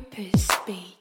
Purpose 0.00 0.48
Beat. 0.66 0.99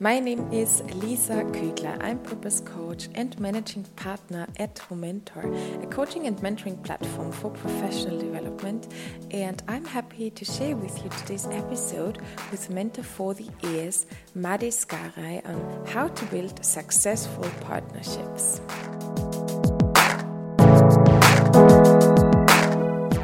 My 0.00 0.20
name 0.20 0.52
is 0.52 0.80
Lisa 0.94 1.42
Kügler. 1.42 2.00
I'm 2.00 2.20
purpose 2.20 2.60
coach 2.60 3.08
and 3.16 3.36
managing 3.40 3.82
partner 3.96 4.46
at 4.56 4.76
Momentor, 4.88 5.82
a 5.82 5.86
coaching 5.88 6.28
and 6.28 6.36
mentoring 6.38 6.80
platform 6.84 7.32
for 7.32 7.50
professional 7.50 8.16
development. 8.16 8.86
And 9.32 9.60
I'm 9.66 9.84
happy 9.84 10.30
to 10.30 10.44
share 10.44 10.76
with 10.76 11.02
you 11.02 11.10
today's 11.10 11.48
episode 11.48 12.22
with 12.52 12.70
mentor 12.70 13.02
for 13.02 13.34
the 13.34 13.48
ears, 13.64 14.06
Mahdis 14.36 14.86
Gharaei, 14.86 15.44
on 15.44 15.86
how 15.86 16.06
to 16.06 16.24
build 16.26 16.64
successful 16.64 17.50
partnerships. 17.62 18.60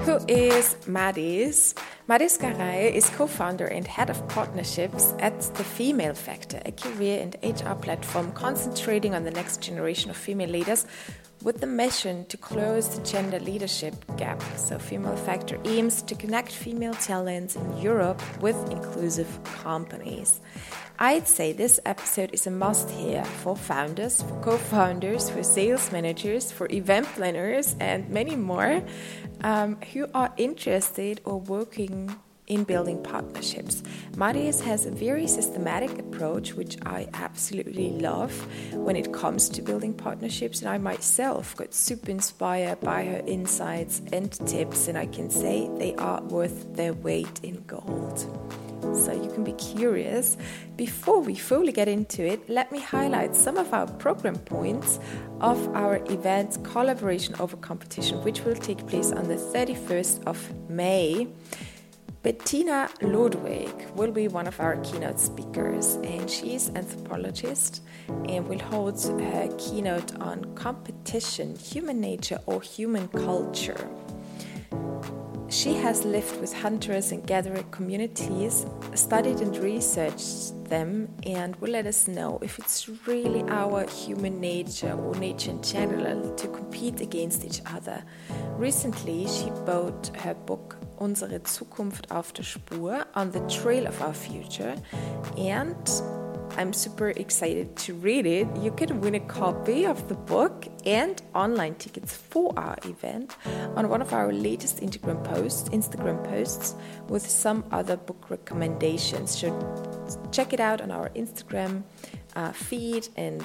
Who 0.06 0.16
is 0.26 0.74
Mahdis? 0.88 1.74
Mahdis 2.06 2.38
Gharaei 2.38 2.92
is 2.92 3.08
co 3.08 3.26
founder 3.26 3.66
and 3.66 3.86
head 3.86 4.10
of 4.10 4.28
partnerships 4.28 5.14
at 5.20 5.40
The 5.54 5.64
Female 5.64 6.12
Factor, 6.12 6.60
a 6.66 6.70
career 6.70 7.22
and 7.22 7.34
HR 7.42 7.72
platform 7.72 8.30
concentrating 8.32 9.14
on 9.14 9.24
the 9.24 9.30
next 9.30 9.62
generation 9.62 10.10
of 10.10 10.16
female 10.18 10.50
leaders 10.50 10.86
with 11.42 11.62
the 11.62 11.66
mission 11.66 12.26
to 12.26 12.36
close 12.36 12.90
the 12.90 13.02
gender 13.02 13.40
leadership 13.40 13.94
gap. 14.18 14.42
So, 14.56 14.78
Female 14.78 15.16
Factor 15.16 15.58
aims 15.64 16.02
to 16.02 16.14
connect 16.14 16.52
female 16.52 16.92
talents 16.92 17.56
in 17.56 17.78
Europe 17.78 18.20
with 18.42 18.56
inclusive 18.70 19.42
companies. 19.62 20.42
I'd 20.98 21.26
say 21.26 21.52
this 21.52 21.80
episode 21.84 22.30
is 22.32 22.46
a 22.46 22.52
must 22.52 22.88
hear 22.88 23.24
for 23.24 23.56
founders, 23.56 24.22
for 24.22 24.40
co 24.42 24.56
founders, 24.56 25.28
for 25.28 25.42
sales 25.42 25.90
managers, 25.90 26.52
for 26.52 26.70
event 26.70 27.08
planners, 27.14 27.74
and 27.80 28.08
many 28.10 28.36
more 28.36 28.80
um, 29.40 29.76
who 29.92 30.06
are 30.14 30.32
interested 30.36 31.20
or 31.24 31.40
working 31.40 32.14
in 32.46 32.62
building 32.62 33.02
partnerships. 33.02 33.82
Mahdis 34.12 34.60
has 34.60 34.86
a 34.86 34.90
very 34.92 35.26
systematic 35.26 35.98
approach, 35.98 36.54
which 36.54 36.76
I 36.86 37.08
absolutely 37.14 37.90
love 37.90 38.32
when 38.72 38.94
it 38.94 39.12
comes 39.12 39.48
to 39.48 39.62
building 39.62 39.94
partnerships. 39.94 40.60
And 40.60 40.68
I 40.68 40.78
myself 40.78 41.56
got 41.56 41.74
super 41.74 42.10
inspired 42.10 42.80
by 42.80 43.04
her 43.04 43.22
insights 43.26 44.00
and 44.12 44.30
tips, 44.46 44.86
and 44.86 44.96
I 44.96 45.06
can 45.06 45.28
say 45.28 45.68
they 45.76 45.96
are 45.96 46.22
worth 46.22 46.76
their 46.76 46.92
weight 46.92 47.40
in 47.42 47.64
gold 47.66 48.28
so 48.94 49.12
you 49.12 49.30
can 49.30 49.44
be 49.44 49.52
curious. 49.52 50.36
Before 50.76 51.20
we 51.20 51.34
fully 51.34 51.72
get 51.72 51.88
into 51.88 52.24
it, 52.24 52.48
let 52.48 52.72
me 52.72 52.80
highlight 52.80 53.34
some 53.34 53.56
of 53.56 53.72
our 53.72 53.86
program 53.86 54.36
points 54.36 54.98
of 55.40 55.68
our 55.74 55.96
event 56.10 56.58
Collaboration 56.64 57.34
Over 57.38 57.56
Competition, 57.56 58.22
which 58.22 58.44
will 58.44 58.54
take 58.56 58.86
place 58.86 59.12
on 59.12 59.28
the 59.28 59.36
31st 59.36 60.24
of 60.26 60.38
May. 60.68 61.28
Bettina 62.24 62.88
Ludwig 63.02 63.70
will 63.96 64.10
be 64.10 64.28
one 64.28 64.46
of 64.46 64.58
our 64.58 64.76
keynote 64.78 65.20
speakers, 65.20 65.96
and 65.96 66.30
she's 66.30 66.68
an 66.68 66.78
anthropologist 66.78 67.82
and 68.28 68.48
will 68.48 68.58
hold 68.58 68.98
her 69.02 69.54
keynote 69.58 70.18
on 70.20 70.54
competition, 70.54 71.54
human 71.54 72.00
nature, 72.00 72.38
or 72.46 72.62
human 72.62 73.08
culture. 73.08 73.88
She 75.54 75.74
has 75.74 76.04
lived 76.04 76.40
with 76.40 76.52
hunters 76.52 77.12
and 77.12 77.24
gatherer 77.24 77.62
communities, 77.70 78.66
studied 78.94 79.40
and 79.40 79.56
researched 79.58 80.64
them, 80.64 81.08
and 81.24 81.54
will 81.56 81.70
let 81.70 81.86
us 81.86 82.08
know 82.08 82.40
if 82.42 82.58
it's 82.58 82.88
really 83.06 83.48
our 83.48 83.88
human 83.88 84.40
nature 84.40 84.90
or 84.90 85.14
nature 85.14 85.52
in 85.52 85.62
general 85.62 86.34
to 86.34 86.48
compete 86.48 87.00
against 87.00 87.44
each 87.44 87.60
other. 87.66 88.02
Recently, 88.58 89.28
she 89.28 89.48
wrote 89.64 90.10
her 90.16 90.34
book 90.34 90.76
Unsere 90.98 91.38
Zukunft 91.44 92.10
auf 92.10 92.32
der 92.32 92.42
Spur 92.42 93.06
on 93.14 93.30
the 93.30 93.46
trail 93.48 93.86
of 93.86 94.02
our 94.02 94.12
future, 94.12 94.74
and 95.38 95.76
I'm 96.56 96.72
super 96.72 97.10
excited 97.10 97.76
to 97.76 97.94
read 97.94 98.26
it. 98.26 98.46
You 98.56 98.70
can 98.70 99.00
win 99.00 99.14
a 99.14 99.20
copy 99.20 99.84
of 99.84 100.08
the 100.08 100.14
book 100.14 100.66
and 100.86 101.20
online 101.34 101.74
tickets 101.74 102.14
for 102.16 102.52
our 102.56 102.76
event 102.84 103.36
on 103.74 103.88
one 103.88 104.00
of 104.00 104.12
our 104.12 104.32
latest 104.32 104.80
Instagram 104.80 105.22
posts, 105.24 105.68
Instagram 105.70 106.22
posts 106.24 106.74
with 107.08 107.28
some 107.28 107.64
other 107.72 107.96
book 107.96 108.30
recommendations. 108.30 109.38
So 109.38 109.48
check 110.30 110.52
it 110.52 110.60
out 110.60 110.80
on 110.80 110.90
our 110.90 111.08
Instagram 111.10 111.82
uh, 112.36 112.52
feed 112.52 113.08
and 113.16 113.42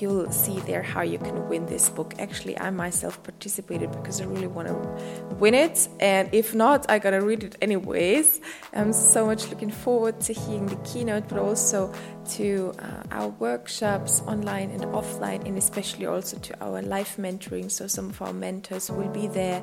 you'll 0.00 0.30
see 0.30 0.60
there 0.60 0.82
how 0.82 1.02
you 1.02 1.18
can 1.18 1.48
win 1.48 1.66
this 1.66 1.88
book. 1.88 2.14
Actually, 2.18 2.58
I 2.58 2.70
myself 2.70 3.22
participated 3.22 3.90
because 3.92 4.20
I 4.20 4.24
really 4.24 4.46
want 4.46 4.68
to 4.68 5.34
win 5.36 5.54
it, 5.54 5.88
and 6.00 6.28
if 6.32 6.54
not, 6.54 6.90
I 6.90 6.98
gotta 6.98 7.20
read 7.20 7.44
it 7.44 7.56
anyways. 7.60 8.40
I'm 8.74 8.92
so 8.92 9.26
much 9.26 9.48
looking 9.50 9.70
forward 9.70 10.20
to 10.22 10.32
hearing 10.32 10.66
the 10.66 10.76
keynote, 10.76 11.28
but 11.28 11.38
also 11.38 11.92
to 12.30 12.72
uh, 12.78 13.02
our 13.10 13.28
workshops 13.28 14.22
online 14.26 14.70
and 14.70 14.82
offline, 14.84 15.46
and 15.46 15.56
especially 15.56 16.06
also 16.06 16.38
to 16.38 16.64
our 16.64 16.82
life 16.82 17.16
mentoring. 17.16 17.70
So, 17.70 17.86
some 17.86 18.10
of 18.10 18.20
our 18.22 18.32
mentors 18.32 18.90
will 18.90 19.10
be 19.10 19.26
there. 19.26 19.62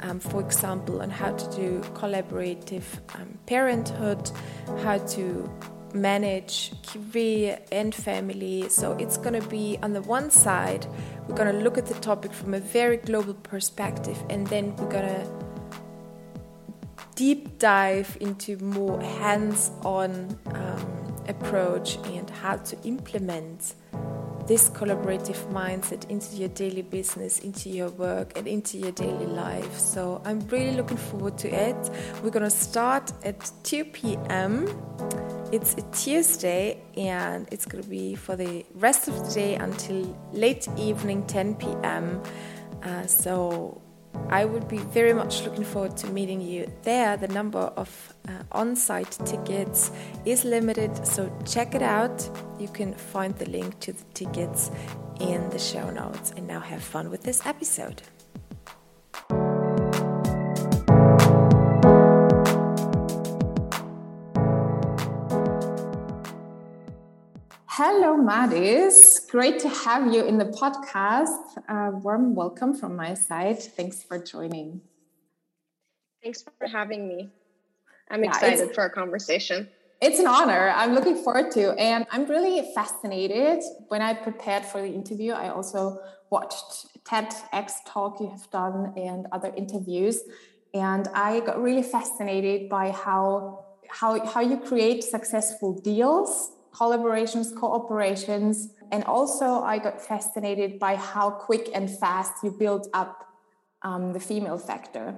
Um, 0.00 0.18
for 0.20 0.40
example, 0.40 1.00
on 1.02 1.10
how 1.10 1.32
to 1.32 1.56
do 1.56 1.80
collaborative 1.94 2.84
um, 3.14 3.38
parenthood, 3.46 4.30
how 4.82 4.98
to 4.98 5.48
manage 5.94 6.72
career 6.86 7.58
and 7.72 7.94
family. 7.94 8.68
So 8.68 8.92
it's 8.92 9.16
going 9.16 9.40
to 9.40 9.48
be 9.48 9.78
on 9.82 9.92
the 9.92 10.02
one 10.02 10.30
side, 10.30 10.86
we're 11.28 11.36
going 11.36 11.52
to 11.52 11.60
look 11.60 11.78
at 11.78 11.86
the 11.86 11.94
topic 11.94 12.32
from 12.32 12.54
a 12.54 12.60
very 12.60 12.96
global 12.98 13.34
perspective, 13.34 14.22
and 14.28 14.46
then 14.48 14.76
we're 14.76 14.90
going 14.90 15.08
to 15.08 15.44
deep 17.14 17.58
dive 17.58 18.16
into 18.20 18.56
more 18.58 19.00
hands 19.00 19.70
on 19.84 20.38
um, 20.46 21.24
approach 21.28 21.96
and 22.06 22.28
how 22.28 22.56
to 22.56 22.76
implement 22.82 23.74
this 24.46 24.68
collaborative 24.68 25.50
mindset 25.52 26.08
into 26.10 26.36
your 26.36 26.48
daily 26.50 26.82
business, 26.82 27.38
into 27.38 27.70
your 27.70 27.88
work, 27.90 28.36
and 28.36 28.46
into 28.46 28.76
your 28.76 28.92
daily 28.92 29.26
life. 29.26 29.78
So 29.78 30.20
I'm 30.24 30.40
really 30.48 30.76
looking 30.76 30.98
forward 30.98 31.38
to 31.38 31.48
it. 31.48 31.90
We're 32.22 32.30
going 32.30 32.44
to 32.44 32.50
start 32.50 33.12
at 33.24 33.50
2 33.62 33.84
p.m. 33.86 34.66
It's 35.54 35.74
a 35.74 35.82
Tuesday 35.92 36.82
and 36.96 37.46
it's 37.52 37.64
going 37.64 37.84
to 37.84 37.88
be 37.88 38.16
for 38.16 38.34
the 38.34 38.66
rest 38.74 39.06
of 39.06 39.14
the 39.24 39.32
day 39.32 39.54
until 39.54 40.18
late 40.32 40.66
evening, 40.76 41.24
10 41.28 41.54
p.m. 41.54 42.20
Uh, 42.82 43.06
so 43.06 43.80
I 44.30 44.46
would 44.46 44.66
be 44.66 44.78
very 44.78 45.12
much 45.12 45.44
looking 45.44 45.62
forward 45.62 45.96
to 45.98 46.08
meeting 46.08 46.40
you 46.40 46.66
there. 46.82 47.16
The 47.16 47.28
number 47.28 47.60
of 47.76 48.12
uh, 48.28 48.32
on 48.50 48.74
site 48.74 49.16
tickets 49.26 49.92
is 50.24 50.44
limited, 50.44 51.06
so 51.06 51.32
check 51.46 51.76
it 51.76 51.82
out. 51.82 52.28
You 52.58 52.66
can 52.66 52.92
find 52.92 53.32
the 53.36 53.48
link 53.48 53.78
to 53.78 53.92
the 53.92 54.04
tickets 54.12 54.72
in 55.20 55.48
the 55.50 55.60
show 55.60 55.88
notes. 55.88 56.32
And 56.36 56.48
now 56.48 56.58
have 56.58 56.82
fun 56.82 57.10
with 57.10 57.22
this 57.22 57.46
episode. 57.46 58.02
Hello, 67.76 68.16
Mahdis. 68.16 69.28
Great 69.28 69.58
to 69.58 69.68
have 69.68 70.14
you 70.14 70.24
in 70.24 70.38
the 70.38 70.44
podcast. 70.44 71.58
Uh, 71.68 71.90
warm 71.90 72.36
welcome 72.36 72.72
from 72.72 72.94
my 72.94 73.14
side. 73.14 73.60
Thanks 73.60 74.00
for 74.00 74.16
joining. 74.16 74.80
Thanks 76.22 76.44
for 76.44 76.68
having 76.68 77.08
me. 77.08 77.30
I'm 78.12 78.22
yeah, 78.22 78.30
excited 78.30 78.72
for 78.76 78.82
our 78.82 78.90
conversation. 78.90 79.68
It's 80.00 80.20
an 80.20 80.28
honor. 80.28 80.72
I'm 80.76 80.94
looking 80.94 81.16
forward 81.16 81.50
to, 81.54 81.72
and 81.72 82.06
I'm 82.12 82.26
really 82.26 82.62
fascinated. 82.76 83.64
When 83.88 84.02
I 84.02 84.14
prepared 84.14 84.64
for 84.64 84.80
the 84.80 84.92
interview, 84.94 85.32
I 85.32 85.48
also 85.48 85.98
watched 86.30 86.86
TEDx 87.04 87.72
talk 87.88 88.20
you 88.20 88.30
have 88.30 88.48
done 88.52 88.94
and 88.96 89.26
other 89.32 89.52
interviews, 89.56 90.22
and 90.74 91.08
I 91.12 91.40
got 91.40 91.60
really 91.60 91.82
fascinated 91.82 92.68
by 92.68 92.92
how 92.92 93.64
how 93.88 94.24
how 94.24 94.42
you 94.42 94.58
create 94.60 95.02
successful 95.02 95.72
deals 95.72 96.52
collaborations, 96.74 97.54
cooperations. 97.54 98.70
And 98.90 99.04
also, 99.04 99.62
I 99.62 99.78
got 99.78 100.00
fascinated 100.00 100.78
by 100.78 100.96
how 100.96 101.30
quick 101.30 101.70
and 101.74 101.88
fast 101.88 102.32
you 102.42 102.50
build 102.50 102.88
up 102.92 103.26
um, 103.82 104.12
the 104.12 104.20
female 104.20 104.58
factor. 104.58 105.14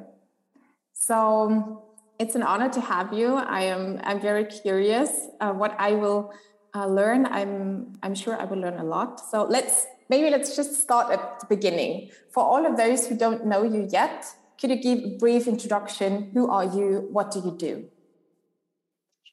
So 0.93 1.85
it's 2.19 2.35
an 2.35 2.43
honor 2.43 2.69
to 2.71 2.81
have 2.81 3.13
you. 3.13 3.35
I 3.35 3.63
am 3.63 4.01
I'm 4.05 4.21
very 4.21 4.45
curious 4.45 5.11
uh, 5.41 5.53
what 5.53 5.75
I 5.79 5.93
will 5.93 6.33
uh, 6.75 6.87
learn. 6.87 7.27
I'm 7.27 7.93
I'm 8.03 8.15
sure 8.15 8.41
I 8.41 8.45
will 8.45 8.59
learn 8.59 8.79
a 8.79 8.85
lot. 8.85 9.21
So 9.21 9.45
let's 9.45 9.87
maybe 10.09 10.31
let's 10.31 10.57
just 10.57 10.75
start 10.81 11.13
at 11.13 11.41
the 11.41 11.47
beginning. 11.47 12.11
For 12.33 12.43
all 12.43 12.67
of 12.67 12.77
those 12.77 13.07
who 13.07 13.17
don't 13.17 13.47
know 13.47 13.63
you 13.63 13.89
yet, 13.91 14.27
could 14.61 14.71
you 14.71 14.77
give 14.77 14.99
a 15.05 15.17
brief 15.19 15.47
introduction? 15.47 16.31
Who 16.35 16.51
are 16.51 16.65
you? 16.65 17.09
What 17.13 17.31
do 17.31 17.41
you 17.41 17.57
do? 17.57 17.85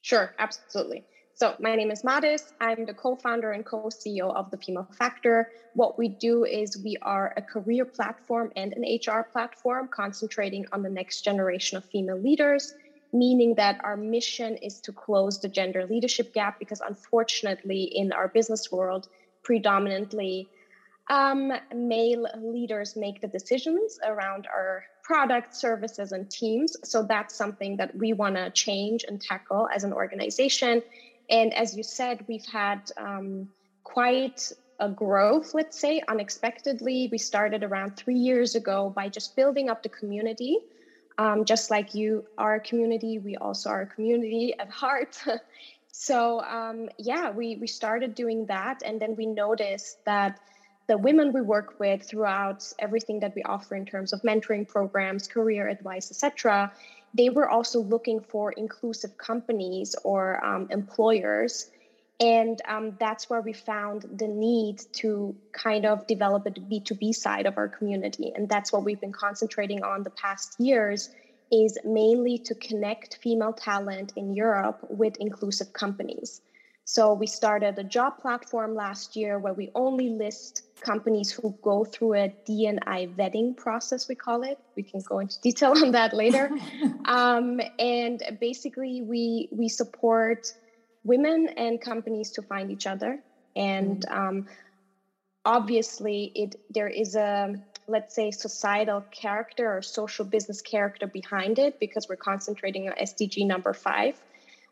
Sure, 0.01 0.35
absolutely. 0.37 1.05
So, 1.35 1.56
my 1.59 1.75
name 1.75 1.89
is 1.89 2.03
Mahdis. 2.03 2.53
I'm 2.62 2.85
the 2.85 2.94
co 2.94 3.15
founder 3.15 3.51
and 3.51 3.65
co 3.65 3.89
CEO 3.89 4.31
of 4.35 4.51
the 4.51 4.57
Female 4.57 4.88
Factor. 5.00 5.50
What 5.74 5.97
we 5.97 6.09
do 6.09 6.45
is 6.45 6.77
we 6.83 6.95
are 7.01 7.33
a 7.35 7.41
career 7.41 7.85
platform 7.85 8.51
and 8.56 8.71
an 8.74 8.83
HR 8.83 9.24
platform 9.31 9.89
concentrating 9.91 10.65
on 10.71 10.83
the 10.83 10.91
next 10.91 11.21
generation 11.21 11.80
of 11.80 11.85
female 11.85 12.21
leaders, 12.21 12.71
meaning 13.12 13.56
that 13.56 13.80
our 13.83 13.97
mission 13.97 14.57
is 14.57 14.80
to 14.81 14.91
close 14.91 15.39
the 15.39 15.50
gender 15.50 15.88
leadership 15.88 16.33
gap 16.33 16.59
because, 16.59 16.81
unfortunately, 16.81 17.81
in 17.83 18.12
our 18.12 18.27
business 18.27 18.71
world, 18.71 19.07
predominantly 19.44 20.47
um, 21.09 21.51
male 21.74 22.27
leaders 22.38 22.95
make 22.95 23.21
the 23.21 23.27
decisions 23.27 23.97
around 24.06 24.47
our 24.47 24.83
products, 25.03 25.59
services, 25.59 26.12
and 26.12 26.30
teams. 26.30 26.77
So 26.83 27.03
that's 27.03 27.35
something 27.35 27.77
that 27.77 27.95
we 27.95 28.13
want 28.13 28.35
to 28.35 28.51
change 28.51 29.03
and 29.07 29.19
tackle 29.19 29.68
as 29.74 29.83
an 29.83 29.94
organization. 29.94 30.81
And 31.29 31.53
as 31.53 31.75
you 31.75 31.83
said, 31.83 32.25
we've 32.27 32.45
had 32.45 32.91
um, 32.97 33.49
quite 33.83 34.51
a 34.79 34.89
growth, 34.89 35.53
let's 35.53 35.79
say, 35.79 36.01
unexpectedly. 36.07 37.09
We 37.11 37.17
started 37.17 37.63
around 37.63 37.95
three 37.95 38.17
years 38.17 38.55
ago 38.55 38.91
by 38.95 39.09
just 39.09 39.35
building 39.35 39.69
up 39.69 39.83
the 39.83 39.89
community. 39.89 40.59
Um, 41.17 41.45
just 41.45 41.69
like 41.69 41.93
you 41.93 42.25
are 42.37 42.55
a 42.55 42.59
community, 42.59 43.19
we 43.19 43.35
also 43.37 43.69
are 43.69 43.81
a 43.81 43.87
community 43.87 44.53
at 44.59 44.69
heart. 44.69 45.21
so 45.91 46.41
um, 46.41 46.89
yeah, 46.97 47.29
we 47.29 47.55
we 47.57 47.67
started 47.67 48.15
doing 48.15 48.47
that, 48.47 48.81
and 48.83 48.99
then 48.99 49.15
we 49.15 49.27
noticed 49.27 50.03
that 50.05 50.39
the 50.87 50.97
women 50.97 51.31
we 51.31 51.41
work 51.41 51.79
with 51.79 52.03
throughout 52.03 52.63
everything 52.79 53.19
that 53.19 53.33
we 53.35 53.43
offer 53.43 53.75
in 53.75 53.85
terms 53.85 54.11
of 54.11 54.21
mentoring 54.23 54.67
programs, 54.67 55.27
career 55.27 55.69
advice, 55.69 56.11
etc., 56.11 56.71
they 57.13 57.30
were 57.30 57.50
also 57.50 57.80
looking 57.80 58.19
for 58.19 58.51
inclusive 58.51 59.18
companies 59.18 59.95
or 60.04 60.44
um, 60.44 60.68
employers. 60.71 61.69
And 62.19 62.62
um, 62.68 62.95
that's 63.00 63.30
where 63.30 63.42
we 63.42 63.54
found 63.54 64.06
the 64.18 64.27
need 64.27 64.81
to 64.94 65.36
kind 65.51 65.86
of 65.86 66.07
develop 66.07 66.45
a 66.45 66.51
B2B 66.51 67.13
side 67.13 67.45
of 67.45 67.57
our 67.57 67.68
community. 67.68 68.31
And 68.36 68.48
that's 68.48 68.71
what 68.71 68.83
we've 68.83 69.01
been 69.01 69.12
concentrating 69.12 69.83
on 69.83 70.04
the 70.04 70.10
past 70.12 70.60
years 70.60 71.10
is 71.51 71.77
mainly 71.86 72.39
to 72.39 72.56
connect 72.56 73.18
female 73.18 73.54
talent 73.54 74.13
in 74.16 74.33
Europe 74.33 74.80
with 74.89 75.16
inclusive 75.19 75.71
companies. 75.74 76.42
So 76.86 77.13
we 77.13 77.27
started 77.27 77.77
a 77.77 77.83
job 77.83 78.18
platform 78.19 78.75
last 78.75 79.16
year 79.16 79.39
where 79.39 79.54
we 79.54 79.69
only 79.75 80.09
list 80.09 80.63
companies 80.83 81.31
who 81.31 81.57
go 81.62 81.85
through 81.85 82.13
a 82.15 82.35
DNI 82.47 83.15
vetting 83.15 83.56
process, 83.56 84.07
we 84.07 84.15
call 84.15 84.44
it. 84.44 84.59
We 84.75 84.83
can 84.83 85.01
go 85.01 85.19
into 85.19 85.39
detail 85.47 85.71
on 85.71 85.91
that 85.91 86.13
later. 86.13 86.51
um, 87.06 87.59
and 87.80 88.21
basically, 88.39 89.01
we 89.01 89.50
we 89.51 89.69
support 89.69 90.53
women 91.03 91.50
and 91.57 91.81
companies 91.81 92.31
to 92.31 92.41
find 92.41 92.71
each 92.71 92.88
other. 92.88 93.19
And 93.56 94.06
mm-hmm. 94.06 94.19
um, 94.19 94.47
obviously, 95.45 96.31
it 96.35 96.56
there 96.69 96.89
is 96.89 97.15
a 97.15 97.56
let's 97.88 98.15
say 98.15 98.31
societal 98.31 99.01
character 99.12 99.77
or 99.77 99.81
social 99.81 100.25
business 100.25 100.62
character 100.62 101.07
behind 101.07 101.59
it 101.59 101.80
because 101.80 102.07
we're 102.07 102.15
concentrating 102.15 102.88
on 102.88 102.95
SDG 102.95 103.45
number 103.45 103.74
five 103.74 104.15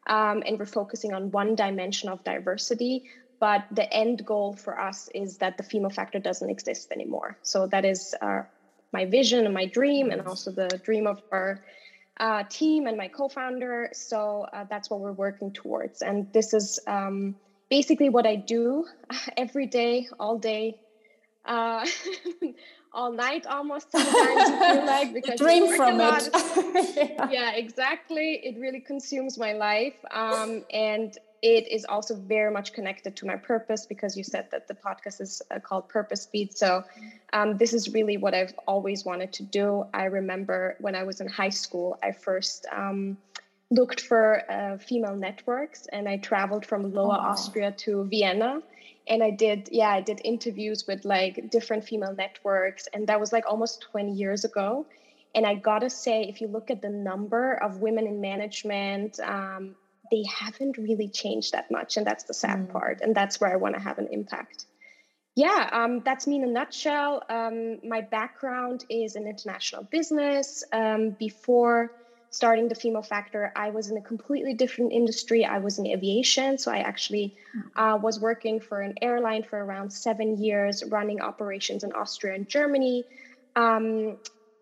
um, 0.08 0.44
and 0.46 0.58
we're 0.58 0.66
focusing 0.66 1.14
on 1.14 1.32
one 1.32 1.56
dimension 1.56 2.10
of 2.10 2.24
diversity. 2.24 3.04
But 3.42 3.66
the 3.72 3.92
end 3.92 4.24
goal 4.24 4.54
for 4.54 4.80
us 4.80 5.10
is 5.16 5.38
that 5.40 5.58
the 5.58 5.64
female 5.64 5.90
factor 5.90 6.20
doesn't 6.20 6.50
exist 6.50 6.92
anymore. 6.92 7.38
So 7.42 7.66
that 7.68 7.86
is 7.86 8.14
uh, 8.22 8.44
my 8.94 9.06
vision 9.06 9.46
and 9.46 9.54
my 9.54 9.66
dream, 9.66 10.12
and 10.12 10.22
also 10.22 10.52
the 10.52 10.68
dream 10.86 11.08
of 11.08 11.24
our 11.32 11.60
uh, 12.18 12.44
team 12.50 12.86
and 12.86 12.96
my 12.96 13.08
co-founder. 13.08 13.90
So 13.94 14.46
uh, 14.54 14.66
that's 14.70 14.92
what 14.92 15.00
we're 15.00 15.12
working 15.12 15.52
towards. 15.52 16.04
And 16.04 16.32
this 16.34 16.54
is 16.54 16.80
um, 16.86 17.36
basically 17.68 18.10
what 18.10 18.28
I 18.28 18.36
do 18.36 18.86
every 19.38 19.66
day, 19.66 20.08
all 20.20 20.38
day. 20.38 20.78
Uh, 21.44 21.84
all 22.94 23.12
night 23.12 23.48
almost 23.48 23.92
sometimes 23.92 24.50
you 24.50 24.60
feel 24.60 24.86
like 24.86 25.14
because 25.20 25.40
dream 25.40 25.76
from 25.76 26.00
it 26.02 26.30
yeah. 26.96 27.30
yeah. 27.32 27.52
exactly 27.54 28.34
it 28.44 28.60
really 28.60 28.82
consumes 28.82 29.38
my 29.38 29.54
life 29.54 29.96
um, 30.12 30.64
and 30.72 31.18
it 31.42 31.68
is 31.72 31.86
also 31.86 32.16
very 32.16 32.52
much 32.52 32.74
connected 32.74 33.16
to 33.16 33.26
my 33.26 33.36
purpose 33.36 33.86
because 33.86 34.16
you 34.16 34.24
said 34.24 34.48
that 34.52 34.68
the 34.68 34.74
podcast 34.74 35.20
is 35.20 35.42
uh, 35.50 35.60
called 35.60 35.88
purpose 35.90 36.26
beat 36.26 36.58
so 36.58 36.84
um, 37.34 37.58
this 37.58 37.74
is 37.74 37.94
really 37.94 38.18
what 38.18 38.34
i've 38.34 38.54
always 38.68 39.06
wanted 39.06 39.32
to 39.34 39.44
do 39.44 39.86
i 39.94 40.06
remember 40.06 40.76
when 40.80 40.96
i 40.96 41.04
was 41.04 41.22
in 41.22 41.28
high 41.28 41.50
school 41.50 41.98
i 42.04 42.12
first 42.12 42.66
um, 42.72 43.18
looked 43.70 44.02
for 44.02 44.44
uh, 44.52 44.78
female 44.78 45.16
networks 45.16 45.88
and 45.88 46.08
i 46.08 46.18
traveled 46.18 46.66
from 46.66 46.94
lower 46.94 47.16
oh. 47.16 47.30
austria 47.32 47.72
to 47.72 48.04
vienna 48.06 48.62
and 49.08 49.24
I 49.24 49.32
did, 49.32 49.70
yeah, 49.72 49.90
I 49.90 50.02
did 50.02 50.22
interviews 50.24 50.86
with 50.88 51.06
like 51.06 51.50
different 51.50 51.84
female 51.84 52.14
networks, 52.16 52.88
and 52.94 53.08
that 53.08 53.20
was 53.20 53.34
like 53.34 53.46
almost 53.48 53.82
20 53.82 54.14
years 54.14 54.46
ago. 54.46 54.86
And 55.34 55.46
I 55.46 55.56
gotta 55.56 55.90
say, 55.90 56.24
if 56.24 56.42
you 56.42 56.48
look 56.48 56.70
at 56.70 56.82
the 56.82 56.90
number 56.90 57.54
of 57.54 57.80
women 57.80 58.06
in 58.06 58.22
management, 58.22 59.20
um, 59.22 59.76
they 60.12 60.24
haven't 60.24 60.78
really 60.78 61.08
changed 61.08 61.54
that 61.54 61.72
much, 61.72 61.98
and 61.98 62.06
that's 62.06 62.26
the 62.26 62.34
sad 62.34 62.68
mm. 62.68 62.72
part. 62.72 63.02
And 63.02 63.16
that's 63.16 63.40
where 63.40 63.52
I 63.52 63.56
want 63.56 63.76
to 63.76 63.82
have 63.82 63.98
an 63.98 64.08
impact. 64.12 64.66
Yeah, 65.36 65.70
um, 65.72 66.02
that's 66.04 66.28
me 66.28 66.36
in 66.36 66.44
a 66.44 66.52
nutshell. 66.52 67.24
Um, 67.30 67.88
my 67.88 68.02
background 68.02 68.84
is 68.90 69.16
in 69.16 69.28
international 69.28 69.84
business. 69.84 70.64
Um, 70.74 71.12
before 71.12 71.92
starting 72.32 72.70
the 72.70 72.76
female 72.76 73.02
factor 73.02 73.52
i 73.58 73.70
was 73.70 73.92
in 73.92 73.98
a 73.98 74.02
completely 74.02 74.54
different 74.54 74.92
industry 74.94 75.44
i 75.46 75.58
was 75.58 75.78
in 75.78 75.86
aviation 75.86 76.58
so 76.58 76.72
i 76.72 76.78
actually 76.78 77.36
hmm. 77.54 77.80
uh, 77.80 77.98
was 77.98 78.20
working 78.20 78.60
for 78.60 78.80
an 78.82 78.94
airline 79.02 79.44
for 79.44 79.64
around 79.64 79.92
seven 79.92 80.42
years 80.42 80.84
running 80.86 81.22
operations 81.22 81.84
in 81.84 81.92
austria 81.92 82.34
and 82.34 82.48
germany 82.48 83.04
um, 83.58 84.18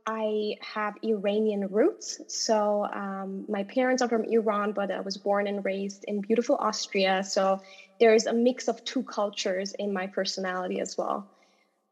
i 0.06 0.56
have 0.62 0.96
iranian 1.04 1.68
roots. 1.69 2.22
So 2.28 2.86
um, 2.86 3.46
my 3.48 3.63
parents 3.63 4.01
are 4.01 4.10
from 4.10 4.24
iran 4.25 4.72
but 4.72 4.92
i 4.92 5.00
was 5.00 5.18
born 5.18 5.48
and 5.48 5.63
raised 5.63 6.06
in 6.07 6.22
beautiful 6.22 6.56
austria. 6.57 7.24
So 7.24 7.62
there 8.00 8.13
is 8.13 8.25
a 8.25 8.34
mix 8.34 8.68
of 8.68 8.84
two 8.86 9.04
cultures 9.04 9.74
in 9.80 9.94
my 9.94 10.07
personality 10.07 10.80
as 10.80 10.98
well. 10.98 11.28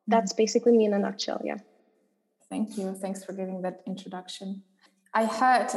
Hmm. 0.05 0.11
that's 0.13 0.33
basically 0.33 0.73
me 0.77 0.85
in 0.85 0.93
a 0.93 0.99
nutshell 0.99 1.41
yeah. 1.43 1.57
Thank 2.49 2.77
you. 2.77 2.93
Thanks 2.93 3.25
for 3.25 3.33
giving 3.33 3.61
that 3.63 3.81
introduction. 3.85 4.63
I 5.13 5.25
heard 5.25 5.69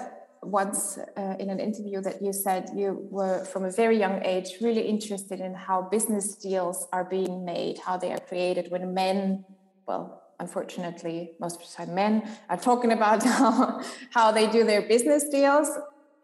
once 0.42 0.98
uh, 1.16 1.34
in 1.38 1.50
an 1.50 1.60
interview 1.60 2.00
that 2.00 2.22
you 2.22 2.32
said 2.32 2.70
you 2.74 3.06
were 3.10 3.44
from 3.44 3.64
a 3.64 3.70
very 3.70 3.98
young 3.98 4.22
age 4.24 4.54
really 4.60 4.82
interested 4.82 5.40
in 5.40 5.54
how 5.54 5.82
business 5.82 6.34
deals 6.36 6.88
are 6.92 7.04
being 7.04 7.44
made, 7.44 7.78
how 7.78 7.96
they 7.96 8.12
are 8.12 8.20
created 8.20 8.70
when 8.70 8.94
men, 8.94 9.44
well, 9.86 10.19
unfortunately, 10.40 11.32
most 11.38 11.60
of 11.60 11.68
the 11.68 11.72
time 11.76 11.94
men 11.94 12.28
are 12.48 12.56
talking 12.56 12.92
about 12.92 13.22
how, 13.38 13.80
how 14.10 14.32
they 14.32 14.46
do 14.50 14.64
their 14.64 14.82
business 14.82 15.28
deals. 15.28 15.68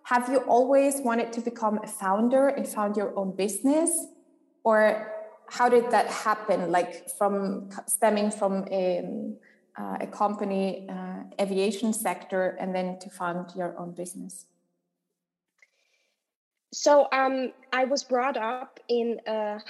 Have 0.05 0.29
you 0.29 0.39
always 0.39 1.01
wanted 1.01 1.33
to 1.35 1.41
become 1.41 1.79
a 1.83 1.87
founder 1.87 2.49
and 2.49 2.67
found 2.67 2.97
your 2.97 3.17
own 3.19 3.35
business? 3.37 3.91
Or 4.65 5.13
how 5.49 5.69
did 5.69 5.91
that 5.91 6.07
happen? 6.09 6.71
Like 6.71 7.09
from 7.19 7.71
stemming 7.87 8.31
from 8.31 8.65
a, 8.71 9.05
uh, 9.79 9.99
a 10.01 10.07
company, 10.07 10.89
uh, 10.89 11.23
aviation 11.41 11.93
sector, 11.93 12.57
and 12.61 12.75
then 12.75 12.99
to 13.01 13.11
fund 13.11 13.53
your 13.55 13.79
own 13.79 13.93
business? 13.93 14.47
So 16.73 17.09
um, 17.13 17.53
I 17.73 17.85
was 17.85 18.05
brought 18.05 18.37
up 18.37 18.81
in 18.89 19.21
a, 19.27 19.61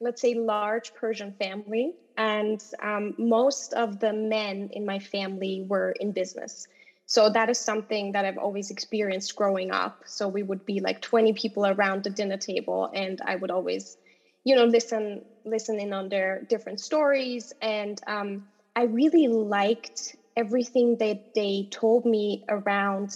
let's 0.00 0.20
say, 0.20 0.34
large 0.34 0.94
Persian 0.94 1.32
family, 1.38 1.94
and 2.16 2.62
um, 2.82 3.14
most 3.18 3.72
of 3.74 3.98
the 3.98 4.12
men 4.12 4.68
in 4.72 4.84
my 4.86 4.98
family 4.98 5.62
were 5.66 5.92
in 6.00 6.12
business. 6.12 6.66
So 7.06 7.30
that 7.30 7.48
is 7.50 7.58
something 7.60 8.12
that 8.12 8.24
I've 8.24 8.38
always 8.38 8.70
experienced 8.70 9.34
growing 9.36 9.70
up. 9.70 9.94
So 10.06 10.28
we 10.28 10.42
would 10.42 10.64
be 10.64 10.80
like 10.80 11.00
20 11.00 11.32
people 11.34 11.66
around 11.66 12.02
the 12.04 12.10
dinner 12.10 12.36
table, 12.38 12.88
and 12.92 13.20
I 13.24 13.36
would 13.36 13.50
always, 13.50 13.96
you 14.44 14.54
know, 14.54 14.64
listen 14.64 15.22
listen 15.44 15.78
in 15.78 15.92
on 15.92 16.08
their 16.08 16.40
different 16.48 16.80
stories 16.80 17.52
and 17.60 18.00
um, 18.08 18.42
I 18.74 18.82
really 18.84 19.28
liked 19.28 20.16
everything 20.36 20.96
that 20.96 21.18
they 21.36 21.66
told 21.70 22.04
me 22.04 22.40
around, 22.48 23.14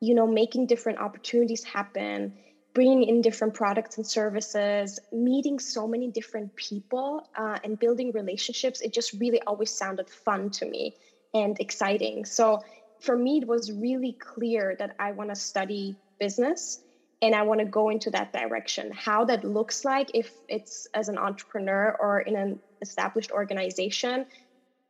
you 0.00 0.14
know, 0.14 0.26
making 0.26 0.66
different 0.66 0.98
opportunities 0.98 1.62
happen, 1.64 2.32
bringing 2.76 3.04
in 3.04 3.22
different 3.22 3.54
products 3.54 3.96
and 3.96 4.06
services, 4.06 4.98
meeting 5.10 5.58
so 5.58 5.88
many 5.88 6.10
different 6.10 6.54
people, 6.56 7.26
uh, 7.34 7.58
and 7.64 7.78
building 7.78 8.12
relationships. 8.12 8.82
It 8.82 8.92
just 8.92 9.14
really 9.14 9.40
always 9.46 9.70
sounded 9.70 10.10
fun 10.10 10.50
to 10.50 10.66
me 10.66 10.94
and 11.32 11.58
exciting. 11.58 12.26
So 12.26 12.60
for 13.00 13.16
me, 13.16 13.38
it 13.38 13.48
was 13.48 13.72
really 13.72 14.14
clear 14.20 14.76
that 14.78 14.94
I 14.98 15.12
want 15.12 15.30
to 15.30 15.36
study 15.36 15.96
business 16.20 16.78
and 17.22 17.34
I 17.34 17.44
want 17.44 17.60
to 17.60 17.66
go 17.66 17.88
into 17.88 18.10
that 18.10 18.34
direction. 18.34 18.92
How 18.92 19.24
that 19.24 19.42
looks 19.42 19.82
like, 19.86 20.10
if 20.12 20.30
it's 20.46 20.86
as 20.92 21.08
an 21.08 21.16
entrepreneur 21.16 21.96
or 21.98 22.20
in 22.20 22.36
an 22.36 22.60
established 22.82 23.30
organization, 23.30 24.26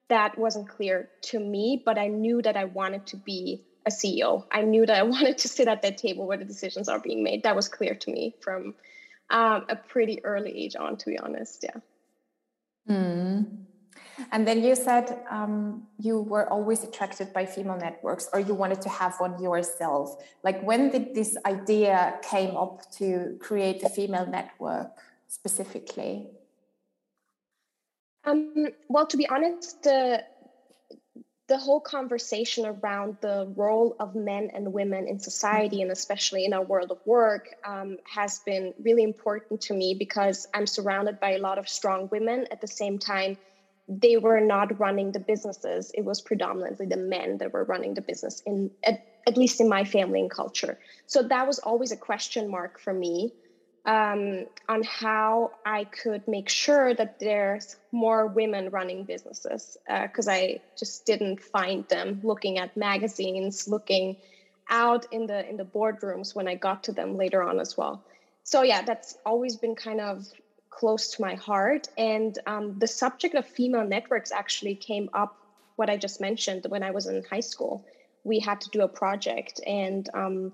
that 0.08 0.36
wasn't 0.36 0.68
clear 0.68 1.08
to 1.30 1.38
me, 1.38 1.84
but 1.86 1.98
I 1.98 2.08
knew 2.08 2.42
that 2.42 2.56
I 2.56 2.64
wanted 2.64 3.06
to 3.06 3.16
be 3.16 3.62
a 3.86 3.90
CEO. 3.90 4.44
I 4.50 4.62
knew 4.62 4.84
that 4.84 4.98
I 4.98 5.02
wanted 5.14 5.38
to 5.38 5.48
sit 5.48 5.68
at 5.68 5.82
that 5.82 5.98
table 5.98 6.26
where 6.26 6.36
the 6.36 6.44
decisions 6.44 6.88
are 6.88 6.98
being 6.98 7.22
made. 7.22 7.42
That 7.44 7.56
was 7.56 7.68
clear 7.68 7.94
to 7.94 8.10
me 8.10 8.34
from 8.40 8.74
um, 9.30 9.64
a 9.68 9.76
pretty 9.76 10.24
early 10.24 10.56
age 10.56 10.76
on, 10.76 10.96
to 10.98 11.06
be 11.06 11.18
honest. 11.18 11.64
Yeah. 11.64 11.80
Mm. 12.88 13.66
And 14.32 14.48
then 14.48 14.62
you 14.62 14.74
said 14.74 15.18
um, 15.30 15.86
you 15.98 16.20
were 16.20 16.48
always 16.48 16.82
attracted 16.84 17.32
by 17.32 17.44
female 17.44 17.76
networks, 17.76 18.28
or 18.32 18.40
you 18.40 18.54
wanted 18.54 18.80
to 18.82 18.88
have 18.88 19.14
one 19.18 19.40
yourself. 19.42 20.16
Like, 20.42 20.62
when 20.62 20.90
did 20.90 21.14
this 21.14 21.36
idea 21.44 22.18
came 22.22 22.56
up 22.56 22.90
to 22.92 23.36
create 23.40 23.82
a 23.82 23.88
female 23.88 24.26
network 24.26 24.92
specifically? 25.28 26.28
Um, 28.24 28.68
well, 28.88 29.06
to 29.06 29.16
be 29.16 29.28
honest, 29.28 29.82
the 29.82 30.24
the 31.48 31.58
whole 31.58 31.80
conversation 31.80 32.66
around 32.66 33.16
the 33.20 33.52
role 33.56 33.94
of 34.00 34.14
men 34.14 34.50
and 34.52 34.72
women 34.72 35.06
in 35.06 35.18
society 35.18 35.80
and 35.80 35.92
especially 35.92 36.44
in 36.44 36.52
our 36.52 36.64
world 36.64 36.90
of 36.90 36.98
work 37.04 37.46
um, 37.64 37.96
has 38.04 38.40
been 38.44 38.72
really 38.82 39.04
important 39.04 39.60
to 39.60 39.74
me 39.74 39.94
because 39.98 40.46
i'm 40.54 40.66
surrounded 40.66 41.20
by 41.20 41.32
a 41.32 41.38
lot 41.38 41.58
of 41.58 41.68
strong 41.68 42.08
women. 42.10 42.46
At 42.50 42.60
the 42.60 42.68
same 42.68 42.98
time 42.98 43.36
they 43.88 44.16
were 44.16 44.40
not 44.40 44.78
running 44.80 45.12
the 45.12 45.20
businesses. 45.20 45.92
It 45.94 46.04
was 46.04 46.20
predominantly 46.20 46.86
the 46.86 46.96
men 46.96 47.38
that 47.38 47.52
were 47.52 47.64
running 47.64 47.94
the 47.94 48.02
business 48.02 48.42
in 48.44 48.70
at, 48.84 48.98
at 49.28 49.36
least 49.36 49.60
in 49.60 49.68
my 49.68 49.84
family 49.84 50.20
and 50.20 50.30
culture. 50.30 50.78
So 51.06 51.22
that 51.22 51.46
was 51.46 51.60
always 51.60 51.92
a 51.92 51.96
question 51.96 52.50
mark 52.50 52.80
for 52.80 52.92
me 52.92 53.32
um, 53.86 54.46
on 54.68 54.82
how 54.82 55.52
I 55.64 55.84
could 55.84 56.26
make 56.26 56.48
sure 56.48 56.92
that 56.92 57.20
there's 57.20 57.76
more 57.92 58.26
women 58.26 58.70
running 58.70 59.04
businesses 59.04 59.78
because 59.86 60.26
uh, 60.26 60.32
I 60.32 60.60
just 60.76 61.06
didn't 61.06 61.40
find 61.40 61.88
them 61.88 62.20
looking 62.24 62.58
at 62.58 62.76
magazines, 62.76 63.68
looking 63.68 64.16
out 64.68 65.06
in 65.12 65.26
the 65.26 65.48
in 65.48 65.56
the 65.56 65.64
boardrooms 65.64 66.34
when 66.34 66.48
I 66.48 66.56
got 66.56 66.82
to 66.84 66.92
them 66.92 67.16
later 67.16 67.42
on 67.42 67.60
as 67.60 67.76
well. 67.76 68.02
So 68.42 68.62
yeah, 68.62 68.82
that's 68.82 69.16
always 69.24 69.56
been 69.56 69.76
kind 69.76 70.00
of 70.00 70.26
close 70.70 71.12
to 71.12 71.22
my 71.22 71.34
heart. 71.34 71.88
And 71.96 72.36
um, 72.46 72.78
the 72.78 72.88
subject 72.88 73.34
of 73.36 73.46
female 73.46 73.86
networks 73.86 74.32
actually 74.32 74.74
came 74.74 75.08
up 75.14 75.36
what 75.76 75.88
I 75.88 75.96
just 75.96 76.20
mentioned 76.20 76.66
when 76.68 76.82
I 76.82 76.90
was 76.90 77.06
in 77.06 77.22
high 77.30 77.40
school. 77.40 77.84
We 78.24 78.40
had 78.40 78.60
to 78.62 78.70
do 78.70 78.82
a 78.82 78.88
project 78.88 79.60
and 79.64 80.08
um, 80.12 80.52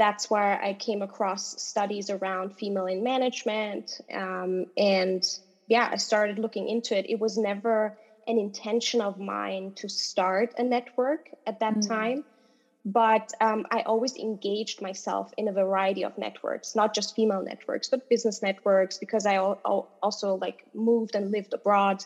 that's 0.00 0.30
where 0.30 0.58
I 0.64 0.72
came 0.72 1.02
across 1.02 1.62
studies 1.62 2.08
around 2.08 2.56
female 2.56 2.86
in 2.86 3.02
management. 3.04 4.00
Um, 4.12 4.64
and 4.74 5.22
yeah, 5.68 5.90
I 5.92 5.96
started 5.98 6.38
looking 6.38 6.70
into 6.70 6.96
it. 6.96 7.04
It 7.06 7.20
was 7.20 7.36
never 7.36 7.94
an 8.26 8.38
intention 8.38 9.02
of 9.02 9.18
mine 9.18 9.72
to 9.76 9.90
start 9.90 10.54
a 10.56 10.62
network 10.62 11.28
at 11.46 11.60
that 11.60 11.74
mm. 11.74 11.86
time. 11.86 12.24
But 12.82 13.30
um, 13.42 13.66
I 13.70 13.82
always 13.82 14.16
engaged 14.16 14.80
myself 14.80 15.30
in 15.36 15.48
a 15.48 15.52
variety 15.52 16.02
of 16.02 16.16
networks, 16.16 16.74
not 16.74 16.94
just 16.94 17.14
female 17.14 17.42
networks, 17.42 17.90
but 17.90 18.08
business 18.08 18.40
networks, 18.40 18.96
because 18.96 19.26
I 19.26 19.36
also 19.36 20.38
like 20.40 20.64
moved 20.72 21.14
and 21.14 21.30
lived 21.30 21.52
abroad. 21.52 22.02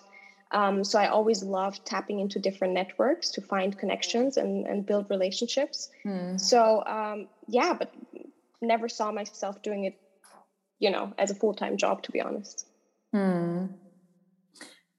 Um, 0.51 0.85
so 0.85 0.99
I 0.99 1.09
always 1.09 1.43
loved 1.43 1.85
tapping 1.85 2.21
into 2.21 2.39
different 2.39 2.75
networks 2.75 3.31
to 3.31 3.41
find 3.41 3.77
connections 3.77 4.37
and, 4.37 4.67
and 4.67 4.87
build 4.87 5.11
relationships. 5.11 5.91
Mm. 6.07 6.41
So 6.41 6.85
um, 6.87 7.29
yeah, 7.49 7.75
but 7.77 7.93
never 8.61 8.89
saw 8.89 9.13
myself 9.13 9.63
doing 9.63 9.85
it, 9.85 9.99
you 10.79 10.91
know, 10.91 11.13
as 11.19 11.31
a 11.31 11.35
full 11.35 11.55
time 11.55 11.77
job, 11.77 12.03
to 12.05 12.13
be 12.13 12.21
honest. 12.21 12.67
Hmm. 13.13 13.67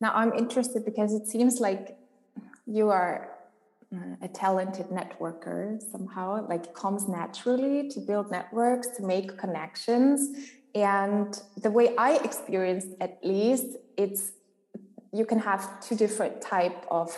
Now 0.02 0.12
I'm 0.14 0.34
interested 0.34 0.86
because 0.86 1.14
it 1.14 1.28
seems 1.28 1.60
like 1.60 1.98
you 2.66 2.90
are 2.90 3.32
uh, 3.94 4.16
a 4.22 4.28
talented 4.28 4.88
networker 4.88 5.82
somehow, 5.92 6.48
like 6.48 6.66
it 6.66 6.74
comes 6.74 7.08
naturally 7.08 7.90
to 7.90 8.00
build 8.00 8.32
networks, 8.32 8.88
to 8.98 9.04
make 9.04 9.38
connections. 9.38 10.50
And 10.74 11.42
the 11.58 11.72
way 11.72 11.96
I 11.98 12.18
experienced 12.18 12.90
at 13.00 13.20
least, 13.24 13.78
it's 13.98 14.32
you 15.16 15.26
can 15.26 15.40
have 15.40 15.62
two 15.86 15.96
different 15.96 16.42
type 16.42 16.86
of 16.90 17.18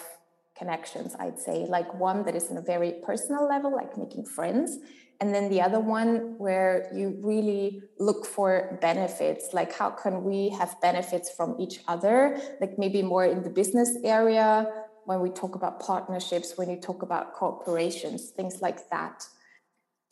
connections 0.57 1.15
i'd 1.19 1.39
say. 1.39 1.65
Like 1.67 1.93
one 1.93 2.23
that 2.25 2.35
is 2.35 2.49
in 2.49 2.57
a 2.57 2.61
very 2.61 2.93
personal 3.05 3.47
level 3.47 3.71
like 3.81 3.97
making 3.97 4.25
friends 4.25 4.79
and 5.19 5.33
then 5.33 5.49
the 5.49 5.61
other 5.61 5.79
one 5.79 6.35
where 6.37 6.91
you 6.93 7.19
really 7.23 7.81
look 7.99 8.25
for 8.25 8.77
benefits. 8.81 9.49
Like 9.51 9.73
how 9.73 9.89
can 9.89 10.23
we 10.23 10.49
have 10.49 10.79
benefits 10.79 11.31
from 11.31 11.55
each 11.59 11.79
other? 11.87 12.39
Like 12.61 12.77
maybe 12.77 13.01
more 13.01 13.25
in 13.25 13.41
the 13.41 13.49
business 13.49 13.97
area 14.03 14.71
when 15.05 15.21
we 15.21 15.29
talk 15.29 15.55
about 15.55 15.79
partnerships 15.79 16.57
when 16.57 16.69
you 16.69 16.77
talk 16.77 17.01
about 17.01 17.33
corporations 17.33 18.29
things 18.31 18.61
like 18.61 18.89
that. 18.89 19.25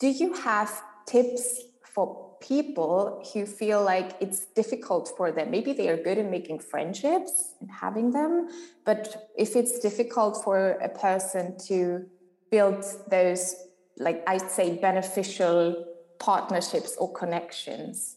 Do 0.00 0.08
you 0.08 0.32
have 0.34 0.82
tips 1.06 1.60
for 1.94 2.25
people 2.46 3.24
who 3.32 3.44
feel 3.46 3.82
like 3.82 4.12
it's 4.20 4.46
difficult 4.60 5.12
for 5.16 5.32
them 5.32 5.50
maybe 5.50 5.72
they 5.72 5.88
are 5.88 5.96
good 5.96 6.18
in 6.18 6.30
making 6.30 6.58
friendships 6.58 7.54
and 7.60 7.70
having 7.70 8.10
them 8.12 8.48
but 8.84 9.30
if 9.36 9.56
it's 9.56 9.78
difficult 9.80 10.42
for 10.44 10.58
a 10.88 10.88
person 10.88 11.56
to 11.58 12.04
build 12.50 12.84
those 13.10 13.66
like 13.98 14.22
I'd 14.26 14.50
say, 14.50 14.76
beneficial 14.76 15.86
partnerships 16.18 16.96
or 16.98 17.12
connections? 17.12 18.16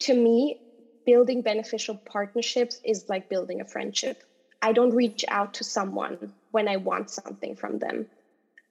To 0.00 0.14
me, 0.14 0.60
building 1.06 1.42
beneficial 1.42 1.96
partnerships 1.96 2.80
is 2.84 3.08
like 3.08 3.28
building 3.28 3.60
a 3.60 3.64
friendship. 3.64 4.22
I 4.62 4.72
don't 4.72 4.94
reach 4.94 5.24
out 5.28 5.54
to 5.54 5.64
someone 5.64 6.32
when 6.52 6.68
I 6.68 6.76
want 6.76 7.10
something 7.10 7.56
from 7.56 7.78
them. 7.78 8.06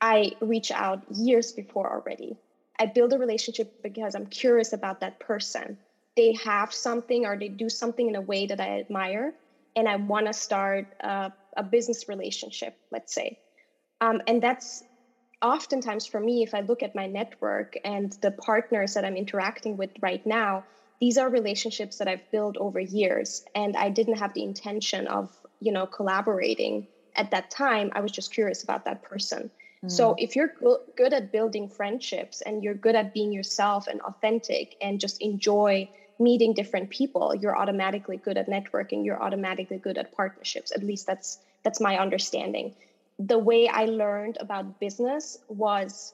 I 0.02 0.34
reach 0.42 0.72
out 0.72 1.04
years 1.12 1.52
before 1.52 1.92
already. 1.92 2.38
I 2.80 2.88
build 2.88 3.13
a 3.13 3.18
relationship 3.18 3.82
because 3.84 4.15
I'm 4.15 4.25
curious 4.25 4.74
about 4.74 5.00
that 5.01 5.20
person. 5.20 5.77
They 6.15 6.34
have 6.44 6.74
something 6.74 7.25
or 7.25 7.38
they 7.38 7.50
do 7.50 7.70
something 7.70 8.08
in 8.08 8.15
a 8.15 8.22
way 8.22 8.46
that 8.48 8.60
I 8.60 8.80
admire, 8.80 9.34
and 9.75 9.88
I 9.88 9.96
want 9.96 10.27
to 10.27 10.34
start 10.34 10.88
a, 11.00 11.32
a, 11.58 11.63
business 11.63 12.08
relationship, 12.08 12.77
let's 12.92 13.13
say. 13.13 13.39
Um, 14.01 14.22
and 14.27 14.42
that's 14.42 14.84
oftentimes 15.42 16.06
for 16.06 16.20
me, 16.20 16.44
if 16.44 16.53
I 16.53 16.62
look 16.62 16.84
at 16.84 16.96
my 16.96 17.08
network 17.08 17.75
and 17.84 18.12
the 18.22 18.32
partners 18.32 18.94
that 18.94 19.06
I'm 19.06 19.15
interacting 19.15 19.77
with 19.77 19.92
right 20.01 20.25
now, 20.25 20.63
these 21.00 21.18
are 21.18 21.30
relationships 21.30 21.98
that 21.98 22.08
I've 22.08 22.32
built 22.32 22.58
over 22.58 22.80
years. 22.80 23.44
And 23.56 23.75
I 23.75 23.89
didn't 23.89 24.18
have 24.18 24.34
the 24.34 24.44
intention 24.44 25.08
of, 25.08 25.30
you 25.60 25.72
know, 25.72 25.86
collaborating 25.86 26.88
at 27.15 27.32
that 27.32 27.51
time. 27.51 27.92
I 27.94 28.01
was 28.01 28.12
just 28.12 28.34
curious 28.34 28.63
about 28.63 28.86
that 28.86 29.03
person. 29.03 29.51
Mm. 29.84 29.92
So 29.92 30.16
if 30.18 30.36
you're 30.36 30.54
good 30.96 31.13
at 31.13 31.32
building 31.32 31.68
friendships 31.68 32.42
and 32.42 32.63
you're 32.63 32.74
good 32.74 32.96
at 32.96 33.13
being 33.13 33.32
yourself 33.32 33.88
and 33.88 34.02
authentic 34.02 34.75
and 34.82 35.00
just 35.00 35.22
enjoy 35.22 35.90
meeting 36.20 36.54
different 36.54 36.90
people, 36.90 37.34
you're 37.36 37.58
automatically 37.58 38.18
good 38.18 38.38
at 38.38 38.48
networking. 38.48 39.04
You're 39.06 39.22
automatically 39.22 39.78
good 39.78 39.98
at 39.98 40.12
partnerships. 40.13 40.72
At 40.72 40.84
least 40.84 41.06
that's 41.08 41.40
that's 41.63 41.80
my 41.80 41.98
understanding 41.98 42.74
the 43.20 43.38
way 43.38 43.68
I 43.68 43.86
learned 43.86 44.38
about 44.40 44.80
business 44.80 45.38
was 45.48 46.13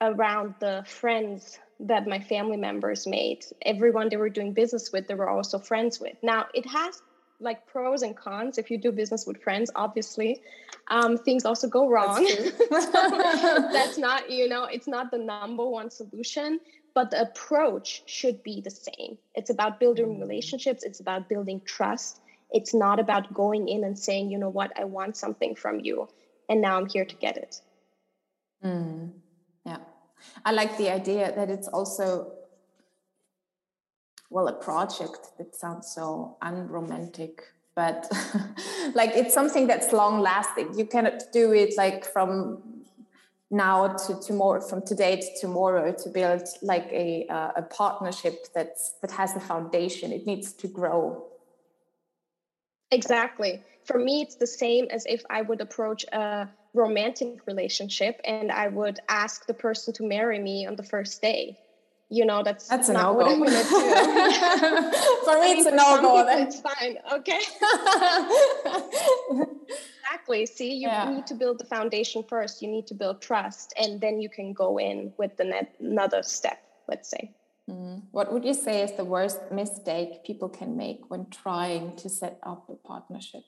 around 0.00 0.54
the 0.60 0.84
friends 0.86 1.58
that 1.80 2.06
my 2.06 2.20
family 2.20 2.56
members 2.56 3.06
made. 3.06 3.44
Everyone 3.62 4.08
they 4.08 4.16
were 4.16 4.28
doing 4.28 4.52
business 4.52 4.92
with, 4.92 5.08
they 5.08 5.14
were 5.14 5.28
also 5.28 5.58
friends 5.58 6.00
with. 6.00 6.16
Now, 6.22 6.46
it 6.54 6.66
has 6.66 7.00
like 7.40 7.66
pros 7.66 8.02
and 8.02 8.16
cons. 8.16 8.58
If 8.58 8.70
you 8.70 8.78
do 8.78 8.92
business 8.92 9.26
with 9.26 9.42
friends 9.42 9.70
obviously 9.74 10.40
um, 10.88 11.16
things 11.18 11.44
also 11.44 11.68
go 11.68 11.88
wrong. 11.88 12.24
that's, 12.70 12.86
that's 12.90 13.98
not 13.98 14.30
you 14.30 14.48
know 14.48 14.64
it's 14.64 14.86
not 14.86 15.10
the 15.10 15.18
number 15.18 15.66
one 15.66 15.90
solution 15.90 16.60
but 16.94 17.10
the 17.10 17.20
approach 17.20 18.02
should 18.06 18.42
be 18.42 18.60
the 18.60 18.70
same. 18.70 19.18
It's 19.34 19.50
about 19.50 19.80
building 19.80 20.16
mm. 20.16 20.20
relationships. 20.20 20.84
It's 20.84 21.00
about 21.00 21.28
building 21.28 21.60
trust. 21.64 22.20
It's 22.52 22.72
not 22.72 23.00
about 23.00 23.34
going 23.34 23.68
in 23.68 23.82
and 23.82 23.98
saying, 23.98 24.30
you 24.30 24.38
know 24.38 24.48
what, 24.48 24.72
I 24.78 24.84
want 24.84 25.16
something 25.16 25.56
from 25.56 25.80
you, 25.80 26.08
and 26.48 26.62
now 26.62 26.76
I'm 26.78 26.88
here 26.88 27.04
to 27.04 27.16
get 27.16 27.36
it. 27.36 27.60
Mm, 28.64 29.10
yeah. 29.66 29.78
I 30.44 30.52
like 30.52 30.78
the 30.78 30.90
idea 30.90 31.32
that 31.34 31.50
it's 31.50 31.66
also, 31.66 32.32
well, 34.34 34.48
a 34.48 34.52
project 34.52 35.28
that 35.38 35.54
sounds 35.54 35.92
so 35.94 36.36
unromantic, 36.42 37.44
but 37.76 38.10
like 38.94 39.12
it's 39.14 39.32
something 39.32 39.68
that's 39.68 39.92
long 39.92 40.20
lasting. 40.20 40.76
You 40.76 40.86
cannot 40.86 41.22
do 41.32 41.52
it 41.52 41.74
like 41.76 42.04
from 42.04 42.60
now 43.52 43.94
to 43.94 44.20
tomorrow 44.20 44.60
from 44.60 44.82
today 44.84 45.14
to 45.20 45.40
tomorrow 45.40 45.92
to 45.92 46.08
build 46.08 46.42
like 46.62 46.88
a 46.90 47.26
uh, 47.28 47.52
a 47.56 47.62
partnership 47.62 48.46
that's 48.52 48.94
that 49.00 49.12
has 49.12 49.36
a 49.36 49.40
foundation 49.40 50.10
it 50.10 50.26
needs 50.26 50.52
to 50.54 50.66
grow 50.66 51.24
Exactly. 52.90 53.60
For 53.84 53.98
me, 53.98 54.22
it's 54.22 54.36
the 54.36 54.46
same 54.46 54.86
as 54.90 55.04
if 55.06 55.22
I 55.28 55.42
would 55.42 55.60
approach 55.60 56.04
a 56.12 56.48
romantic 56.74 57.40
relationship 57.46 58.20
and 58.24 58.52
I 58.52 58.68
would 58.68 59.00
ask 59.08 59.46
the 59.46 59.54
person 59.54 59.92
to 59.94 60.04
marry 60.04 60.38
me 60.38 60.64
on 60.66 60.76
the 60.76 60.84
first 60.84 61.20
day. 61.20 61.58
You 62.10 62.26
know, 62.26 62.42
that's 62.42 62.68
that's 62.68 62.88
not 62.88 63.02
no 63.02 63.12
what 63.14 63.26
I'm 63.26 63.38
gonna 63.38 63.50
do. 63.50 63.62
for 65.24 65.40
me, 65.40 65.52
it's 65.52 65.66
a 65.66 65.70
no 65.70 66.00
go. 66.00 66.26
It's 66.28 66.60
fine. 66.60 66.98
Okay. 67.12 67.40
exactly. 70.02 70.46
See, 70.46 70.74
you 70.74 70.88
yeah. 70.88 71.10
need 71.10 71.26
to 71.26 71.34
build 71.34 71.58
the 71.58 71.64
foundation 71.64 72.22
first. 72.28 72.62
You 72.62 72.68
need 72.68 72.86
to 72.88 72.94
build 72.94 73.22
trust, 73.22 73.72
and 73.80 74.00
then 74.00 74.20
you 74.20 74.28
can 74.28 74.52
go 74.52 74.78
in 74.78 75.12
with 75.16 75.36
the 75.36 75.44
net, 75.44 75.74
another 75.80 76.22
step. 76.22 76.58
Let's 76.88 77.08
say. 77.08 77.32
Mm. 77.70 78.02
What 78.10 78.30
would 78.32 78.44
you 78.44 78.54
say 78.54 78.82
is 78.82 78.92
the 78.92 79.04
worst 79.04 79.40
mistake 79.50 80.24
people 80.24 80.50
can 80.50 80.76
make 80.76 81.10
when 81.10 81.26
trying 81.30 81.96
to 81.96 82.08
set 82.10 82.38
up 82.42 82.68
a 82.68 82.74
partnership? 82.74 83.44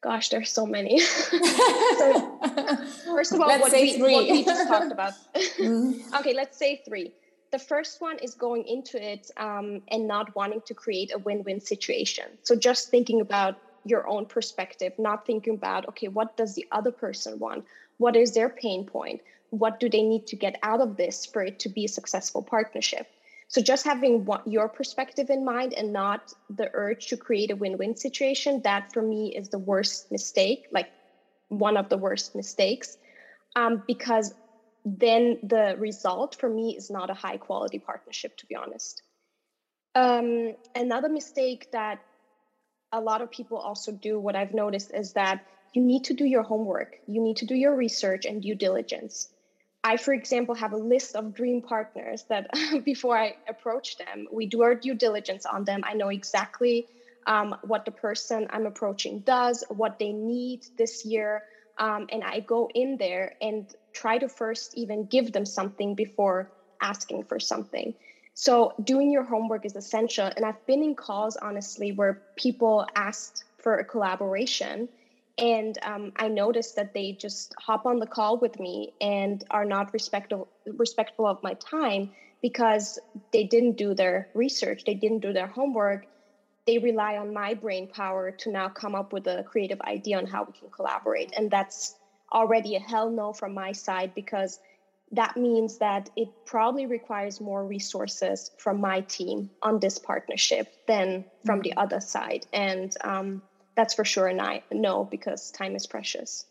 Gosh, 0.00 0.28
there's 0.28 0.50
so 0.50 0.66
many. 0.66 1.00
so, 1.00 2.38
first 3.06 3.32
of 3.32 3.40
all, 3.40 3.48
let's 3.48 3.62
what 3.62 3.72
we, 3.72 3.98
what 3.98 4.28
we, 4.28 4.44
just 4.44 4.68
talked 4.68 4.92
about. 4.92 5.14
mm. 5.34 6.00
okay, 6.20 6.34
let's 6.34 6.56
say 6.56 6.82
three. 6.86 7.12
The 7.52 7.58
first 7.58 8.00
one 8.00 8.18
is 8.18 8.34
going 8.34 8.66
into 8.66 9.02
it 9.02 9.30
um, 9.36 9.82
and 9.88 10.06
not 10.06 10.34
wanting 10.34 10.60
to 10.66 10.74
create 10.74 11.12
a 11.14 11.18
win 11.18 11.42
win 11.44 11.60
situation. 11.60 12.26
So 12.42 12.54
just 12.56 12.90
thinking 12.90 13.20
about 13.20 13.58
your 13.84 14.06
own 14.08 14.26
perspective, 14.26 14.92
not 14.98 15.26
thinking 15.26 15.54
about, 15.54 15.88
okay, 15.88 16.08
what 16.08 16.36
does 16.36 16.54
the 16.54 16.66
other 16.72 16.90
person 16.90 17.38
want? 17.38 17.64
What 17.98 18.16
is 18.16 18.32
their 18.32 18.48
pain 18.48 18.84
point? 18.84 19.22
What 19.50 19.80
do 19.80 19.88
they 19.88 20.02
need 20.02 20.26
to 20.26 20.36
get 20.36 20.58
out 20.62 20.80
of 20.80 20.96
this 20.96 21.24
for 21.24 21.42
it 21.42 21.58
to 21.60 21.68
be 21.68 21.84
a 21.84 21.88
successful 21.88 22.42
partnership? 22.42 23.08
So 23.48 23.62
just 23.62 23.84
having 23.84 24.24
what 24.24 24.46
your 24.46 24.68
perspective 24.68 25.30
in 25.30 25.44
mind 25.44 25.72
and 25.72 25.92
not 25.92 26.32
the 26.50 26.68
urge 26.72 27.08
to 27.08 27.16
create 27.16 27.50
a 27.50 27.56
win-win 27.56 27.96
situation, 27.96 28.60
that 28.64 28.92
for 28.92 29.02
me 29.02 29.34
is 29.36 29.48
the 29.48 29.58
worst 29.58 30.10
mistake, 30.10 30.66
like 30.72 30.88
one 31.48 31.76
of 31.76 31.88
the 31.88 31.96
worst 31.96 32.34
mistakes, 32.34 32.96
um, 33.54 33.82
because 33.86 34.34
then 34.84 35.38
the 35.42 35.76
result 35.78 36.36
for 36.38 36.48
me 36.48 36.76
is 36.76 36.90
not 36.90 37.10
a 37.10 37.14
high 37.14 37.36
quality 37.36 37.78
partnership, 37.78 38.36
to 38.38 38.46
be 38.46 38.56
honest. 38.56 39.02
Um, 39.94 40.54
another 40.74 41.08
mistake 41.08 41.68
that 41.72 42.00
a 42.92 43.00
lot 43.00 43.22
of 43.22 43.30
people 43.30 43.58
also 43.58 43.92
do, 43.92 44.18
what 44.18 44.36
I've 44.36 44.54
noticed 44.54 44.92
is 44.94 45.12
that 45.14 45.40
you 45.72 45.82
need 45.82 46.04
to 46.04 46.14
do 46.14 46.24
your 46.24 46.42
homework, 46.42 46.96
you 47.06 47.22
need 47.22 47.38
to 47.38 47.46
do 47.46 47.54
your 47.54 47.74
research 47.74 48.26
and 48.26 48.42
due 48.42 48.54
diligence. 48.54 49.28
I, 49.86 49.96
for 49.96 50.12
example, 50.12 50.56
have 50.56 50.72
a 50.72 50.76
list 50.76 51.14
of 51.14 51.32
dream 51.32 51.62
partners 51.62 52.24
that 52.28 52.50
before 52.84 53.16
I 53.16 53.36
approach 53.48 53.96
them, 53.98 54.26
we 54.32 54.46
do 54.46 54.62
our 54.62 54.74
due 54.74 54.94
diligence 54.94 55.46
on 55.46 55.62
them. 55.62 55.82
I 55.84 55.94
know 55.94 56.08
exactly 56.08 56.88
um, 57.28 57.54
what 57.62 57.84
the 57.84 57.92
person 57.92 58.48
I'm 58.50 58.66
approaching 58.66 59.20
does, 59.20 59.62
what 59.68 60.00
they 60.00 60.12
need 60.12 60.62
this 60.76 61.04
year. 61.04 61.44
Um, 61.78 62.08
and 62.10 62.24
I 62.24 62.40
go 62.40 62.68
in 62.74 62.96
there 62.98 63.34
and 63.40 63.70
try 63.92 64.18
to 64.18 64.28
first 64.28 64.76
even 64.76 65.06
give 65.06 65.30
them 65.30 65.46
something 65.46 65.94
before 65.94 66.50
asking 66.82 67.22
for 67.22 67.38
something. 67.38 67.94
So, 68.34 68.72
doing 68.82 69.12
your 69.12 69.24
homework 69.24 69.64
is 69.64 69.76
essential. 69.76 70.28
And 70.34 70.44
I've 70.44 70.66
been 70.66 70.82
in 70.82 70.96
calls, 70.96 71.36
honestly, 71.36 71.92
where 71.92 72.22
people 72.36 72.86
asked 72.96 73.44
for 73.58 73.76
a 73.76 73.84
collaboration 73.84 74.88
and 75.38 75.78
um, 75.82 76.12
i 76.16 76.28
noticed 76.28 76.76
that 76.76 76.94
they 76.94 77.12
just 77.12 77.54
hop 77.58 77.86
on 77.86 77.98
the 77.98 78.06
call 78.06 78.38
with 78.38 78.58
me 78.58 78.92
and 79.00 79.44
are 79.50 79.64
not 79.64 79.92
respectful 79.92 80.48
respectful 80.66 81.26
of 81.26 81.42
my 81.42 81.54
time 81.54 82.10
because 82.42 82.98
they 83.32 83.44
didn't 83.44 83.76
do 83.76 83.94
their 83.94 84.28
research 84.34 84.84
they 84.84 84.94
didn't 84.94 85.20
do 85.20 85.32
their 85.32 85.46
homework. 85.46 86.06
They 86.66 86.78
rely 86.78 87.16
on 87.16 87.32
my 87.32 87.54
brain 87.54 87.86
power 87.88 88.32
to 88.32 88.50
now 88.50 88.68
come 88.68 88.94
up 88.94 89.12
with 89.12 89.26
a 89.28 89.44
creative 89.44 89.80
idea 89.82 90.18
on 90.18 90.26
how 90.26 90.44
we 90.44 90.52
can 90.52 90.68
collaborate. 90.70 91.32
And 91.36 91.50
that's 91.50 91.94
already 92.32 92.74
a 92.74 92.80
hell 92.80 93.08
no 93.10 93.32
from 93.32 93.54
my 93.54 93.72
side 93.72 94.12
because 94.14 94.58
that 95.12 95.36
means 95.36 95.78
that 95.78 96.10
it 96.16 96.28
probably 96.44 96.86
requires 96.86 97.40
more 97.40 97.64
resources 97.64 98.50
from 98.58 98.80
my 98.80 99.00
team 99.02 99.48
on 99.62 99.78
this 99.78 99.98
partnership 99.98 100.72
than 100.88 101.24
from 101.44 101.60
mm-hmm. 101.60 101.70
the 101.70 101.76
other 101.76 102.00
side. 102.00 102.46
And 102.52 102.92
um, 103.04 103.42
that's 103.76 103.94
for 103.94 104.04
sure 104.04 104.26
a 104.26 104.62
no 104.72 105.04
because 105.04 105.50
time 105.50 105.76
is 105.76 105.86
precious. 105.86 106.46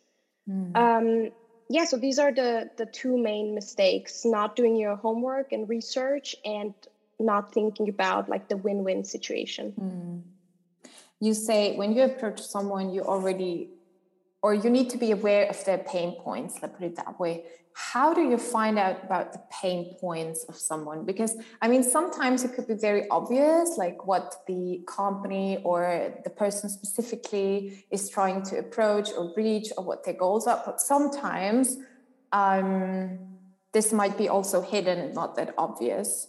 Mm. 0.49 0.75
Um, 0.77 1.31
yeah, 1.69 1.85
so 1.85 1.97
these 1.97 2.19
are 2.19 2.31
the 2.31 2.69
the 2.77 2.85
two 2.85 3.17
main 3.17 3.55
mistakes: 3.55 4.23
not 4.25 4.55
doing 4.55 4.75
your 4.75 4.95
homework 4.95 5.51
and 5.51 5.67
research, 5.67 6.35
and 6.45 6.73
not 7.19 7.53
thinking 7.53 7.89
about 7.89 8.29
like 8.29 8.47
the 8.47 8.57
win-win 8.57 9.03
situation. 9.03 9.73
Mm. 9.79 10.21
You 11.19 11.33
say 11.33 11.75
when 11.75 11.93
you 11.95 12.03
approach 12.03 12.41
someone, 12.41 12.93
you 12.93 13.01
already 13.01 13.69
or 14.45 14.53
you 14.53 14.69
need 14.69 14.91
to 14.91 14.97
be 14.97 15.09
aware 15.09 15.47
of 15.47 15.65
their 15.65 15.79
pain 15.79 16.11
points 16.21 16.59
let's 16.61 16.77
put 16.77 16.85
it 16.85 16.95
that 16.95 17.19
way 17.19 17.43
how 17.77 18.13
do 18.13 18.21
you 18.21 18.37
find 18.37 18.79
out 18.79 19.03
about 19.03 19.33
the 19.33 19.41
pain 19.51 19.95
points 19.99 20.45
of 20.45 20.55
someone? 20.55 21.05
Because 21.05 21.35
i 21.61 21.67
mean 21.67 21.83
sometimes 21.83 22.43
it 22.43 22.53
could 22.55 22.67
be 22.67 22.73
very 22.73 23.07
obvious 23.09 23.77
like 23.77 24.07
what 24.07 24.35
the 24.47 24.81
company 24.87 25.61
or 25.63 26.13
the 26.23 26.29
person 26.29 26.69
specifically 26.69 27.85
is 27.91 28.09
trying 28.09 28.41
to 28.43 28.57
approach 28.57 29.09
or 29.17 29.33
reach 29.35 29.67
or 29.77 29.83
what 29.83 30.05
their 30.05 30.13
goals 30.13 30.47
are 30.47 30.61
but 30.65 30.79
sometimes 30.79 31.77
um, 32.31 33.19
this 33.71 33.91
might 33.91 34.17
be 34.17 34.29
also 34.29 34.61
hidden 34.61 35.13
not 35.13 35.35
that 35.35 35.53
obvious. 35.57 36.27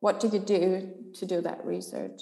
What 0.00 0.20
do 0.20 0.28
you 0.28 0.38
do 0.38 0.92
to 1.14 1.26
do 1.26 1.40
that 1.40 1.64
research 1.64 2.20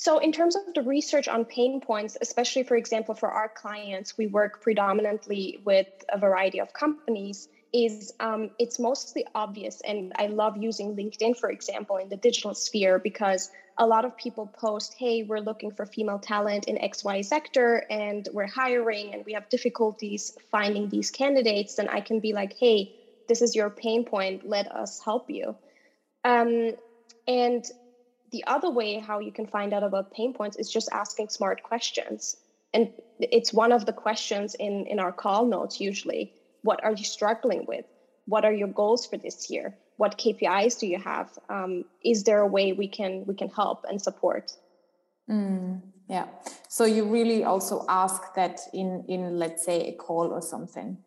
so, 0.00 0.16
in 0.16 0.32
terms 0.32 0.56
of 0.56 0.62
the 0.74 0.80
research 0.80 1.28
on 1.28 1.44
pain 1.44 1.78
points, 1.78 2.16
especially 2.22 2.62
for 2.62 2.74
example, 2.74 3.14
for 3.14 3.30
our 3.30 3.50
clients, 3.50 4.16
we 4.16 4.26
work 4.26 4.58
predominantly 4.62 5.58
with 5.62 5.88
a 6.10 6.16
variety 6.16 6.58
of 6.58 6.72
companies. 6.72 7.48
Is 7.74 8.10
um, 8.18 8.48
it's 8.58 8.78
mostly 8.78 9.26
obvious, 9.34 9.82
and 9.86 10.10
I 10.16 10.28
love 10.28 10.56
using 10.56 10.96
LinkedIn, 10.96 11.36
for 11.36 11.50
example, 11.50 11.98
in 11.98 12.08
the 12.08 12.16
digital 12.16 12.54
sphere 12.54 12.98
because 12.98 13.50
a 13.76 13.86
lot 13.86 14.06
of 14.06 14.16
people 14.16 14.50
post, 14.58 14.94
"Hey, 14.98 15.22
we're 15.22 15.38
looking 15.40 15.70
for 15.70 15.84
female 15.84 16.18
talent 16.18 16.64
in 16.64 16.78
X 16.78 17.04
Y 17.04 17.20
sector, 17.20 17.84
and 17.90 18.26
we're 18.32 18.46
hiring, 18.46 19.12
and 19.12 19.22
we 19.26 19.34
have 19.34 19.50
difficulties 19.50 20.32
finding 20.50 20.88
these 20.88 21.10
candidates." 21.10 21.74
Then 21.74 21.88
I 21.90 22.00
can 22.00 22.20
be 22.20 22.32
like, 22.32 22.54
"Hey, 22.58 22.88
this 23.28 23.42
is 23.42 23.54
your 23.54 23.68
pain 23.68 24.06
point. 24.06 24.44
Let 24.44 24.72
us 24.72 24.98
help 25.04 25.28
you." 25.28 25.56
Um, 26.24 26.72
and 27.26 27.64
the 28.30 28.44
other 28.46 28.70
way 28.70 28.98
how 28.98 29.18
you 29.18 29.32
can 29.32 29.46
find 29.46 29.72
out 29.72 29.82
about 29.82 30.12
pain 30.12 30.32
points 30.32 30.56
is 30.56 30.70
just 30.70 30.88
asking 30.92 31.28
smart 31.28 31.62
questions. 31.62 32.36
And 32.72 32.92
it's 33.18 33.52
one 33.52 33.72
of 33.72 33.86
the 33.86 33.92
questions 33.92 34.54
in 34.54 34.86
in 34.86 35.00
our 35.00 35.12
call 35.12 35.46
notes 35.46 35.80
usually. 35.80 36.32
What 36.62 36.84
are 36.84 36.92
you 36.92 37.04
struggling 37.04 37.64
with? 37.66 37.84
What 38.26 38.44
are 38.44 38.52
your 38.52 38.68
goals 38.68 39.06
for 39.06 39.16
this 39.16 39.50
year? 39.50 39.76
What 39.96 40.18
kpis 40.18 40.78
do 40.78 40.86
you 40.86 40.98
have? 40.98 41.30
Um, 41.48 41.84
is 42.04 42.24
there 42.24 42.40
a 42.40 42.46
way 42.46 42.72
we 42.72 42.88
can 42.88 43.24
we 43.26 43.34
can 43.34 43.48
help 43.48 43.84
and 43.88 44.00
support? 44.00 44.52
Mm, 45.28 45.80
yeah. 46.08 46.26
So 46.68 46.84
you 46.84 47.04
really 47.04 47.44
also 47.44 47.84
ask 47.88 48.34
that 48.34 48.60
in 48.72 49.04
in 49.08 49.38
let's 49.38 49.64
say 49.64 49.88
a 49.88 49.92
call 49.92 50.32
or 50.32 50.42
something. 50.42 50.98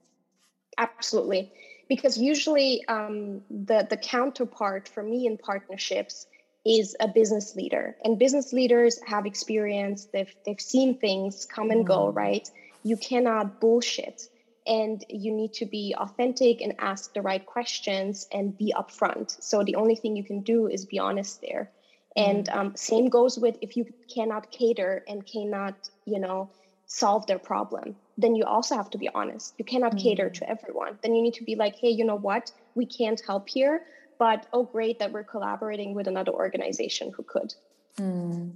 Absolutely. 0.78 1.52
Because 1.88 2.18
usually 2.18 2.86
um, 2.88 3.42
the 3.50 3.88
the 3.90 3.98
counterpart 3.98 4.90
for 4.90 5.04
me 5.04 5.28
in 5.28 5.38
partnerships 5.38 6.28
is 6.65 6.95
a 6.99 7.08
business 7.08 7.56
leader. 7.56 7.95
And 8.04 8.17
business 8.17 8.54
leaders 8.54 8.99
have 9.06 9.26
experience. 9.26 10.08
They've 10.13 10.34
they've 10.45 10.62
seen 10.62 10.97
things 10.97 11.45
come 11.45 11.71
and 11.71 11.86
go 11.86 12.12
mm. 12.12 12.15
right? 12.15 12.49
You 12.84 12.97
cannot 12.97 13.60
bullshit. 13.60 14.30
And 14.65 15.04
you 15.10 15.34
need 15.34 15.52
to 15.56 15.65
be 15.65 15.93
authentic 15.97 16.62
and 16.62 16.76
ask 16.80 17.13
the 17.13 17.21
right 17.21 17.45
questions 17.45 18.30
and 18.32 18.58
be 18.58 18.73
upfront. 18.78 19.43
So 19.43 19.62
the 19.62 19.76
only 19.76 19.95
thing 19.95 20.15
you 20.15 20.23
can 20.23 20.39
do 20.39 20.67
is 20.67 20.86
be 20.86 20.99
honest 20.99 21.41
there. 21.41 21.69
And 22.15 22.47
mm. 22.47 22.56
um, 22.56 22.76
same 22.78 23.10
goes 23.10 23.38
with 23.38 23.58
if 23.62 23.76
you 23.76 23.86
cannot 24.13 24.52
cater 24.52 25.04
and 25.08 25.26
cannot 25.26 25.89
you 26.06 26.19
know 26.19 26.49
solve 26.86 27.26
their 27.28 27.39
problem 27.39 27.95
then 28.17 28.36
you 28.36 28.43
also 28.43 28.76
have 28.76 28.91
to 28.91 28.97
be 28.99 29.10
honest. 29.15 29.56
You 29.58 29.65
cannot 29.65 29.93
mm. 29.93 30.04
cater 30.04 30.30
to 30.30 30.47
everyone. 30.47 30.99
Then 31.02 31.15
you 31.15 31.23
need 31.23 31.34
to 31.36 31.43
be 31.43 31.56
like 31.56 31.76
hey 31.76 31.89
you 31.89 32.06
know 32.06 32.15
what? 32.15 32.52
We 32.76 32.86
can't 32.86 33.21
help 33.26 33.49
here 33.49 33.84
but 34.19 34.47
oh 34.54 34.63
great 34.63 34.99
that 34.99 35.12
we're 35.12 35.23
collaborating 35.23 35.93
with 35.93 36.08
another 36.08 36.32
organization 36.32 37.12
who 37.15 37.23
could. 37.23 37.54
Mm, 37.99 38.54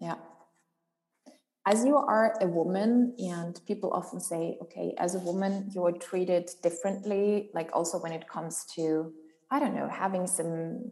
yeah. 0.00 0.16
As 1.64 1.84
you 1.84 1.96
are 1.96 2.36
a 2.40 2.46
woman 2.46 3.14
and 3.18 3.60
people 3.66 3.92
often 3.92 4.18
say 4.18 4.58
okay 4.62 4.94
as 4.98 5.14
a 5.14 5.20
woman 5.20 5.70
you're 5.72 5.92
treated 5.92 6.50
differently 6.62 7.50
like 7.54 7.70
also 7.72 7.98
when 8.00 8.10
it 8.10 8.28
comes 8.28 8.64
to 8.74 9.12
i 9.52 9.60
don't 9.60 9.76
know 9.76 9.88
having 9.88 10.26
some 10.26 10.90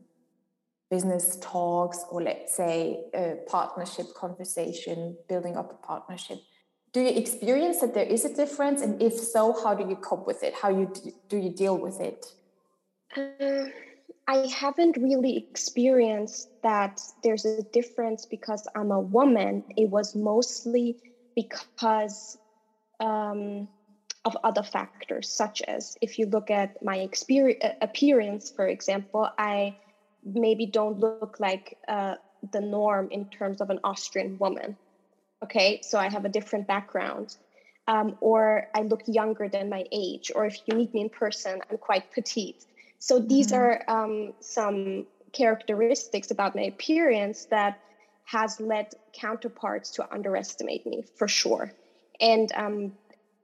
business 0.91 1.39
talks 1.41 2.05
or 2.11 2.21
let's 2.21 2.55
say 2.55 3.05
a 3.15 3.37
partnership 3.47 4.07
conversation 4.15 5.17
building 5.29 5.57
up 5.57 5.71
a 5.71 5.87
partnership. 5.87 6.39
Do 6.93 7.01
you 7.01 7.11
experience 7.11 7.81
that 7.81 7.95
there 7.95 8.05
is 8.05 8.25
a 8.25 8.35
difference? 8.35 8.83
And 8.83 9.01
if 9.01 9.15
so 9.15 9.55
how 9.63 9.75
do 9.75 9.89
you 9.89 9.95
cope 9.95 10.27
with 10.27 10.43
it? 10.43 10.55
How 10.55 10.71
you 10.71 10.93
do 11.29 11.37
you 11.37 11.51
deal 11.51 11.79
with 11.79 12.01
it? 12.01 12.27
Uh, 13.17 13.67
I 14.31 14.47
haven't 14.47 14.97
really 14.97 15.37
experienced 15.37 16.49
that 16.63 17.01
there's 17.25 17.45
a 17.45 17.65
difference 17.73 18.27
because 18.27 18.65
I'm 18.77 18.93
a 18.93 19.01
woman. 19.01 19.65
It 19.77 19.91
was 19.91 20.15
mostly 20.15 20.97
because 21.35 22.37
um, 23.01 23.69
of 24.25 24.37
other 24.45 24.63
factors, 24.63 25.29
such 25.29 25.63
as 25.67 25.97
if 26.01 26.17
you 26.19 26.27
look 26.27 26.49
at 26.49 26.71
my 26.81 26.99
experience, 26.99 27.59
appearance, 27.81 28.53
for 28.55 28.69
example, 28.69 29.29
I 29.37 29.75
maybe 30.23 30.67
don't 30.67 31.01
look 31.01 31.37
like 31.41 31.77
uh, 31.89 32.15
the 32.53 32.61
norm 32.61 33.09
in 33.11 33.27
terms 33.27 33.61
of 33.61 33.71
an 33.71 33.81
Austrian 33.83 34.39
woman. 34.39 34.77
Okay, 35.43 35.81
so 35.83 35.99
I 35.99 36.09
have 36.09 36.25
a 36.25 36.29
different 36.29 36.69
background. 36.69 37.37
Um, 37.89 38.15
or 38.21 38.69
I 38.77 38.83
look 38.83 39.03
younger 39.09 39.49
than 39.49 39.71
my 39.71 39.85
age, 39.91 40.31
or 40.37 40.47
if 40.47 40.57
you 40.67 40.77
meet 40.77 40.95
me 40.95 41.01
in 41.01 41.11
person, 41.11 41.61
I'm 41.69 41.79
quite 41.79 42.13
petite. 42.13 42.65
So 43.01 43.19
these 43.19 43.49
mm-hmm. 43.49 43.57
are 43.57 44.05
um, 44.05 44.35
some 44.41 45.07
characteristics 45.33 46.31
about 46.31 46.55
my 46.55 46.63
appearance 46.63 47.47
that 47.47 47.81
has 48.25 48.61
led 48.61 48.93
counterparts 49.13 49.91
to 49.93 50.13
underestimate 50.13 50.87
me 50.87 51.03
for 51.17 51.27
sure. 51.27 51.73
And 52.21 52.53
um, 52.55 52.93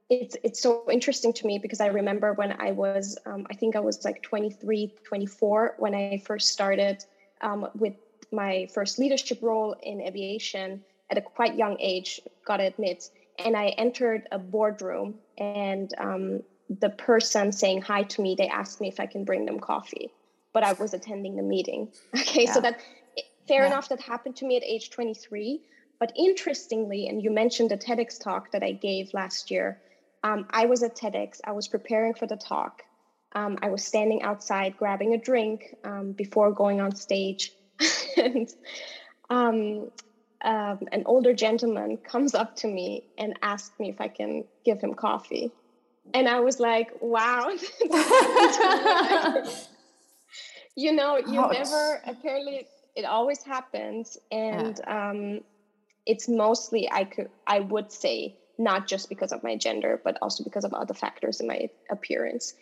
it's 0.09 0.37
it's 0.43 0.61
so 0.61 0.89
interesting 0.89 1.33
to 1.33 1.47
me 1.47 1.57
because 1.57 1.81
I 1.81 1.87
remember 1.87 2.33
when 2.33 2.55
I 2.59 2.71
was 2.71 3.17
um, 3.25 3.47
I 3.49 3.55
think 3.55 3.75
I 3.75 3.79
was 3.79 4.05
like 4.05 4.21
23, 4.21 4.93
24 5.03 5.75
when 5.77 5.93
I 5.95 6.21
first 6.23 6.49
started 6.49 7.03
um, 7.41 7.67
with 7.75 7.95
my 8.31 8.67
first 8.73 8.99
leadership 8.99 9.39
role 9.41 9.75
in 9.81 10.01
aviation 10.01 10.83
at 11.09 11.17
a 11.17 11.21
quite 11.21 11.55
young 11.55 11.77
age, 11.79 12.21
gotta 12.45 12.67
admit. 12.67 13.09
And 13.43 13.57
I 13.57 13.69
entered 13.69 14.27
a 14.31 14.37
boardroom 14.37 15.15
and 15.37 15.93
um, 15.97 16.43
the 16.69 16.89
person 16.89 17.51
saying 17.51 17.81
hi 17.81 18.03
to 18.03 18.21
me, 18.21 18.35
they 18.35 18.47
asked 18.47 18.81
me 18.81 18.87
if 18.87 18.99
I 18.99 19.05
can 19.05 19.23
bring 19.23 19.45
them 19.45 19.59
coffee, 19.59 20.11
but 20.53 20.63
I 20.63 20.73
was 20.73 20.93
attending 20.93 21.35
the 21.35 21.43
meeting. 21.43 21.91
Okay, 22.19 22.45
yeah. 22.45 22.53
so 22.53 22.61
that 22.61 22.79
fair 23.47 23.61
yeah. 23.61 23.67
enough, 23.67 23.89
that 23.89 24.01
happened 24.01 24.35
to 24.37 24.45
me 24.45 24.57
at 24.57 24.63
age 24.63 24.89
23. 24.89 25.61
But 25.99 26.13
interestingly, 26.15 27.07
and 27.07 27.23
you 27.23 27.31
mentioned 27.31 27.71
the 27.71 27.77
TEDx 27.77 28.21
talk 28.21 28.51
that 28.51 28.61
I 28.61 28.71
gave 28.71 29.13
last 29.13 29.49
year, 29.49 29.81
um, 30.23 30.45
I 30.49 30.65
was 30.65 30.83
at 30.83 30.95
TEDx, 30.95 31.39
I 31.43 31.53
was 31.53 31.67
preparing 31.67 32.13
for 32.13 32.27
the 32.27 32.35
talk. 32.35 32.83
Um, 33.33 33.57
I 33.61 33.69
was 33.69 33.83
standing 33.83 34.21
outside 34.23 34.77
grabbing 34.77 35.13
a 35.13 35.17
drink 35.17 35.75
um, 35.83 36.11
before 36.11 36.51
going 36.51 36.81
on 36.81 36.95
stage. 36.95 37.53
and 38.17 38.53
um, 39.29 39.91
um, 40.41 40.79
an 40.91 41.03
older 41.05 41.33
gentleman 41.33 41.97
comes 42.11 42.35
up 42.35 42.55
to 42.57 42.67
me 42.67 43.03
and 43.17 43.37
asks 43.41 43.79
me 43.79 43.89
if 43.89 43.99
I 44.01 44.07
can 44.07 44.45
give 44.65 44.79
him 44.79 44.93
coffee. 44.93 45.51
And 46.13 46.27
I 46.27 46.39
was 46.39 46.59
like, 46.59 46.91
wow. 47.01 47.49
you 50.75 50.91
know, 50.93 51.17
you 51.17 51.41
Ouch. 51.41 51.53
never, 51.53 52.01
apparently, 52.05 52.65
it 52.95 53.05
always 53.05 53.43
happens. 53.43 54.17
And 54.31 54.79
yeah. 54.85 55.09
um, 55.09 55.41
it's 56.05 56.27
mostly, 56.29 56.89
I 56.91 57.03
could, 57.03 57.29
I 57.45 57.59
would 57.59 57.91
say, 57.91 58.35
not 58.57 58.87
just 58.87 59.09
because 59.09 59.31
of 59.31 59.43
my 59.43 59.55
gender, 59.55 60.01
but 60.03 60.17
also 60.21 60.43
because 60.43 60.63
of 60.63 60.73
other 60.73 60.93
factors 60.93 61.39
in 61.39 61.47
my 61.47 61.69
appearance. 61.91 62.53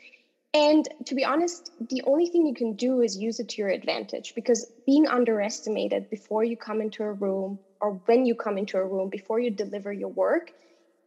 And 0.53 0.87
to 1.05 1.15
be 1.15 1.25
honest, 1.25 1.69
the 1.89 2.01
only 2.05 2.27
thing 2.27 2.47
you 2.47 2.53
can 2.53 2.73
do 2.73 3.01
is 3.01 3.17
use 3.17 3.39
it 3.41 3.49
to 3.49 3.61
your 3.61 3.69
advantage 3.69 4.33
because 4.35 4.71
being 4.85 5.05
underestimated 5.05 6.09
before 6.09 6.45
you 6.45 6.55
come 6.55 6.79
into 6.79 7.03
a 7.03 7.11
room 7.11 7.59
or 7.81 7.99
when 8.05 8.25
you 8.25 8.35
come 8.35 8.57
into 8.57 8.77
a 8.77 8.85
room, 8.85 9.09
before 9.09 9.39
you 9.39 9.51
deliver 9.51 9.91
your 9.91 10.09
work, 10.09 10.51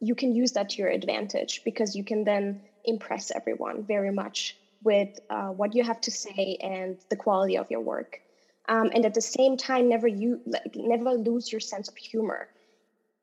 you 0.01 0.15
can 0.15 0.35
use 0.35 0.53
that 0.53 0.71
to 0.71 0.83
your 0.83 0.91
advantage 0.91 1.63
because 1.65 1.95
you 1.97 2.05
can 2.05 2.25
then 2.25 2.61
impress 2.85 3.31
everyone 3.35 3.85
very 3.85 4.13
much 4.13 4.57
with 4.83 5.19
uh, 5.31 5.49
what 5.49 5.75
you 5.75 5.83
have 5.83 6.01
to 6.01 6.11
say 6.11 6.57
and 6.61 6.97
the 7.11 7.17
quality 7.17 7.59
of 7.59 7.71
your 7.71 7.81
work. 7.81 8.21
Um, 8.69 8.91
and 8.95 9.05
at 9.05 9.15
the 9.15 9.23
same 9.23 9.57
time, 9.57 9.89
never 9.89 10.07
you 10.07 10.41
like, 10.47 10.77
never 10.77 11.13
lose 11.13 11.51
your 11.51 11.61
sense 11.61 11.89
of 11.89 11.97
humor. 11.97 12.49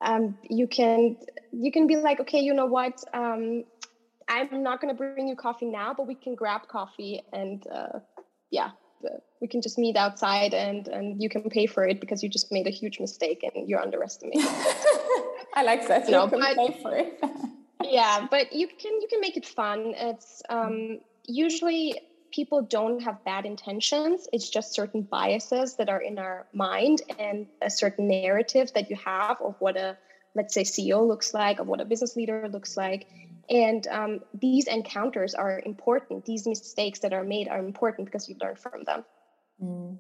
Um, 0.02 0.36
you 0.44 0.68
can 0.68 1.16
you 1.52 1.72
can 1.72 1.88
be 1.88 1.96
like, 1.96 2.20
okay, 2.20 2.40
you 2.40 2.54
know 2.54 2.66
what? 2.66 2.94
Um, 3.14 3.64
I'm 4.28 4.64
not 4.64 4.82
going 4.82 4.94
to 4.94 4.98
bring 4.98 5.28
you 5.28 5.36
coffee 5.36 5.68
now, 5.68 5.94
but 5.96 6.08
we 6.08 6.16
can 6.16 6.36
grab 6.36 6.68
coffee 6.68 7.22
and 7.32 7.64
uh, 7.72 8.00
yeah, 8.50 8.72
we 9.40 9.48
can 9.48 9.62
just 9.62 9.78
meet 9.78 9.96
outside 9.96 10.54
and 10.54 10.88
and 10.88 11.22
you 11.22 11.30
can 11.30 11.50
pay 11.50 11.68
for 11.68 11.88
it 11.88 12.00
because 12.00 12.24
you 12.24 12.30
just 12.30 12.52
made 12.52 12.68
a 12.68 12.72
huge 12.72 13.00
mistake 13.00 13.44
and 13.44 13.70
you're 13.70 13.82
underestimating. 13.82 14.42
I 15.56 15.64
like 15.64 15.88
that. 15.88 16.10
No, 16.10 16.28
but, 16.28 16.42
pay 16.56 16.80
for 16.82 16.96
it. 16.96 17.20
yeah, 17.84 18.28
but 18.30 18.54
you 18.54 18.68
can 18.68 19.02
you 19.02 19.08
can 19.10 19.22
make 19.22 19.38
it 19.38 19.46
fun. 19.46 19.94
It's 19.96 20.42
um, 20.50 21.00
usually 21.26 22.00
people 22.32 22.62
don't 22.62 23.02
have 23.02 23.24
bad 23.24 23.46
intentions. 23.46 24.28
It's 24.34 24.50
just 24.50 24.74
certain 24.74 25.04
biases 25.04 25.78
that 25.78 25.90
are 25.90 26.02
in 26.02 26.20
our 26.20 26.46
mind 26.54 27.02
and 27.18 27.48
a 27.62 27.70
certain 27.70 28.08
narrative 28.08 28.74
that 28.74 28.90
you 28.90 28.98
have 28.98 29.40
of 29.42 29.56
what 29.60 29.78
a 29.78 29.98
let's 30.36 30.54
say 30.54 30.64
CEO 30.64 31.08
looks 31.08 31.34
like, 31.34 31.60
of 31.60 31.68
what 31.68 31.80
a 31.80 31.86
business 31.86 32.16
leader 32.18 32.50
looks 32.52 32.76
like. 32.76 33.08
And 33.50 33.88
um, 33.88 34.20
these 34.34 34.68
encounters 34.68 35.34
are 35.34 35.62
important. 35.66 36.26
These 36.26 36.46
mistakes 36.46 37.00
that 37.00 37.14
are 37.14 37.24
made 37.24 37.48
are 37.48 37.60
important 37.60 38.06
because 38.06 38.28
you 38.28 38.36
learn 38.42 38.56
from 38.56 38.84
them. 38.84 39.06
Mm. 39.62 39.98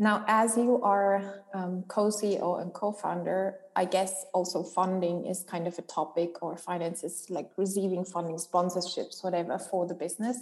Now, 0.00 0.24
as 0.26 0.56
you 0.56 0.80
are 0.82 1.44
um, 1.52 1.84
co 1.86 2.06
CEO 2.06 2.58
and 2.62 2.72
co 2.72 2.90
founder, 2.90 3.56
I 3.76 3.84
guess 3.84 4.24
also 4.32 4.62
funding 4.62 5.26
is 5.26 5.44
kind 5.44 5.66
of 5.66 5.78
a 5.78 5.82
topic, 5.82 6.42
or 6.42 6.56
finances 6.56 7.26
like 7.28 7.50
receiving 7.58 8.06
funding, 8.06 8.36
sponsorships, 8.36 9.22
whatever 9.22 9.58
for 9.58 9.86
the 9.86 9.92
business. 9.92 10.38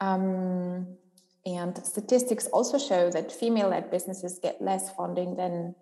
Um, 0.00 0.96
and 1.44 1.76
statistics 1.84 2.46
also 2.46 2.78
show 2.78 3.10
that 3.10 3.30
female 3.30 3.68
led 3.68 3.90
businesses 3.90 4.38
get 4.42 4.62
less 4.62 4.90
funding 4.94 5.36
than 5.36 5.74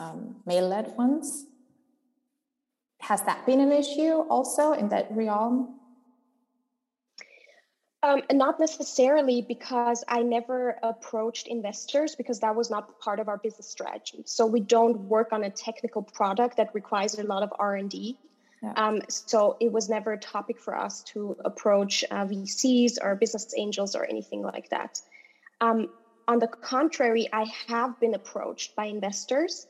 um, 0.00 0.36
male 0.46 0.68
led 0.68 0.96
ones. 0.96 1.44
Has 3.00 3.20
that 3.24 3.44
been 3.44 3.60
an 3.60 3.72
issue 3.72 4.24
also 4.30 4.72
in 4.72 4.88
that 4.88 5.14
realm? 5.14 5.81
Um, 8.04 8.22
not 8.32 8.58
necessarily 8.58 9.42
because 9.42 10.02
I 10.08 10.22
never 10.22 10.76
approached 10.82 11.46
investors 11.46 12.16
because 12.16 12.40
that 12.40 12.56
was 12.56 12.68
not 12.68 12.98
part 12.98 13.20
of 13.20 13.28
our 13.28 13.36
business 13.36 13.68
strategy. 13.68 14.22
So 14.26 14.44
we 14.44 14.58
don't 14.58 15.02
work 15.02 15.32
on 15.32 15.44
a 15.44 15.50
technical 15.50 16.02
product 16.02 16.56
that 16.56 16.74
requires 16.74 17.16
a 17.16 17.22
lot 17.22 17.44
of 17.44 17.52
R 17.60 17.76
and 17.76 17.88
D. 17.88 18.18
Yeah. 18.60 18.72
Um, 18.76 19.02
so 19.08 19.56
it 19.60 19.70
was 19.70 19.88
never 19.88 20.12
a 20.12 20.18
topic 20.18 20.58
for 20.58 20.76
us 20.76 21.02
to 21.12 21.36
approach 21.44 22.04
uh, 22.10 22.26
VCs 22.26 22.98
or 23.00 23.14
business 23.14 23.54
angels 23.56 23.94
or 23.94 24.04
anything 24.04 24.42
like 24.42 24.70
that. 24.70 25.00
Um, 25.60 25.88
on 26.26 26.40
the 26.40 26.48
contrary, 26.48 27.28
I 27.32 27.44
have 27.68 28.00
been 28.00 28.14
approached 28.14 28.74
by 28.74 28.86
investors. 28.86 29.66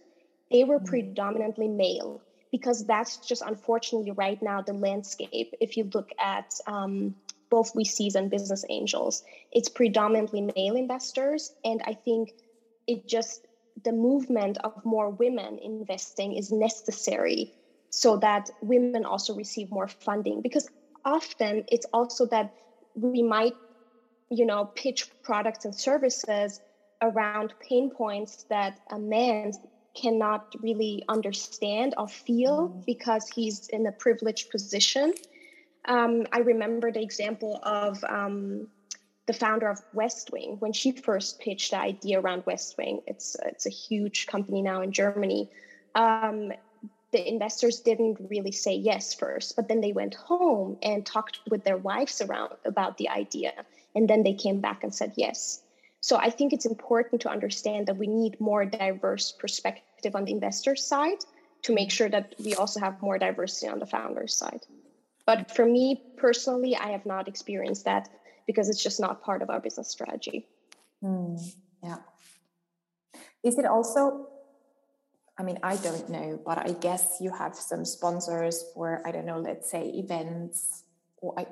They 0.50 0.64
were 0.64 0.76
mm-hmm. 0.76 0.86
predominantly 0.86 1.68
male 1.68 2.22
because 2.50 2.84
that's 2.84 3.16
just 3.16 3.42
unfortunately 3.42 4.10
right 4.12 4.40
now 4.42 4.60
the 4.60 4.74
landscape. 4.74 5.54
If 5.60 5.76
you 5.76 5.90
look 5.92 6.10
at 6.18 6.54
um, 6.66 7.14
both 7.52 7.74
VCs 7.74 8.14
and 8.14 8.30
business 8.30 8.64
angels, 8.70 9.22
it's 9.52 9.68
predominantly 9.68 10.40
male 10.56 10.76
investors. 10.84 11.52
And 11.64 11.82
I 11.84 11.92
think 11.92 12.32
it 12.86 13.06
just, 13.06 13.46
the 13.84 13.92
movement 13.92 14.56
of 14.64 14.72
more 14.84 15.10
women 15.10 15.58
investing 15.58 16.30
is 16.34 16.50
necessary 16.50 17.52
so 17.90 18.16
that 18.16 18.50
women 18.62 19.04
also 19.04 19.34
receive 19.34 19.70
more 19.70 19.86
funding 19.86 20.40
because 20.40 20.66
often 21.04 21.64
it's 21.70 21.86
also 21.92 22.24
that 22.26 22.54
we 22.94 23.22
might 23.22 23.54
you 24.30 24.46
know 24.46 24.64
pitch 24.82 25.10
products 25.22 25.64
and 25.66 25.74
services 25.74 26.60
around 27.02 27.52
pain 27.60 27.90
points 27.90 28.44
that 28.48 28.78
a 28.90 28.98
man 28.98 29.52
cannot 29.94 30.54
really 30.62 31.04
understand 31.08 31.94
or 31.98 32.08
feel 32.08 32.68
mm-hmm. 32.68 32.80
because 32.86 33.28
he's 33.28 33.68
in 33.68 33.86
a 33.86 33.92
privileged 33.92 34.48
position. 34.50 35.12
Um, 35.84 36.26
I 36.32 36.38
remember 36.38 36.92
the 36.92 37.02
example 37.02 37.60
of 37.62 38.02
um, 38.04 38.68
the 39.26 39.32
founder 39.32 39.68
of 39.68 39.80
Westwing 39.94 40.60
when 40.60 40.72
she 40.72 40.92
first 40.92 41.40
pitched 41.40 41.70
the 41.70 41.78
idea 41.78 42.20
around 42.20 42.44
Westwing. 42.44 43.02
It's 43.06 43.36
it's 43.44 43.66
a 43.66 43.70
huge 43.70 44.26
company 44.26 44.62
now 44.62 44.82
in 44.82 44.92
Germany. 44.92 45.50
Um, 45.94 46.52
the 47.12 47.28
investors 47.28 47.80
didn't 47.80 48.18
really 48.30 48.52
say 48.52 48.74
yes 48.74 49.12
first, 49.12 49.54
but 49.54 49.68
then 49.68 49.80
they 49.80 49.92
went 49.92 50.14
home 50.14 50.78
and 50.82 51.04
talked 51.04 51.40
with 51.50 51.62
their 51.62 51.76
wives 51.76 52.22
around 52.22 52.54
about 52.64 52.96
the 52.96 53.10
idea, 53.10 53.52
and 53.94 54.08
then 54.08 54.22
they 54.22 54.32
came 54.32 54.60
back 54.60 54.82
and 54.82 54.94
said 54.94 55.12
yes. 55.16 55.62
So 56.00 56.16
I 56.16 56.30
think 56.30 56.52
it's 56.52 56.66
important 56.66 57.20
to 57.22 57.30
understand 57.30 57.86
that 57.86 57.96
we 57.96 58.06
need 58.06 58.40
more 58.40 58.64
diverse 58.64 59.30
perspective 59.30 60.16
on 60.16 60.24
the 60.24 60.32
investor 60.32 60.74
side 60.74 61.18
to 61.62 61.72
make 61.72 61.92
sure 61.92 62.08
that 62.08 62.34
we 62.42 62.54
also 62.54 62.80
have 62.80 63.00
more 63.00 63.18
diversity 63.18 63.68
on 63.68 63.78
the 63.78 63.86
founder 63.86 64.26
side. 64.26 64.66
But 65.26 65.54
for 65.54 65.64
me 65.64 66.02
personally, 66.16 66.76
I 66.76 66.90
have 66.90 67.06
not 67.06 67.28
experienced 67.28 67.84
that 67.84 68.08
because 68.46 68.68
it's 68.68 68.82
just 68.82 69.00
not 69.00 69.22
part 69.22 69.42
of 69.42 69.50
our 69.50 69.60
business 69.60 69.88
strategy. 69.88 70.46
Mm, 71.02 71.40
yeah. 71.82 71.98
Is 73.42 73.58
it 73.58 73.66
also, 73.66 74.28
I 75.38 75.42
mean, 75.42 75.58
I 75.62 75.76
don't 75.76 76.08
know, 76.08 76.40
but 76.44 76.58
I 76.58 76.72
guess 76.72 77.18
you 77.20 77.32
have 77.32 77.54
some 77.54 77.84
sponsors 77.84 78.64
for, 78.74 79.02
I 79.06 79.10
don't 79.12 79.26
know, 79.26 79.38
let's 79.38 79.70
say 79.70 79.88
events 79.88 80.84
or 81.18 81.38
I, 81.38 81.46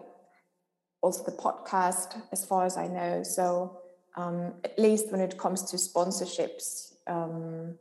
also 1.01 1.25
the 1.25 1.33
podcast, 1.33 2.21
as 2.33 2.45
far 2.45 2.67
as 2.67 2.77
I 2.77 2.87
know. 2.87 3.23
So 3.23 3.81
um, 4.17 4.55
at 4.65 4.79
least 4.79 5.11
when 5.11 5.21
it 5.21 5.39
comes 5.39 5.63
to 5.71 5.77
sponsorships, 5.77 6.95
um, 7.07 7.79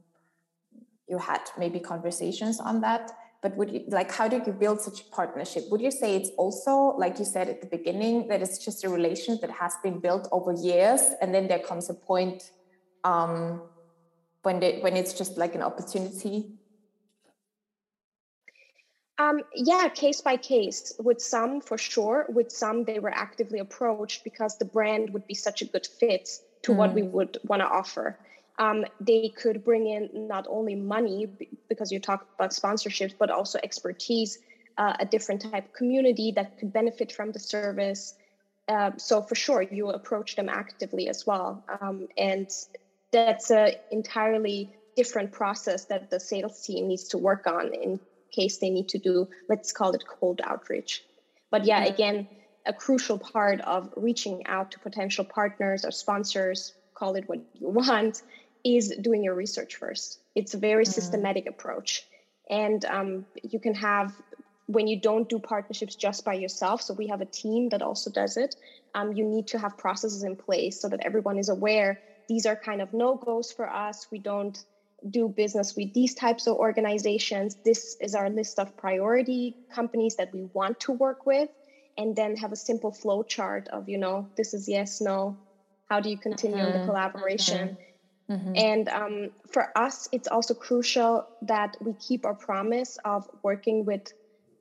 you 1.08 1.18
had 1.18 1.42
maybe 1.58 1.80
conversations 1.80 2.60
on 2.60 2.82
that. 2.82 3.12
But 3.42 3.56
would 3.56 3.72
you 3.72 3.86
like 3.88 4.12
how 4.12 4.28
did 4.28 4.46
you 4.46 4.54
build 4.54 4.82
such 4.82 5.02
a 5.02 5.06
partnership? 5.06 5.64
Would 5.72 5.82
you 5.82 5.92
say 5.92 6.16
it's 6.16 6.32
also 6.38 6.94
like 6.98 7.20
you 7.20 7.26
said 7.26 7.48
at 7.48 7.62
the 7.62 7.68
beginning 7.68 8.28
that 8.28 8.42
it's 8.42 8.58
just 8.58 8.84
a 8.84 8.90
relation 8.90 9.38
that 9.42 9.52
has 9.52 9.76
been 9.82 10.00
built 10.00 10.28
over 10.32 10.52
years, 10.52 11.02
and 11.22 11.34
then 11.34 11.48
there 11.48 11.60
comes 11.60 11.90
a 11.90 11.94
point 11.94 12.52
um, 13.06 13.62
when 14.44 14.60
they, 14.60 14.80
when 14.80 14.98
it's 14.98 15.14
just 15.14 15.38
like 15.38 15.56
an 15.56 15.62
opportunity 15.62 16.60
Um, 19.20 19.42
yeah, 19.54 19.90
case 19.90 20.22
by 20.22 20.38
case. 20.38 20.94
With 20.98 21.22
some, 21.22 21.60
for 21.60 21.78
sure. 21.78 22.26
With 22.30 22.52
some, 22.52 22.86
they 22.86 23.00
were 23.00 23.14
actively 23.14 23.60
approached 23.60 24.24
because 24.24 24.58
the 24.58 24.66
brand 24.66 25.12
would 25.12 25.28
be 25.28 25.36
such 25.36 25.62
a 25.62 25.66
good 25.66 25.86
fit 25.86 26.30
to 26.64 26.72
mm. 26.72 26.78
what 26.78 26.94
we 26.94 27.02
would 27.02 27.38
want 27.44 27.62
to 27.62 27.68
offer. 27.68 28.18
Um, 28.60 28.86
they 29.00 29.30
could 29.30 29.64
bring 29.64 29.88
in 29.88 30.28
not 30.28 30.46
only 30.50 30.76
money 30.76 31.28
because 31.70 31.92
you 31.92 32.00
talk 32.00 32.28
about 32.36 32.52
sponsorships, 32.52 33.14
but 33.18 33.32
also 33.32 33.58
expertise, 33.64 34.40
uh, 34.78 34.94
a 35.00 35.06
different 35.06 35.42
type 35.42 35.66
of 35.66 35.74
community 35.74 36.32
that 36.34 36.60
could 36.60 36.72
benefit 36.72 37.12
from 37.12 37.32
the 37.32 37.40
service. 37.40 38.16
Uh, 38.68 38.92
so 38.98 39.22
for 39.22 39.36
sure, 39.36 39.62
you 39.62 39.90
approach 39.90 40.36
them 40.36 40.50
actively 40.50 41.10
as 41.10 41.26
well, 41.26 41.64
um, 41.82 42.08
and 42.18 42.50
that's 43.12 43.50
an 43.50 43.72
entirely 43.92 44.70
different 44.96 45.32
process 45.32 45.86
that 45.86 46.10
the 46.10 46.20
sales 46.20 46.62
team 46.62 46.88
needs 46.88 47.06
to 47.06 47.18
work 47.18 47.48
on 47.48 47.74
in 47.74 48.00
case 48.32 48.58
they 48.58 48.70
need 48.70 48.90
to 48.90 49.00
do, 49.00 49.28
let's 49.48 49.72
call 49.72 49.92
it 49.94 50.04
cold 50.06 50.42
outreach. 50.44 51.04
But 51.50 51.66
yeah, 51.66 51.84
mm-hmm. 51.84 51.94
again, 51.94 52.28
a 52.66 52.74
crucial 52.74 53.18
part 53.18 53.62
of 53.62 53.92
reaching 53.96 54.46
out 54.46 54.72
to 54.72 54.80
potential 54.80 55.26
partners 55.26 55.86
or 55.86 55.92
sponsors, 55.92 56.74
call 56.94 57.16
it 57.16 57.28
what 57.28 57.40
you 57.54 57.70
want, 57.82 58.22
is 58.64 58.96
doing 59.02 59.24
your 59.24 59.36
research 59.36 59.76
first. 59.76 60.20
It's 60.36 60.54
a 60.54 60.58
very 60.58 60.84
mm-hmm. 60.84 60.92
systematic 60.92 61.48
approach. 61.48 62.06
And 62.50 62.84
um, 62.86 63.26
you 63.44 63.60
can 63.60 63.76
have, 63.76 64.14
when 64.66 64.88
you 64.88 65.00
don't 65.00 65.30
do 65.30 65.40
partnerships 65.40 65.96
just 65.96 66.26
by 66.26 66.34
yourself, 66.34 66.82
so 66.82 66.94
we 66.94 67.08
have 67.08 67.22
a 67.22 67.26
team 67.26 67.70
that 67.70 67.82
also 67.82 68.10
does 68.10 68.38
it, 68.38 68.56
um, 68.96 69.14
you 69.14 69.24
need 69.24 69.48
to 69.48 69.60
have 69.60 69.78
processes 69.78 70.24
in 70.24 70.36
place 70.36 70.82
so 70.82 70.90
that 70.90 71.00
everyone 71.06 71.38
is 71.38 71.50
aware 71.50 72.00
these 72.30 72.46
are 72.46 72.56
kind 72.56 72.82
of 72.82 72.94
no 72.94 73.16
goes 73.16 73.52
for 73.52 73.68
us. 73.68 74.08
We 74.12 74.20
don't 74.20 74.64
do 75.10 75.28
business 75.28 75.76
with 75.76 75.94
these 75.94 76.14
types 76.14 76.46
of 76.46 76.58
organizations. 76.58 77.56
This 77.66 77.98
is 78.00 78.14
our 78.14 78.30
list 78.30 78.60
of 78.60 78.78
priority 78.78 79.56
companies 79.74 80.16
that 80.18 80.32
we 80.32 80.44
want 80.54 80.80
to 80.82 80.92
work 80.92 81.26
with, 81.26 81.50
and 81.98 82.16
then 82.16 82.38
have 82.38 82.52
a 82.52 82.56
simple 82.56 82.92
flow 82.92 83.24
chart 83.24 83.68
of, 83.70 83.90
you 83.90 83.98
know, 83.98 84.28
this 84.38 84.54
is 84.54 84.70
yes, 84.70 85.02
no. 85.02 85.36
How 85.90 86.00
do 86.00 86.10
you 86.10 86.18
continue 86.18 86.64
mm-hmm. 86.64 86.80
the 86.80 86.86
collaboration? 86.86 87.70
Mm-hmm. 87.70 87.84
Mm-hmm. 88.30 88.54
And 88.56 88.90
um, 88.90 89.30
for 89.48 89.78
us, 89.78 90.08
it's 90.12 90.28
also 90.28 90.54
crucial 90.54 91.28
that 91.42 91.76
we 91.82 91.94
keep 91.94 92.26
our 92.26 92.36
promise 92.36 92.98
of 93.04 93.30
working 93.44 93.86
with 93.86 94.14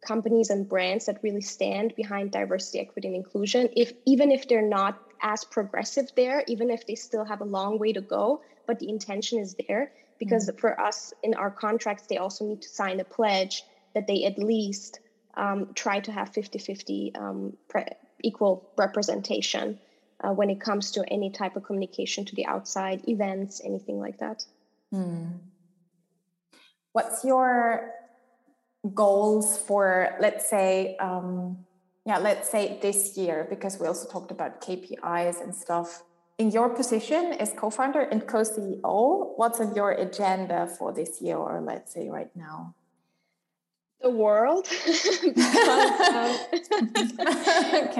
companies 0.07 0.51
and 0.51 0.69
brands 0.69 1.07
that 1.07 1.19
really 1.23 1.41
stand 1.41 1.95
behind 1.97 2.31
diversity, 2.31 2.81
equity, 2.81 3.09
and 3.09 3.17
inclusion. 3.17 3.69
If 3.77 3.93
even 4.07 4.31
if 4.31 4.49
they're 4.49 4.63
not 4.67 5.01
as 5.23 5.45
progressive 5.45 6.11
there, 6.17 6.45
even 6.47 6.71
if 6.71 6.87
they 6.87 6.95
still 6.95 7.25
have 7.25 7.41
a 7.41 7.45
long 7.45 7.79
way 7.79 7.93
to 7.93 8.01
go, 8.01 8.43
but 8.67 8.79
the 8.79 8.89
intention 8.89 9.39
is 9.39 9.57
there 9.67 9.93
because 10.19 10.49
mm-hmm. 10.49 10.59
for 10.59 10.81
us 10.81 11.13
in 11.23 11.35
our 11.35 11.51
contracts 11.51 12.07
they 12.09 12.19
also 12.19 12.45
need 12.45 12.63
to 12.63 12.69
sign 12.69 13.01
a 13.01 13.05
pledge 13.05 13.65
that 13.95 14.07
they 14.07 14.25
at 14.25 14.39
least 14.39 15.01
um, 15.35 15.69
try 15.75 16.01
to 16.01 16.13
have 16.13 16.33
50-50 16.33 17.19
um, 17.19 17.57
pre- 17.69 17.85
equal 18.23 18.69
representation 18.77 19.79
uh, 20.23 20.33
when 20.33 20.51
it 20.51 20.61
comes 20.61 20.91
to 20.93 21.05
any 21.09 21.31
type 21.31 21.57
of 21.57 21.65
communication 21.65 22.25
to 22.25 22.35
the 22.35 22.47
outside 22.47 23.07
events 23.09 23.61
anything 23.65 23.99
like 23.99 24.19
that 24.19 24.45
hmm. 24.91 25.27
what's 26.93 27.25
your 27.25 27.93
goals 28.95 29.59
for 29.59 30.17
let's 30.21 30.49
say 30.49 30.97
um, 30.99 31.59
yeah 32.07 32.19
let's 32.19 32.51
say 32.51 32.79
this 32.81 33.17
year 33.17 33.47
because 33.51 33.79
we 33.81 33.87
also 33.87 34.09
talked 34.09 34.31
about 34.31 34.61
kpis 34.61 35.43
and 35.43 35.55
stuff 35.55 36.03
in 36.39 36.53
your 36.53 36.69
position 36.69 37.33
as 37.41 37.53
co-founder 37.53 38.01
and 38.01 38.27
co-CEO, 38.27 39.37
what's 39.37 39.61
on 39.61 39.75
your 39.75 39.91
agenda 39.91 40.69
for 40.79 40.93
this 40.93 41.21
year, 41.21 41.37
or 41.37 41.61
let's 41.61 41.93
say 41.93 42.09
right 42.09 42.31
now? 42.37 42.75
The 44.01 44.11
world. 44.11 44.69
um, 45.27 45.35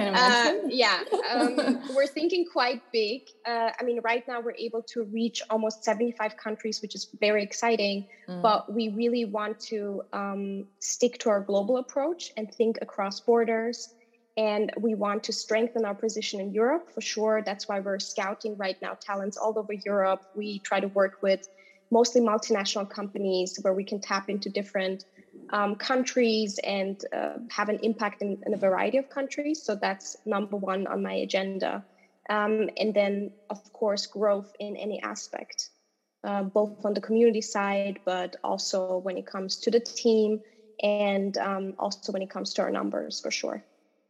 uh, 0.15 0.53
yeah, 0.69 1.03
um, 1.29 1.81
we're 1.93 2.07
thinking 2.07 2.45
quite 2.49 2.81
big. 2.93 3.23
Uh, 3.45 3.71
I 3.77 3.83
mean, 3.83 3.99
right 4.01 4.25
now 4.25 4.39
we're 4.39 4.55
able 4.57 4.81
to 4.83 5.03
reach 5.03 5.41
almost 5.49 5.83
75 5.83 6.37
countries, 6.37 6.81
which 6.81 6.95
is 6.95 7.09
very 7.19 7.43
exciting. 7.43 8.07
Mm. 8.29 8.41
But 8.41 8.71
we 8.71 8.89
really 8.89 9.25
want 9.25 9.59
to 9.71 10.03
um, 10.13 10.67
stick 10.79 11.17
to 11.19 11.29
our 11.29 11.41
global 11.41 11.77
approach 11.77 12.31
and 12.37 12.49
think 12.53 12.79
across 12.81 13.19
borders 13.19 13.93
and 14.39 14.71
we 14.79 14.95
want 14.95 15.21
to 15.25 15.33
strengthen 15.33 15.83
our 15.83 15.93
position 15.93 16.39
in 16.39 16.53
Europe 16.53 16.89
for 16.89 17.01
sure. 17.01 17.41
That's 17.45 17.67
why 17.67 17.81
we're 17.81 17.99
scouting 17.99 18.55
right 18.55 18.81
now 18.81 18.93
talents 18.93 19.35
all 19.35 19.59
over 19.59 19.73
Europe. 19.73 20.23
We 20.33 20.59
try 20.59 20.79
to 20.79 20.87
work 20.87 21.21
with 21.21 21.49
mostly 21.91 22.21
multinational 22.21 22.89
companies 22.89 23.59
where 23.61 23.73
we 23.73 23.83
can 23.83 23.99
tap 23.99 24.29
into 24.29 24.49
different 24.49 25.03
um, 25.51 25.75
countries 25.75 26.59
and 26.63 27.03
uh, 27.13 27.33
have 27.49 27.69
an 27.69 27.79
impact 27.83 28.21
in, 28.21 28.41
in, 28.45 28.53
a 28.53 28.57
variety 28.57 28.97
of 28.97 29.09
countries. 29.09 29.61
So 29.63 29.75
that's 29.75 30.15
number 30.25 30.57
one 30.57 30.87
on 30.87 31.01
my 31.01 31.13
agenda. 31.13 31.83
Um, 32.29 32.69
and 32.77 32.93
then, 32.93 33.31
of 33.49 33.73
course, 33.73 34.05
growth 34.05 34.55
in 34.59 34.77
any 34.77 35.01
aspect, 35.01 35.69
uh, 36.23 36.43
both 36.43 36.85
on 36.85 36.93
the 36.93 37.01
community 37.01 37.41
side, 37.41 37.99
but 38.05 38.35
also 38.43 38.97
when 38.97 39.17
it 39.17 39.25
comes 39.25 39.57
to 39.57 39.71
the 39.71 39.79
team 39.79 40.41
and 40.81 41.37
um, 41.37 41.73
also 41.79 42.11
when 42.11 42.21
it 42.21 42.29
comes 42.29 42.53
to 42.53 42.61
our 42.61 42.71
numbers 42.71 43.19
for 43.19 43.31
sure. 43.31 43.63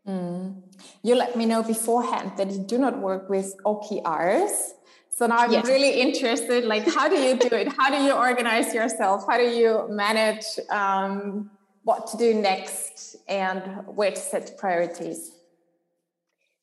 Mm. 0.07 0.61
You 1.03 1.15
let 1.15 1.35
me 1.35 1.45
know 1.45 1.63
beforehand 1.63 2.33
that 2.37 2.51
you 2.51 2.59
do 2.59 2.77
not 2.77 2.99
work 2.99 3.29
with 3.29 3.55
OKRs. 3.65 4.71
So 5.19 5.27
now 5.27 5.39
I'm 5.39 5.51
yes. 5.51 5.67
really 5.67 5.99
interested. 5.99 6.63
Like, 6.63 6.87
how 6.87 7.09
do 7.09 7.17
you 7.17 7.35
do 7.35 7.53
it? 7.53 7.67
How 7.77 7.89
do 7.89 7.97
you 7.97 8.13
organize 8.13 8.73
yourself? 8.73 9.25
How 9.27 9.37
do 9.37 9.43
you 9.43 9.85
manage 9.89 10.45
um, 10.69 11.51
what 11.83 12.07
to 12.11 12.17
do 12.17 12.33
next 12.33 13.17
and 13.27 13.61
where 13.85 14.11
to 14.11 14.15
set 14.15 14.57
priorities? 14.57 15.33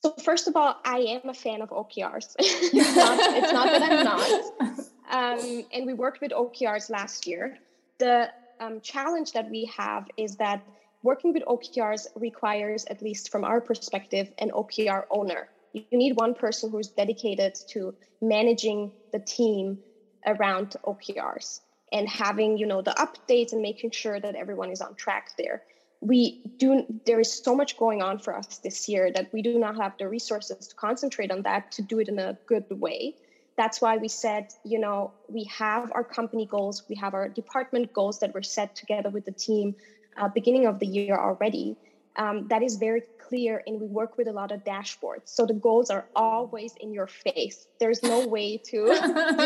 So 0.03 0.15
first 0.25 0.49
of 0.49 0.57
all, 0.57 0.81
I 0.87 1.01
am 1.01 1.29
a 1.29 1.35
fan 1.35 1.61
of 1.61 1.69
OKRs. 1.69 2.35
it's, 2.39 2.97
not, 2.97 3.19
it's 3.37 3.53
not 3.53 3.67
that 3.67 3.83
I'm 3.83 4.05
not. 4.05 4.81
Um, 5.09 5.65
and 5.73 5.87
we 5.87 5.95
worked 5.95 6.21
with 6.21 6.33
OKRs 6.33 6.91
last 6.91 7.29
year. 7.29 7.59
The 7.99 8.29
um, 8.59 8.81
challenge 8.81 9.31
that 9.35 9.49
we 9.49 9.71
have 9.77 10.09
is 10.17 10.35
that 10.39 10.65
working 11.05 11.33
with 11.33 11.45
OKRs 11.45 12.09
requires, 12.17 12.87
at 12.87 13.03
least 13.03 13.31
from 13.31 13.45
our 13.45 13.61
perspective, 13.61 14.33
an 14.39 14.51
OKR 14.51 15.05
owner. 15.11 15.49
You 15.77 15.99
need 15.99 16.15
one 16.17 16.35
person 16.35 16.71
who's 16.71 16.89
dedicated 16.89 17.55
to 17.69 17.95
managing 18.23 18.93
the 19.13 19.21
team 19.21 19.79
around 20.27 20.75
OKRs 20.87 21.61
and 21.93 22.09
having, 22.09 22.57
you 22.57 22.67
know, 22.67 22.83
the 22.83 22.95
updates 22.99 23.53
and 23.53 23.61
making 23.63 23.91
sure 23.91 24.19
that 24.19 24.35
everyone 24.35 24.71
is 24.71 24.81
on 24.81 24.95
track 24.95 25.27
there. 25.37 25.63
We 26.01 26.41
do 26.59 26.85
there 27.05 27.21
is 27.21 27.33
so 27.33 27.55
much 27.55 27.77
going 27.77 28.03
on 28.03 28.19
for 28.19 28.37
us 28.37 28.59
this 28.63 28.89
year 28.89 29.11
that 29.13 29.29
we 29.33 29.43
do 29.43 29.59
not 29.59 29.77
have 29.77 29.93
the 29.99 30.09
resources 30.09 30.67
to 30.67 30.75
concentrate 30.77 31.31
on 31.31 31.43
that 31.43 31.71
to 31.73 31.83
do 31.83 31.99
it 32.01 32.09
in 32.09 32.19
a 32.19 32.39
good 32.47 32.65
way. 32.71 33.15
That's 33.57 33.81
why 33.81 33.97
we 33.97 34.09
said, 34.09 34.47
you 34.65 34.79
know, 34.79 35.15
we 35.29 35.45
have 35.59 35.91
our 35.93 36.05
company 36.05 36.47
goals, 36.47 36.83
we 36.89 36.97
have 36.97 37.15
our 37.15 37.29
department 37.29 37.93
goals 37.93 38.19
that 38.19 38.35
were 38.35 38.43
set 38.43 38.75
together 38.75 39.11
with 39.11 39.25
the 39.25 39.33
team 39.33 39.75
uh, 40.17 40.29
beginning 40.29 40.67
of 40.67 40.79
the 40.79 40.87
year 40.87 41.17
already. 41.17 41.77
Um, 42.17 42.49
that 42.49 42.63
is 42.63 42.77
very 42.77 43.03
clear, 43.29 43.63
and 43.67 43.81
we 43.81 43.87
work 43.87 44.17
with 44.17 44.29
a 44.29 44.33
lot 44.33 44.51
of 44.53 44.65
dashboards. 44.65 45.27
So 45.27 45.47
the 45.47 45.55
goals 45.55 45.91
are 45.91 46.07
always 46.15 46.75
in 46.81 46.93
your 46.93 47.07
face. 47.07 47.67
There's 47.79 48.03
no 48.03 48.27
way 48.27 48.59
to 48.59 48.77
you 48.77 48.95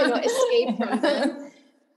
know 0.09 0.21
escape 0.23 0.77
from 0.77 1.01
them. 1.01 1.51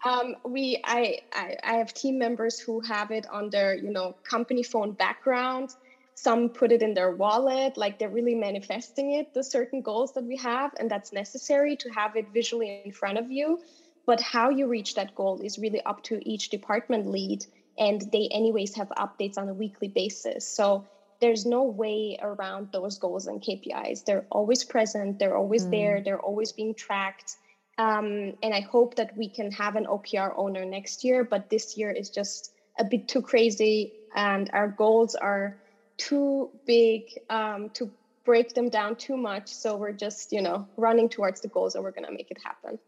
Um, 0.05 0.35
we 0.43 0.81
I, 0.83 1.19
I 1.31 1.55
I 1.63 1.73
have 1.75 1.93
team 1.93 2.17
members 2.17 2.59
who 2.59 2.81
have 2.81 3.11
it 3.11 3.25
on 3.31 3.49
their 3.49 3.75
you 3.75 3.91
know 3.91 4.15
company 4.23 4.63
phone 4.63 4.91
background. 4.91 5.75
Some 6.15 6.49
put 6.49 6.71
it 6.71 6.81
in 6.83 6.93
their 6.93 7.11
wallet, 7.11 7.75
like 7.75 7.97
they're 7.99 8.09
really 8.09 8.35
manifesting 8.35 9.13
it. 9.13 9.33
The 9.33 9.43
certain 9.43 9.81
goals 9.81 10.13
that 10.13 10.23
we 10.23 10.37
have, 10.37 10.71
and 10.79 10.89
that's 10.89 11.11
necessary 11.11 11.75
to 11.77 11.89
have 11.89 12.15
it 12.15 12.27
visually 12.33 12.81
in 12.85 12.91
front 12.91 13.17
of 13.17 13.31
you. 13.31 13.59
But 14.05 14.21
how 14.21 14.49
you 14.49 14.67
reach 14.67 14.95
that 14.95 15.15
goal 15.15 15.39
is 15.41 15.57
really 15.57 15.81
up 15.81 16.03
to 16.03 16.19
each 16.27 16.49
department 16.49 17.07
lead 17.07 17.45
and 17.77 18.01
they 18.11 18.29
anyways 18.31 18.75
have 18.75 18.89
updates 18.89 19.37
on 19.37 19.49
a 19.49 19.53
weekly 19.53 19.87
basis. 19.87 20.47
So 20.47 20.85
there's 21.21 21.45
no 21.45 21.63
way 21.63 22.17
around 22.21 22.69
those 22.73 22.97
goals 22.97 23.27
and 23.27 23.41
kpis 23.41 24.03
they're 24.03 24.25
always 24.29 24.65
present 24.65 25.19
they're 25.19 25.37
always 25.37 25.65
mm. 25.65 25.71
there 25.71 26.01
they're 26.03 26.19
always 26.19 26.51
being 26.51 26.73
tracked. 26.75 27.37
Um, 27.77 28.33
and 28.43 28.53
i 28.53 28.59
hope 28.59 28.95
that 28.95 29.15
we 29.15 29.29
can 29.29 29.49
have 29.51 29.77
an 29.77 29.85
okr 29.85 30.33
owner 30.35 30.65
next 30.65 31.05
year 31.05 31.23
but 31.23 31.49
this 31.49 31.77
year 31.77 31.91
is 31.91 32.09
just 32.09 32.51
a 32.77 32.83
bit 32.83 33.07
too 33.07 33.21
crazy 33.21 33.93
and 34.15 34.49
our 34.53 34.67
goals 34.67 35.15
are 35.15 35.57
too 35.97 36.49
big 36.65 37.03
um, 37.29 37.69
to 37.71 37.89
break 38.25 38.53
them 38.53 38.69
down 38.69 38.95
too 38.95 39.17
much. 39.17 39.47
So 39.49 39.75
we're 39.75 39.93
just 39.93 40.31
you 40.31 40.41
know 40.41 40.67
running 40.77 41.09
towards 41.09 41.41
the 41.41 41.47
goals 41.47 41.75
and 41.75 41.83
we're 41.83 41.91
going 41.91 42.05
to 42.05 42.11
make 42.11 42.31
it 42.31 42.37
happen. 42.43 42.79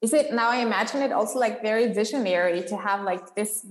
Is 0.00 0.14
it 0.14 0.32
now 0.32 0.50
i 0.50 0.58
imagine 0.58 1.02
it 1.02 1.12
also 1.12 1.38
like 1.38 1.62
very 1.62 1.92
visionary 1.92 2.62
to 2.62 2.76
have 2.76 3.02
like 3.02 3.34
this 3.34 3.66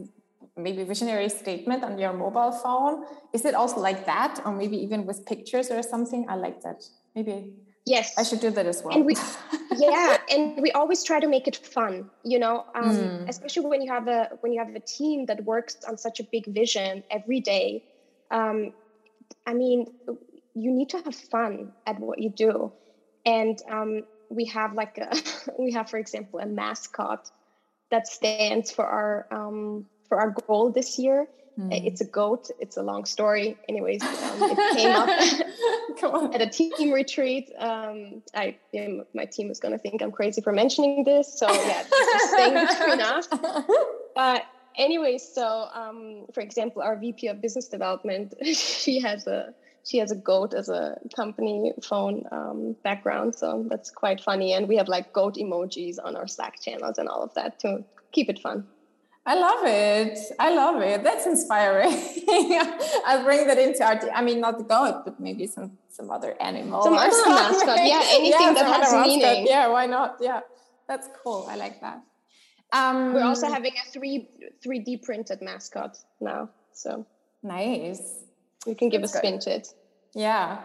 maybe 0.63 0.83
visionary 0.83 1.29
statement 1.29 1.83
on 1.83 1.97
your 1.97 2.13
mobile 2.13 2.51
phone. 2.51 3.05
Is 3.33 3.45
it 3.45 3.55
also 3.55 3.79
like 3.79 4.05
that, 4.05 4.41
or 4.45 4.51
maybe 4.51 4.77
even 4.77 5.05
with 5.05 5.25
pictures 5.25 5.71
or 5.71 5.81
something? 5.81 6.25
I 6.29 6.35
like 6.35 6.61
that. 6.61 6.83
Maybe 7.15 7.53
Yes, 7.89 8.13
I 8.19 8.23
should 8.23 8.39
do 8.39 8.51
that 8.51 8.67
as 8.67 8.83
well. 8.83 8.95
And 8.95 9.03
we, 9.03 9.15
yeah, 9.77 10.17
and 10.29 10.61
we 10.61 10.71
always 10.71 11.03
try 11.03 11.19
to 11.19 11.27
make 11.27 11.47
it 11.47 11.55
fun. 11.55 12.09
You 12.23 12.37
know, 12.37 12.65
um, 12.75 12.97
mm. 12.97 13.29
especially 13.29 13.65
when 13.65 13.81
you 13.81 13.91
have 13.91 14.07
a 14.07 14.29
when 14.41 14.53
you 14.53 14.59
have 14.59 14.75
a 14.75 14.79
team 14.79 15.25
that 15.25 15.43
works 15.43 15.77
on 15.87 15.97
such 15.97 16.19
a 16.19 16.23
big 16.23 16.45
vision 16.45 17.03
every 17.09 17.39
day. 17.39 17.83
Um, 18.29 18.73
I 19.47 19.55
mean, 19.55 19.87
you 20.53 20.71
need 20.71 20.89
to 20.89 20.97
have 21.01 21.15
fun 21.15 21.71
at 21.87 21.99
what 21.99 22.19
you 22.19 22.29
do, 22.29 22.71
and 23.25 23.59
um, 23.67 24.03
we 24.29 24.45
have 24.45 24.73
like 24.73 24.99
a 24.99 25.09
we 25.59 25.71
have, 25.71 25.89
for 25.89 25.97
example, 25.97 26.39
a 26.39 26.45
mascot 26.45 27.31
that 27.89 28.07
stands 28.07 28.69
for 28.69 28.85
our 28.85 29.25
um, 29.31 29.85
for 30.09 30.19
our 30.19 30.31
goal 30.47 30.71
this 30.71 30.99
year. 30.99 31.27
Mm. 31.59 31.85
It's 31.85 32.01
a 32.01 32.05
goat. 32.05 32.49
It's 32.59 32.77
a 32.77 32.83
long 32.83 33.05
story. 33.05 33.57
Anyways, 33.67 34.01
um, 34.01 34.09
it 34.41 34.77
came 36.01 36.13
up 36.13 36.33
at 36.33 36.41
a 36.41 36.47
team 36.49 36.91
retreat. 36.91 37.51
Um, 37.57 38.23
I 38.33 38.57
yeah, 38.71 38.87
my 39.13 39.25
team 39.25 39.51
is 39.51 39.59
going 39.59 39.73
to 39.73 39.77
think 39.77 40.01
I'm 40.01 40.11
crazy 40.11 40.41
for 40.41 40.53
mentioning 40.53 41.03
this. 41.03 41.37
So 41.37 41.51
yeah, 41.51 41.83
just 41.83 42.31
staying 42.31 42.67
between 42.67 43.01
us. 43.01 43.27
Uh, 44.15 44.39
anyways, 44.77 45.25
so 45.33 45.69
um, 45.73 46.25
for 46.33 46.41
example, 46.41 46.81
our 46.81 46.97
VP 46.97 47.27
of 47.27 47.39
Business 47.41 47.69
Development, 47.69 48.33
she 48.53 48.99
has 48.99 49.27
a 49.27 49.53
she 49.85 49.99
has 49.99 50.11
a 50.11 50.15
goat 50.15 50.53
as 50.53 50.67
a 50.67 50.97
company 51.15 51.71
phone 51.81 52.25
um, 52.31 52.75
background, 52.83 53.33
so 53.35 53.65
that's 53.69 53.91
quite 53.91 54.19
funny. 54.19 54.51
And 54.51 54.67
we 54.67 54.75
have 54.75 54.89
like 54.89 55.13
goat 55.13 55.35
emojis 55.35 55.97
on 56.03 56.17
our 56.17 56.27
Slack 56.27 56.59
channels 56.59 56.97
and 56.97 57.07
all 57.07 57.23
of 57.23 57.33
that 57.35 57.59
to 57.61 57.85
keep 58.11 58.29
it 58.29 58.39
fun. 58.39 58.67
I 59.29 59.35
love 59.35 59.63
it. 59.63 60.17
I 60.39 60.49
love 60.55 60.81
it. 60.81 61.03
That's 61.03 61.27
inspiring. 61.27 61.91
I'll 63.05 63.23
bring 63.23 63.45
that 63.45 63.59
into 63.59 63.83
our. 63.83 63.99
I 64.09 64.23
mean, 64.23 64.39
not 64.41 64.57
the 64.57 64.63
goat, 64.63 65.03
but 65.05 65.19
maybe 65.19 65.45
some 65.45 65.77
some 65.87 66.09
other 66.09 66.33
animal. 66.41 66.81
Some 66.81 66.95
other 66.97 67.09
mascot. 67.27 67.77
Yeah, 67.77 68.01
anything 68.09 68.41
yeah, 68.41 68.53
that 68.53 68.81
has 68.81 68.91
meaning. 69.05 69.45
Yeah, 69.45 69.67
why 69.67 69.85
not? 69.85 70.17
Yeah, 70.19 70.39
that's 70.87 71.07
cool. 71.21 71.45
I 71.47 71.57
like 71.57 71.79
that. 71.81 72.01
Um, 72.73 73.13
We're 73.13 73.21
also 73.23 73.47
having 73.47 73.73
a 73.73 73.91
three 73.91 74.29
three 74.63 74.79
D 74.79 74.97
printed 74.97 75.43
mascot 75.43 75.95
now. 76.19 76.49
So 76.73 77.05
nice. 77.43 78.01
You 78.65 78.73
can 78.73 78.89
give 78.89 79.01
That's 79.01 79.13
a 79.13 79.17
spin 79.19 79.33
good. 79.33 79.41
to 79.41 79.55
it. 79.57 79.67
Yeah. 80.15 80.63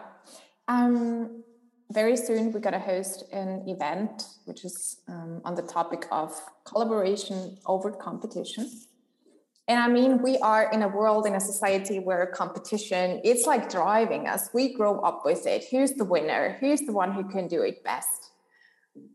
Um, 0.68 1.43
very 1.90 2.16
soon 2.16 2.52
we're 2.52 2.60
going 2.60 2.74
to 2.74 2.78
host 2.78 3.24
an 3.32 3.62
event 3.68 4.24
which 4.46 4.64
is 4.64 4.98
um, 5.08 5.40
on 5.44 5.54
the 5.54 5.62
topic 5.62 6.06
of 6.10 6.32
collaboration 6.64 7.58
over 7.66 7.90
competition. 7.90 8.70
And 9.66 9.80
i 9.80 9.88
mean 9.88 10.22
we 10.22 10.36
are 10.38 10.70
in 10.70 10.82
a 10.82 10.88
world 10.88 11.26
in 11.26 11.34
a 11.34 11.40
society 11.40 11.98
where 11.98 12.26
competition 12.26 13.20
it's 13.24 13.46
like 13.46 13.70
driving 13.70 14.26
us. 14.28 14.50
We 14.52 14.74
grow 14.74 15.00
up 15.00 15.24
with 15.24 15.46
it. 15.46 15.64
Who's 15.70 15.92
the 15.92 16.04
winner? 16.04 16.56
Who's 16.60 16.82
the 16.82 16.92
one 16.92 17.12
who 17.12 17.24
can 17.24 17.48
do 17.48 17.62
it 17.62 17.82
best? 17.84 18.30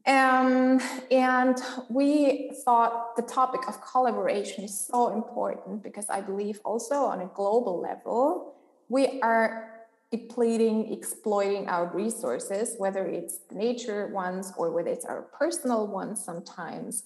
Um, 0.06 0.82
and 1.10 1.58
we 1.90 2.52
thought 2.66 3.16
the 3.16 3.22
topic 3.22 3.62
of 3.68 3.82
collaboration 3.82 4.66
is 4.66 4.78
so 4.78 5.14
important 5.14 5.84
because 5.84 6.10
i 6.10 6.20
believe 6.20 6.60
also 6.66 6.96
on 6.96 7.22
a 7.22 7.28
global 7.28 7.80
level 7.80 8.56
we 8.90 9.22
are 9.22 9.79
depleting, 10.12 10.92
exploiting 10.92 11.68
our 11.68 11.86
resources, 11.94 12.76
whether 12.78 13.06
it's 13.06 13.40
nature 13.52 14.08
ones 14.08 14.52
or 14.58 14.72
whether 14.72 14.90
it's 14.90 15.06
our 15.06 15.24
personal 15.38 15.88
ones 15.88 16.24
sometimes. 16.24 17.04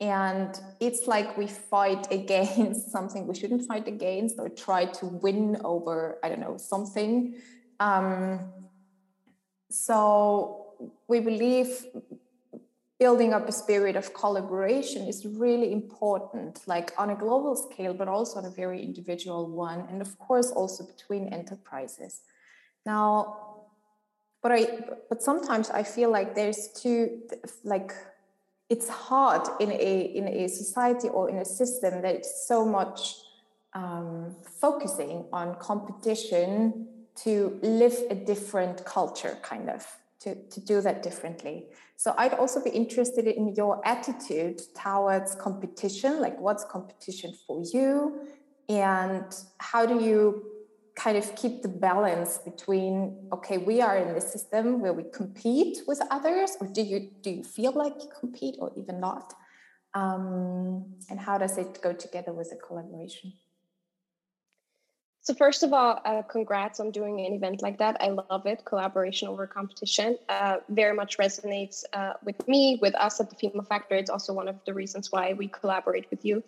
And 0.00 0.58
it's 0.80 1.06
like 1.06 1.36
we 1.36 1.46
fight 1.46 2.08
against 2.10 2.90
something 2.90 3.26
we 3.26 3.34
shouldn't 3.34 3.66
fight 3.66 3.86
against 3.86 4.36
or 4.38 4.48
try 4.48 4.86
to 4.86 5.06
win 5.06 5.60
over, 5.64 6.18
I 6.24 6.28
don't 6.28 6.40
know, 6.40 6.56
something. 6.56 7.36
Um, 7.78 8.40
so 9.70 10.74
we 11.06 11.20
believe 11.20 11.86
building 12.98 13.32
up 13.32 13.48
a 13.48 13.52
spirit 13.52 13.96
of 13.96 14.12
collaboration 14.12 15.06
is 15.06 15.24
really 15.24 15.72
important, 15.72 16.60
like 16.66 16.92
on 16.98 17.10
a 17.10 17.14
global 17.14 17.56
scale, 17.56 17.94
but 17.94 18.08
also 18.08 18.38
on 18.38 18.44
a 18.44 18.50
very 18.50 18.82
individual 18.82 19.46
one. 19.48 19.86
And 19.88 20.02
of 20.02 20.18
course, 20.18 20.50
also 20.50 20.84
between 20.84 21.28
enterprises. 21.28 22.20
Now, 22.86 23.36
but 24.42 24.52
I 24.52 24.66
but 25.08 25.22
sometimes 25.22 25.70
I 25.70 25.82
feel 25.82 26.10
like 26.10 26.34
there's 26.34 26.68
too 26.68 27.22
like 27.64 27.92
it's 28.68 28.88
hard 28.88 29.48
in 29.60 29.70
a 29.72 30.00
in 30.14 30.28
a 30.28 30.48
society 30.48 31.08
or 31.08 31.28
in 31.28 31.38
a 31.38 31.44
system 31.44 32.02
that's 32.02 32.46
so 32.46 32.64
much 32.64 33.16
um, 33.74 34.34
focusing 34.60 35.26
on 35.32 35.56
competition 35.56 36.88
to 37.16 37.58
live 37.62 37.96
a 38.10 38.14
different 38.14 38.84
culture, 38.84 39.36
kind 39.42 39.68
of 39.68 39.86
to, 40.20 40.34
to 40.34 40.60
do 40.60 40.80
that 40.80 41.02
differently. 41.02 41.66
So 41.96 42.14
I'd 42.16 42.34
also 42.34 42.62
be 42.62 42.70
interested 42.70 43.26
in 43.26 43.54
your 43.54 43.86
attitude 43.86 44.62
towards 44.74 45.34
competition, 45.34 46.20
like 46.20 46.38
what's 46.40 46.64
competition 46.64 47.34
for 47.46 47.62
you, 47.72 48.26
and 48.68 49.24
how 49.58 49.86
do 49.86 50.02
you 50.02 50.44
kind 51.02 51.16
of 51.16 51.34
keep 51.34 51.62
the 51.62 51.68
balance 51.68 52.38
between 52.38 52.94
okay 53.32 53.56
we 53.56 53.80
are 53.80 53.96
in 53.96 54.12
the 54.14 54.20
system 54.20 54.80
where 54.80 54.92
we 54.92 55.04
compete 55.20 55.78
with 55.86 56.00
others 56.10 56.50
or 56.60 56.66
do 56.66 56.82
you 56.82 56.98
do 57.22 57.30
you 57.30 57.42
feel 57.42 57.72
like 57.72 57.94
you 58.02 58.08
compete 58.20 58.56
or 58.58 58.70
even 58.76 59.00
not? 59.00 59.32
Um, 59.94 60.84
and 61.08 61.18
how 61.18 61.36
does 61.38 61.58
it 61.58 61.80
go 61.82 61.92
together 61.92 62.32
with 62.32 62.52
a 62.52 62.56
collaboration? 62.66 63.32
So 65.22 65.32
first 65.34 65.62
of 65.62 65.72
all 65.72 66.00
uh, 66.04 66.22
congrats 66.22 66.80
on 66.80 66.90
doing 66.90 67.14
an 67.26 67.32
event 67.32 67.62
like 67.62 67.78
that. 67.78 67.96
I 68.00 68.08
love 68.08 68.44
it. 68.46 68.64
Collaboration 68.64 69.28
over 69.28 69.46
competition 69.46 70.18
uh, 70.28 70.56
very 70.68 70.94
much 70.94 71.16
resonates 71.16 71.82
uh, 71.94 72.14
with 72.22 72.46
me 72.46 72.78
with 72.82 72.94
us 72.94 73.20
at 73.20 73.30
the 73.30 73.36
female 73.36 73.64
factor. 73.72 73.94
It's 73.94 74.10
also 74.10 74.34
one 74.34 74.48
of 74.48 74.56
the 74.66 74.74
reasons 74.74 75.10
why 75.10 75.32
we 75.32 75.48
collaborate 75.48 76.06
with 76.10 76.24
you. 76.24 76.42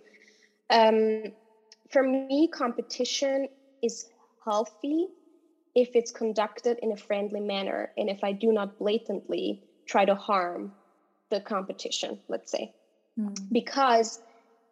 Um, 0.68 1.32
for 1.90 2.02
me 2.02 2.48
competition 2.48 3.48
is 3.82 4.12
healthy 4.44 5.06
if 5.74 5.90
it's 5.94 6.10
conducted 6.10 6.78
in 6.82 6.92
a 6.92 6.96
friendly 6.96 7.40
manner 7.40 7.90
and 7.96 8.10
if 8.10 8.22
I 8.22 8.32
do 8.32 8.52
not 8.52 8.78
blatantly 8.78 9.60
try 9.88 10.04
to 10.04 10.14
harm 10.14 10.72
the 11.30 11.40
competition, 11.40 12.18
let's 12.28 12.50
say. 12.50 12.70
Mm. 13.18 13.34
Because 13.50 14.20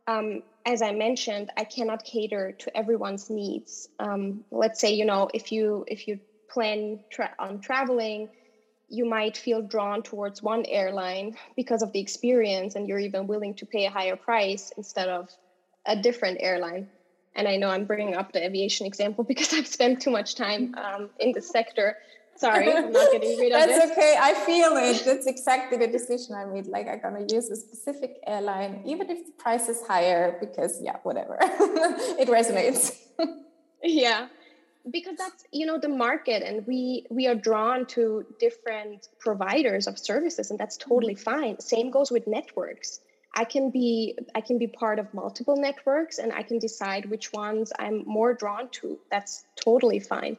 um, 0.06 0.40
as 0.66 0.82
I 0.82 0.92
mentioned, 0.92 1.50
I 1.56 1.64
cannot 1.64 2.04
cater 2.04 2.54
to 2.58 2.76
everyone's 2.76 3.30
needs. 3.30 3.88
Um, 3.98 4.44
let's 4.50 4.80
say, 4.80 4.92
you 4.92 5.04
know, 5.04 5.28
if 5.32 5.52
you 5.52 5.84
if 5.86 6.06
you 6.06 6.18
plan 6.50 6.98
tra- 7.10 7.34
on 7.38 7.60
traveling, 7.60 8.28
you 8.88 9.04
might 9.04 9.36
feel 9.36 9.62
drawn 9.62 10.02
towards 10.02 10.42
one 10.42 10.64
airline 10.66 11.32
because 11.56 11.82
of 11.82 11.92
the 11.92 12.00
experience, 12.00 12.74
and 12.74 12.88
you're 12.88 12.98
even 12.98 13.26
willing 13.26 13.54
to 13.54 13.66
pay 13.66 13.86
a 13.86 13.90
higher 13.90 14.16
price 14.16 14.70
instead 14.76 15.08
of 15.08 15.28
a 15.86 15.96
different 15.96 16.38
airline 16.40 16.88
and 17.34 17.46
I 17.48 17.56
know 17.56 17.68
I'm 17.70 17.84
bringing 17.84 18.14
up 18.14 18.32
the 18.32 18.44
aviation 18.44 18.86
example 18.86 19.24
because 19.32 19.52
I've 19.52 19.66
spent 19.66 20.00
too 20.00 20.10
much 20.10 20.34
time 20.34 20.74
um, 20.76 21.10
in 21.18 21.32
the 21.32 21.42
sector. 21.42 21.96
Sorry, 22.36 22.72
I'm 22.72 22.90
not 22.90 23.12
getting 23.12 23.38
rid 23.38 23.52
of 23.52 23.60
it. 23.60 23.68
That's 23.68 23.92
okay. 23.92 24.16
I 24.18 24.32
feel 24.32 24.72
it. 24.76 25.04
That's 25.04 25.26
exactly 25.26 25.76
the 25.76 25.86
decision 25.86 26.34
I 26.34 26.46
made. 26.46 26.66
Like 26.66 26.88
I'm 26.88 27.00
gonna 27.02 27.26
use 27.28 27.50
a 27.50 27.56
specific 27.56 28.18
airline, 28.26 28.82
even 28.86 29.10
if 29.10 29.26
the 29.26 29.32
price 29.32 29.68
is 29.68 29.86
higher, 29.86 30.38
because 30.40 30.80
yeah, 30.80 30.96
whatever. 31.02 31.36
it 31.42 32.28
resonates. 32.28 32.96
yeah. 33.82 34.28
Because 34.90 35.18
that's 35.18 35.44
you 35.52 35.66
know 35.66 35.78
the 35.78 35.90
market, 35.90 36.42
and 36.42 36.66
we 36.66 37.04
we 37.10 37.26
are 37.26 37.34
drawn 37.34 37.84
to 37.86 38.24
different 38.38 39.08
providers 39.18 39.86
of 39.86 39.98
services, 39.98 40.50
and 40.50 40.58
that's 40.58 40.78
totally 40.78 41.16
mm-hmm. 41.16 41.40
fine. 41.40 41.60
Same 41.60 41.90
goes 41.90 42.10
with 42.10 42.26
networks 42.26 43.00
I 43.34 43.44
can 43.44 43.70
be 43.70 44.18
I 44.34 44.40
can 44.40 44.58
be 44.58 44.66
part 44.66 44.98
of 44.98 45.12
multiple 45.14 45.56
networks 45.56 46.18
and 46.18 46.32
I 46.32 46.42
can 46.42 46.58
decide 46.58 47.06
which 47.06 47.32
ones 47.32 47.72
I'm 47.78 48.04
more 48.06 48.34
drawn 48.34 48.68
to. 48.80 48.98
That's 49.10 49.44
totally 49.56 50.00
fine. 50.00 50.36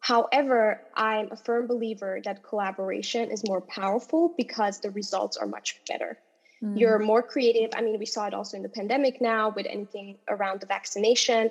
However, 0.00 0.82
I'm 0.94 1.32
a 1.32 1.36
firm 1.36 1.66
believer 1.66 2.20
that 2.24 2.42
collaboration 2.42 3.30
is 3.30 3.42
more 3.46 3.60
powerful 3.60 4.34
because 4.36 4.80
the 4.80 4.90
results 4.90 5.36
are 5.38 5.46
much 5.46 5.80
better. 5.88 6.18
Mm. 6.62 6.78
You're 6.78 6.98
more 6.98 7.22
creative. 7.22 7.70
I 7.74 7.80
mean, 7.80 7.98
we 7.98 8.06
saw 8.06 8.26
it 8.26 8.34
also 8.34 8.56
in 8.56 8.62
the 8.62 8.68
pandemic 8.68 9.20
now 9.20 9.50
with 9.50 9.66
anything 9.66 10.18
around 10.28 10.60
the 10.60 10.66
vaccination. 10.66 11.50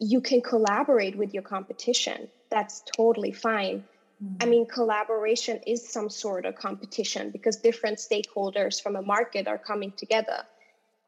You 0.00 0.20
can 0.20 0.40
collaborate 0.40 1.16
with 1.16 1.32
your 1.32 1.44
competition. 1.44 2.28
That's 2.50 2.82
totally 2.96 3.32
fine. 3.32 3.84
I 4.40 4.46
mean, 4.46 4.66
collaboration 4.66 5.60
is 5.66 5.88
some 5.88 6.10
sort 6.10 6.44
of 6.46 6.54
competition 6.54 7.30
because 7.30 7.56
different 7.56 7.98
stakeholders 7.98 8.80
from 8.80 8.96
a 8.96 9.02
market 9.02 9.48
are 9.48 9.58
coming 9.58 9.92
together. 9.96 10.44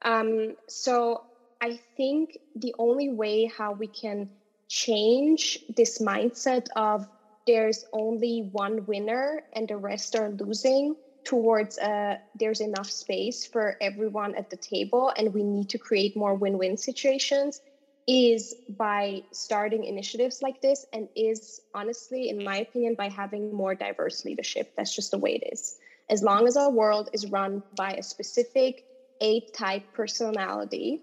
Um, 0.02 0.54
so 0.68 1.22
I 1.60 1.78
think 1.96 2.38
the 2.56 2.74
only 2.78 3.08
way 3.08 3.46
how 3.46 3.72
we 3.72 3.86
can 3.86 4.30
change 4.68 5.58
this 5.76 5.98
mindset 5.98 6.66
of 6.76 7.06
there's 7.46 7.84
only 7.92 8.48
one 8.52 8.86
winner 8.86 9.42
and 9.52 9.68
the 9.68 9.76
rest 9.76 10.16
are 10.16 10.30
losing 10.30 10.96
towards 11.24 11.78
uh, 11.78 12.16
there's 12.34 12.60
enough 12.60 12.90
space 12.90 13.46
for 13.46 13.76
everyone 13.80 14.34
at 14.34 14.50
the 14.50 14.56
table 14.56 15.12
and 15.16 15.32
we 15.32 15.42
need 15.42 15.70
to 15.70 15.78
create 15.78 16.16
more 16.16 16.34
win-win 16.34 16.76
situations 16.76 17.60
is 18.06 18.54
by 18.68 19.22
starting 19.32 19.84
initiatives 19.84 20.42
like 20.42 20.60
this 20.60 20.84
and 20.92 21.08
is 21.16 21.60
honestly 21.74 22.28
in 22.28 22.44
my 22.44 22.58
opinion 22.58 22.94
by 22.94 23.08
having 23.08 23.54
more 23.54 23.74
diverse 23.74 24.24
leadership 24.24 24.72
that's 24.76 24.94
just 24.94 25.10
the 25.10 25.18
way 25.18 25.34
it 25.34 25.52
is 25.52 25.78
as 26.10 26.22
long 26.22 26.46
as 26.46 26.56
our 26.56 26.70
world 26.70 27.08
is 27.14 27.30
run 27.30 27.62
by 27.76 27.92
a 27.92 28.02
specific 28.02 28.84
a 29.20 29.40
type 29.54 29.84
personality 29.94 31.00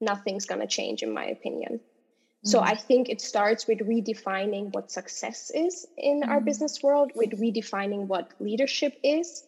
nothing's 0.00 0.46
going 0.46 0.60
to 0.60 0.66
change 0.66 1.02
in 1.02 1.12
my 1.12 1.24
opinion 1.24 1.74
mm-hmm. 1.74 2.48
so 2.48 2.60
i 2.60 2.74
think 2.74 3.08
it 3.08 3.20
starts 3.20 3.66
with 3.66 3.78
redefining 3.80 4.72
what 4.72 4.92
success 4.92 5.50
is 5.52 5.86
in 5.98 6.20
mm-hmm. 6.20 6.30
our 6.30 6.40
business 6.40 6.82
world 6.84 7.10
with 7.16 7.30
redefining 7.40 8.06
what 8.06 8.30
leadership 8.38 8.96
is 9.02 9.42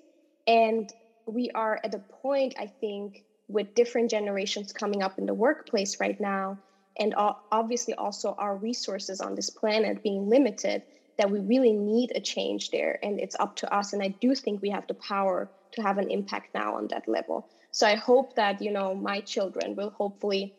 and 0.48 0.92
we 1.26 1.50
are 1.54 1.78
at 1.84 1.94
a 1.94 1.98
point 1.98 2.54
i 2.58 2.66
think 2.66 3.22
with 3.48 3.74
different 3.74 4.10
generations 4.10 4.72
coming 4.72 5.02
up 5.02 5.18
in 5.18 5.26
the 5.26 5.34
workplace 5.34 6.00
right 6.00 6.18
now, 6.20 6.58
and 6.98 7.14
obviously 7.50 7.94
also 7.94 8.34
our 8.38 8.56
resources 8.56 9.20
on 9.20 9.34
this 9.34 9.50
planet 9.50 10.02
being 10.02 10.28
limited, 10.28 10.82
that 11.18 11.30
we 11.30 11.40
really 11.40 11.72
need 11.72 12.12
a 12.14 12.20
change 12.20 12.70
there. 12.70 12.98
And 13.02 13.20
it's 13.20 13.36
up 13.38 13.56
to 13.56 13.74
us. 13.74 13.92
And 13.92 14.02
I 14.02 14.08
do 14.08 14.34
think 14.34 14.62
we 14.62 14.70
have 14.70 14.86
the 14.86 14.94
power 14.94 15.50
to 15.72 15.82
have 15.82 15.98
an 15.98 16.10
impact 16.10 16.54
now 16.54 16.76
on 16.76 16.88
that 16.88 17.08
level. 17.08 17.48
So 17.72 17.86
I 17.86 17.96
hope 17.96 18.36
that, 18.36 18.62
you 18.62 18.70
know, 18.72 18.94
my 18.94 19.20
children 19.20 19.74
will 19.74 19.90
hopefully 19.90 20.54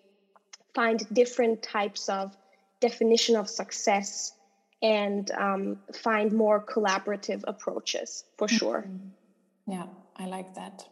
find 0.74 1.02
different 1.14 1.62
types 1.64 2.10
of 2.10 2.36
definition 2.82 3.38
of 3.38 3.50
success 3.50 4.34
and 4.82 5.32
um, 5.32 5.78
find 5.94 6.34
more 6.34 6.62
collaborative 6.66 7.44
approaches 7.48 8.26
for 8.38 8.48
sure. 8.48 8.86
Mm-hmm. 8.88 9.72
Yeah, 9.72 9.88
I 10.18 10.26
like 10.26 10.54
that. 10.56 10.86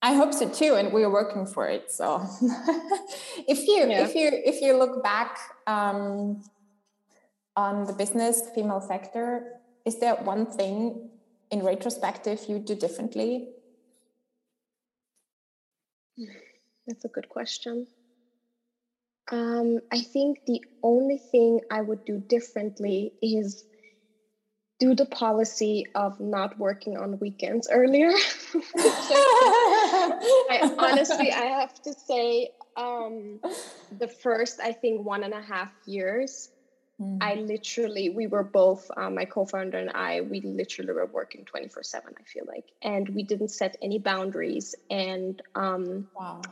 I 0.00 0.14
hope 0.14 0.32
so 0.32 0.48
too, 0.48 0.74
and 0.74 0.92
we're 0.92 1.10
working 1.10 1.44
for 1.46 1.66
it. 1.66 1.90
So, 1.90 2.24
if 3.48 3.66
you 3.66 3.88
yeah. 3.88 4.04
if 4.04 4.14
you 4.14 4.30
if 4.32 4.60
you 4.62 4.78
look 4.78 5.02
back 5.02 5.38
um, 5.66 6.42
on 7.56 7.84
the 7.84 7.92
business 7.92 8.42
female 8.54 8.80
sector, 8.80 9.58
is 9.84 9.98
there 9.98 10.14
one 10.14 10.46
thing 10.46 11.10
in 11.50 11.64
retrospective 11.64 12.44
you 12.48 12.60
do 12.60 12.76
differently? 12.76 13.48
That's 16.86 17.04
a 17.04 17.08
good 17.08 17.28
question. 17.28 17.86
Um, 19.30 19.80
I 19.92 20.00
think 20.00 20.46
the 20.46 20.64
only 20.82 21.18
thing 21.18 21.60
I 21.70 21.82
would 21.82 22.04
do 22.04 22.18
differently 22.18 23.12
is 23.20 23.64
do 24.78 24.94
the 24.94 25.06
policy 25.06 25.86
of 25.94 26.20
not 26.20 26.58
working 26.58 26.96
on 26.96 27.18
weekends 27.18 27.68
earlier. 27.70 28.10
I, 30.50 30.72
honestly, 30.78 31.32
I 31.32 31.46
have 31.60 31.82
to 31.82 31.92
say, 31.92 32.50
um, 32.76 33.40
the 33.98 34.06
first, 34.06 34.60
I 34.60 34.72
think, 34.72 35.04
one 35.04 35.24
and 35.24 35.34
a 35.34 35.42
half 35.42 35.72
years, 35.84 36.50
mm. 37.00 37.18
I 37.20 37.34
literally, 37.34 38.10
we 38.10 38.28
were 38.28 38.44
both, 38.44 38.88
um, 38.96 39.16
my 39.16 39.24
co 39.24 39.46
founder 39.46 39.78
and 39.78 39.90
I, 39.90 40.20
we 40.20 40.40
literally 40.42 40.92
were 40.92 41.06
working 41.06 41.44
24 41.44 41.82
7, 41.82 42.14
I 42.16 42.22
feel 42.22 42.44
like. 42.46 42.66
And 42.80 43.08
we 43.08 43.24
didn't 43.24 43.48
set 43.48 43.76
any 43.82 43.98
boundaries. 43.98 44.76
And 44.90 45.42
um, 45.56 46.06
wow. 46.16 46.42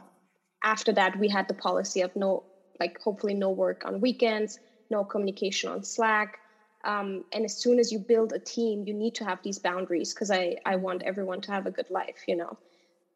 after 0.65 0.93
that, 0.95 1.17
we 1.17 1.29
had 1.29 1.47
the 1.47 1.55
policy 1.55 2.01
of 2.01 2.17
no, 2.17 2.43
like, 2.81 3.01
hopefully, 3.01 3.35
no 3.35 3.51
work 3.51 3.85
on 3.87 4.01
weekends, 4.01 4.59
no 4.91 5.05
communication 5.05 5.71
on 5.71 5.85
Slack 5.85 6.41
um, 6.87 7.25
and 7.33 7.45
as 7.45 7.57
soon 7.59 7.79
as 7.79 7.93
you 7.93 7.99
build 7.99 8.33
a 8.33 8.39
team 8.39 8.85
you 8.87 8.95
need 8.95 9.15
to 9.17 9.25
have 9.25 9.41
these 9.43 9.59
boundaries 9.59 10.15
because 10.15 10.31
I, 10.31 10.57
I 10.65 10.77
want 10.77 11.03
everyone 11.03 11.41
to 11.43 11.53
have 11.53 11.67
a 11.67 11.71
good 11.71 11.91
life 11.91 12.23
you 12.27 12.37
know? 12.37 12.59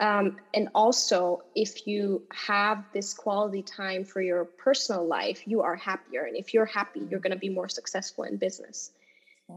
Um, 0.01 0.37
and 0.55 0.69
also 0.75 1.43
if 1.55 1.87
you 1.87 2.23
have 2.33 2.85
this 2.93 3.15
quality 3.15 3.63
time 3.63 4.05
for 4.05 4.21
your 4.21 4.47
personal 4.59 5.07
life 5.07 5.47
you 5.47 5.63
are 5.63 5.77
happier. 5.77 6.25
And 6.25 6.37
if 6.37 6.53
you're 6.53 6.67
happy 6.67 7.01
you're 7.09 7.21
going 7.21 7.33
to 7.33 7.39
be 7.39 7.51
more 7.51 7.69
successful 7.69 8.25
in 8.25 8.37
business. 8.37 8.91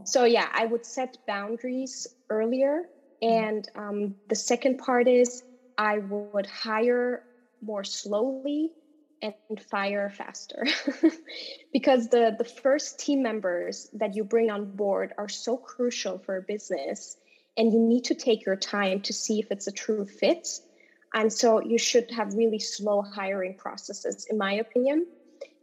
So 0.04 0.24
yeah 0.24 0.48
i 0.52 0.66
would 0.66 0.84
set 0.86 1.16
boundaries 1.26 2.06
earlier. 2.30 2.82
And 3.22 3.66
um, 3.74 4.16
the 4.28 4.36
second 4.36 4.78
part 4.78 5.08
is 5.08 5.42
i 5.78 5.98
would 5.98 6.46
hire 6.46 7.22
more 7.62 7.84
slowly 7.84 8.70
and 9.22 9.62
fire 9.70 10.10
faster. 10.10 10.66
Because 11.72 12.08
the 12.08 12.34
the 12.36 12.44
first 12.44 12.98
team 12.98 13.22
members 13.22 13.88
that 13.94 14.14
you 14.14 14.24
bring 14.24 14.50
on 14.50 14.76
board 14.76 15.12
are 15.18 15.28
so 15.28 15.56
crucial 15.56 16.18
for 16.18 16.36
a 16.36 16.42
business 16.42 17.16
and 17.56 17.72
you 17.72 17.80
need 17.80 18.04
to 18.04 18.14
take 18.14 18.44
your 18.46 18.56
time 18.56 19.00
to 19.02 19.12
see 19.12 19.38
if 19.40 19.50
it's 19.50 19.66
a 19.66 19.72
true 19.72 20.06
fit. 20.06 20.48
And 21.12 21.32
so 21.32 21.60
you 21.60 21.78
should 21.78 22.10
have 22.10 22.34
really 22.34 22.58
slow 22.58 23.02
hiring 23.02 23.54
processes 23.54 24.26
in 24.30 24.38
my 24.38 24.54
opinion. 24.54 25.06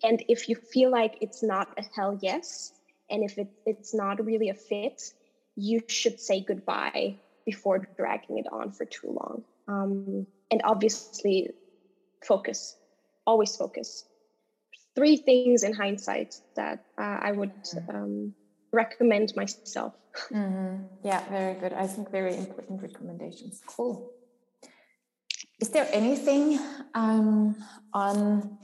And 0.04 0.24
if 0.28 0.49
you 0.49 0.56
feel 0.56 0.89
like 0.89 1.18
it's 1.22 1.43
not 1.43 1.68
a 1.78 1.84
hell 1.95 2.18
yes 2.22 2.74
and 3.10 3.24
if 3.24 3.38
it, 3.38 3.49
it's 3.66 3.93
not 3.93 4.26
really 4.26 4.49
a 4.49 4.54
fit 4.54 5.14
you 5.56 5.82
should 5.88 6.20
say 6.20 6.41
goodbye 6.41 7.16
before 7.45 7.88
dragging 7.97 8.38
it 8.38 8.47
on 8.52 8.72
for 8.72 8.86
too 8.86 9.08
long. 9.08 9.43
Um, 9.68 10.28
and 10.49 10.62
obviously 10.64 11.52
focus 12.26 12.76
always 13.26 13.55
focus. 13.55 14.05
Three 14.95 15.17
things 15.17 15.63
in 15.63 15.74
hindsight 15.74 16.36
that 16.55 16.84
uh, 16.97 17.17
I 17.22 17.32
would 17.32 17.53
mm-hmm. 17.63 17.95
um, 17.95 18.34
recommend 18.72 19.34
myself. 19.36 19.93
Mm-hmm. 20.30 20.84
Yeah, 21.05 21.24
very 21.30 21.53
good. 21.53 21.72
I 21.72 21.88
think 21.88 22.11
very 22.11 22.36
important 22.36 22.82
recommendations. 22.82 23.61
Cool. 23.65 24.11
Is 25.61 25.69
there 25.69 25.88
anything 25.93 26.59
um, 26.93 27.55
on, 27.93 28.57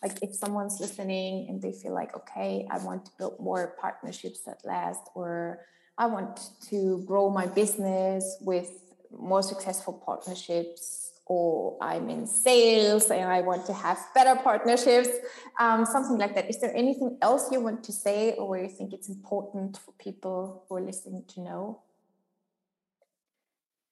like, 0.00 0.22
if 0.22 0.32
someone's 0.32 0.78
listening 0.78 1.48
and 1.48 1.60
they 1.60 1.72
feel 1.72 1.92
like, 1.92 2.14
okay, 2.14 2.68
I 2.70 2.78
want 2.78 3.06
to 3.06 3.10
build 3.18 3.40
more 3.40 3.74
partnerships 3.80 4.42
that 4.42 4.60
last, 4.64 5.00
or 5.16 5.66
I 5.98 6.06
want 6.06 6.38
to 6.68 7.02
grow 7.04 7.30
my 7.30 7.46
business 7.46 8.36
with 8.40 8.70
more 9.10 9.42
successful 9.42 9.94
partnerships 10.06 11.09
or 11.30 11.76
I'm 11.80 12.10
in 12.10 12.26
sales 12.26 13.08
and 13.08 13.30
I 13.30 13.40
want 13.40 13.64
to 13.66 13.72
have 13.72 14.00
better 14.16 14.34
partnerships, 14.42 15.10
um, 15.60 15.86
something 15.86 16.18
like 16.18 16.34
that. 16.34 16.50
Is 16.50 16.60
there 16.60 16.74
anything 16.74 17.18
else 17.22 17.52
you 17.52 17.60
want 17.60 17.84
to 17.84 17.92
say 17.92 18.32
or 18.32 18.58
you 18.58 18.68
think 18.68 18.92
it's 18.92 19.08
important 19.08 19.78
for 19.78 19.92
people 19.92 20.64
who 20.68 20.74
are 20.74 20.80
listening 20.80 21.22
to 21.28 21.40
know? 21.40 21.82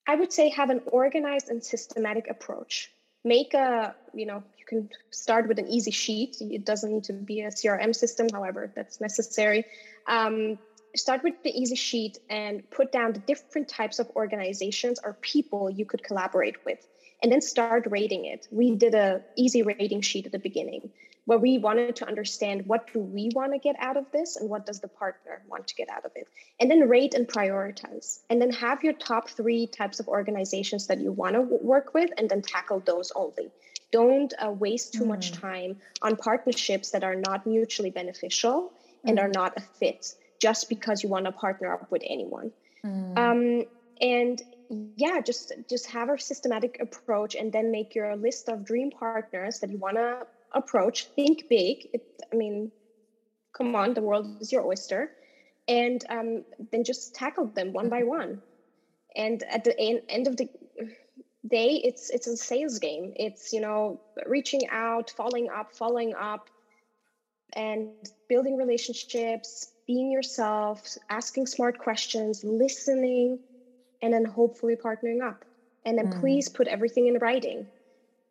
I 0.04 0.16
would 0.16 0.32
say 0.32 0.48
have 0.48 0.70
an 0.70 0.80
organized 0.86 1.48
and 1.48 1.62
systematic 1.62 2.28
approach. 2.28 2.90
Make 3.22 3.54
a, 3.54 3.94
you 4.12 4.26
know, 4.26 4.42
you 4.58 4.66
can 4.66 4.90
start 5.10 5.46
with 5.46 5.60
an 5.60 5.68
easy 5.68 5.92
sheet. 5.92 6.38
It 6.40 6.64
doesn't 6.64 6.92
need 6.92 7.04
to 7.04 7.12
be 7.12 7.42
a 7.42 7.50
CRM 7.50 7.94
system, 7.94 8.26
however, 8.32 8.72
that's 8.74 9.00
necessary. 9.00 9.64
Um, 10.08 10.58
start 10.98 11.22
with 11.22 11.42
the 11.42 11.50
easy 11.50 11.76
sheet 11.76 12.18
and 12.28 12.68
put 12.70 12.92
down 12.92 13.12
the 13.12 13.20
different 13.20 13.68
types 13.68 13.98
of 13.98 14.08
organizations 14.16 15.00
or 15.02 15.14
people 15.14 15.70
you 15.70 15.84
could 15.84 16.02
collaborate 16.02 16.64
with 16.64 16.86
and 17.22 17.32
then 17.32 17.40
start 17.40 17.86
rating 17.90 18.24
it. 18.26 18.46
We 18.50 18.74
did 18.76 18.94
a 18.94 19.22
easy 19.36 19.62
rating 19.62 20.02
sheet 20.02 20.26
at 20.26 20.32
the 20.32 20.38
beginning 20.38 20.90
where 21.28 21.36
we 21.36 21.58
wanted 21.58 21.94
to 21.94 22.08
understand 22.08 22.64
what 22.64 22.90
do 22.90 23.00
we 23.00 23.28
want 23.34 23.52
to 23.52 23.58
get 23.58 23.76
out 23.78 23.98
of 23.98 24.10
this 24.12 24.36
and 24.36 24.48
what 24.48 24.64
does 24.64 24.80
the 24.80 24.88
partner 24.88 25.42
want 25.46 25.68
to 25.68 25.74
get 25.74 25.90
out 25.90 26.06
of 26.06 26.12
it 26.14 26.26
and 26.58 26.70
then 26.70 26.88
rate 26.88 27.12
and 27.12 27.28
prioritize 27.28 28.20
and 28.30 28.40
then 28.40 28.50
have 28.50 28.82
your 28.82 28.94
top 28.94 29.28
three 29.28 29.66
types 29.66 30.00
of 30.00 30.08
organizations 30.08 30.86
that 30.86 30.98
you 31.00 31.12
want 31.12 31.34
to 31.34 31.42
work 31.42 31.92
with 31.92 32.08
and 32.16 32.30
then 32.30 32.40
tackle 32.40 32.80
those 32.80 33.12
only 33.14 33.50
don't 33.92 34.32
uh, 34.42 34.50
waste 34.50 34.94
too 34.94 35.04
mm. 35.04 35.08
much 35.08 35.32
time 35.32 35.76
on 36.00 36.16
partnerships 36.16 36.92
that 36.92 37.04
are 37.04 37.16
not 37.16 37.46
mutually 37.46 37.90
beneficial 37.90 38.72
mm. 39.04 39.10
and 39.10 39.18
are 39.18 39.28
not 39.28 39.52
a 39.58 39.60
fit 39.60 40.14
just 40.40 40.68
because 40.68 41.02
you 41.02 41.08
want 41.08 41.24
to 41.24 41.32
partner 41.32 41.72
up 41.72 41.86
with 41.90 42.02
anyone. 42.06 42.52
Mm. 42.84 43.18
um, 43.18 43.64
and 44.00 44.40
yeah 44.96 45.20
just 45.20 45.52
just 45.68 45.86
have 45.86 46.08
a 46.10 46.18
systematic 46.18 46.76
approach 46.80 47.34
and 47.34 47.52
then 47.52 47.72
make 47.72 47.94
your 47.94 48.14
list 48.16 48.48
of 48.48 48.64
dream 48.64 48.90
partners 48.90 49.58
that 49.60 49.70
you 49.70 49.78
want 49.78 49.96
to 49.96 50.20
approach. 50.52 51.08
Think 51.16 51.48
big. 51.48 51.88
It, 51.92 52.02
i 52.32 52.36
mean 52.36 52.70
come 53.56 53.74
on 53.74 53.94
the 53.94 54.02
world 54.02 54.40
is 54.40 54.52
your 54.52 54.66
oyster. 54.66 55.10
And 55.66 56.02
um, 56.08 56.44
then 56.72 56.82
just 56.84 57.14
tackle 57.14 57.48
them 57.48 57.74
one 57.74 57.90
by 57.90 58.02
one. 58.02 58.40
And 59.14 59.42
at 59.42 59.64
the 59.64 59.78
end 59.78 60.26
of 60.26 60.36
the 60.36 60.48
day 61.46 61.80
it's 61.84 62.10
it's 62.10 62.26
a 62.26 62.36
sales 62.36 62.78
game. 62.78 63.12
It's 63.16 63.52
you 63.52 63.60
know 63.60 64.00
reaching 64.26 64.68
out 64.70 65.12
following 65.16 65.48
up 65.50 65.74
following 65.74 66.14
up 66.14 66.48
and 67.54 67.88
building 68.28 68.56
relationships 68.56 69.72
being 69.86 70.10
yourself 70.10 70.96
asking 71.08 71.46
smart 71.46 71.78
questions 71.78 72.44
listening 72.44 73.38
and 74.02 74.12
then 74.12 74.24
hopefully 74.24 74.76
partnering 74.76 75.26
up. 75.26 75.44
And 75.84 75.96
then 75.96 76.12
mm. 76.12 76.20
please 76.20 76.48
put 76.48 76.68
everything 76.68 77.06
in 77.06 77.18
writing. 77.18 77.66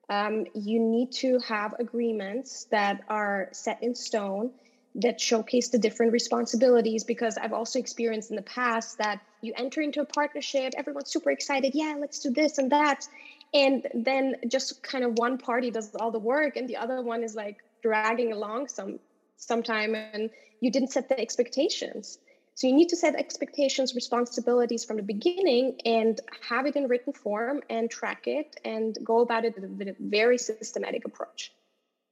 Um, 0.10 0.46
you 0.54 0.80
need 0.80 1.12
to 1.14 1.40
have 1.40 1.74
agreements 1.80 2.66
that 2.72 3.04
are 3.10 3.50
set 3.52 3.82
in 3.82 3.96
stone 3.96 4.52
that 4.96 5.20
showcase 5.20 5.70
the 5.70 5.78
different 5.78 6.12
responsibilities 6.12 7.04
because 7.04 7.38
I've 7.38 7.54
also 7.54 7.80
experienced 7.80 8.30
in 8.30 8.36
the 8.36 8.42
past 8.44 9.00
that 9.00 9.20
you 9.42 9.54
enter 9.56 9.82
into 9.82 10.02
a 10.02 10.06
partnership, 10.06 10.74
everyone's 10.78 11.12
super 11.12 11.30
excited, 11.30 11.74
yeah, 11.76 11.96
let's 12.00 12.20
do 12.20 12.32
this 12.32 12.58
and 12.58 12.72
that. 12.72 13.08
And 13.54 13.86
then 13.94 14.36
just 14.48 14.82
kind 14.82 15.04
of 15.04 15.18
one 15.18 15.38
party 15.38 15.72
does 15.72 15.94
all 15.96 16.12
the 16.12 16.20
work 16.20 16.56
and 16.56 16.68
the 16.68 16.78
other 16.78 17.02
one 17.02 17.24
is 17.24 17.36
like, 17.36 17.58
dragging 17.82 18.34
along 18.34 18.68
some 18.68 19.00
sometime 19.38 19.96
and 19.96 20.30
you 20.60 20.72
didn't 20.72 20.92
set 20.92 21.08
the 21.10 21.20
expectations. 21.20 22.20
So 22.56 22.66
you 22.66 22.74
need 22.74 22.90
to 22.90 22.96
set 22.96 23.14
expectations, 23.16 23.94
responsibilities 23.94 24.84
from 24.84 24.98
the 24.98 25.04
beginning 25.04 25.80
and 25.86 26.20
have 26.50 26.66
it 26.66 26.76
in 26.76 26.88
written 26.88 27.14
form 27.14 27.62
and 27.70 27.90
track 27.90 28.26
it 28.26 28.60
and 28.66 28.98
go 29.04 29.22
about 29.22 29.46
it 29.46 29.54
with 29.78 29.88
a 29.88 29.96
very 30.00 30.40
systematic 30.40 31.06
approach. 31.06 31.54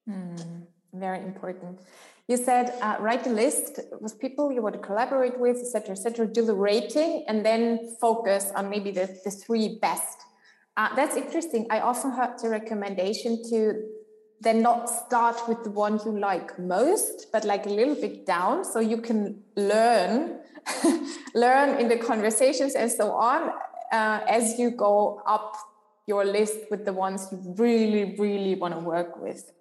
Mm, 0.07 0.67
very 0.93 1.17
important. 1.19 1.79
You 2.27 2.37
said 2.37 2.73
uh, 2.81 2.97
write 2.99 3.25
a 3.25 3.29
list 3.29 3.79
with 3.99 4.19
people 4.19 4.51
you 4.51 4.61
want 4.61 4.75
to 4.75 4.81
collaborate 4.81 5.39
with, 5.39 5.57
etc., 5.57 5.91
etc. 5.91 6.27
Do 6.27 6.45
the 6.45 6.53
rating 6.53 7.25
and 7.27 7.43
then 7.43 7.95
focus 7.99 8.51
on 8.55 8.69
maybe 8.69 8.91
the, 8.91 9.07
the 9.23 9.31
three 9.31 9.79
best. 9.81 10.17
Uh, 10.77 10.93
that's 10.95 11.15
interesting. 11.15 11.65
I 11.71 11.79
often 11.79 12.11
heard 12.11 12.37
the 12.39 12.49
recommendation 12.49 13.41
to 13.49 13.83
then 14.41 14.61
not 14.61 14.89
start 14.89 15.47
with 15.47 15.63
the 15.63 15.69
one 15.69 15.99
you 16.05 16.17
like 16.19 16.57
most 16.59 17.31
but 17.31 17.43
like 17.45 17.65
a 17.65 17.69
little 17.69 17.95
bit 17.95 18.25
down 18.25 18.63
so 18.63 18.79
you 18.79 18.97
can 18.97 19.41
learn 19.55 20.39
learn 21.35 21.79
in 21.79 21.87
the 21.87 21.97
conversations 21.97 22.75
and 22.75 22.91
so 22.91 23.11
on 23.11 23.51
uh, 23.91 24.19
as 24.27 24.59
you 24.59 24.71
go 24.71 25.21
up 25.25 25.55
your 26.07 26.25
list 26.25 26.57
with 26.69 26.85
the 26.85 26.93
ones 26.93 27.27
you 27.31 27.39
really 27.57 28.15
really 28.17 28.55
want 28.55 28.73
to 28.73 28.79
work 28.79 29.21
with. 29.21 29.51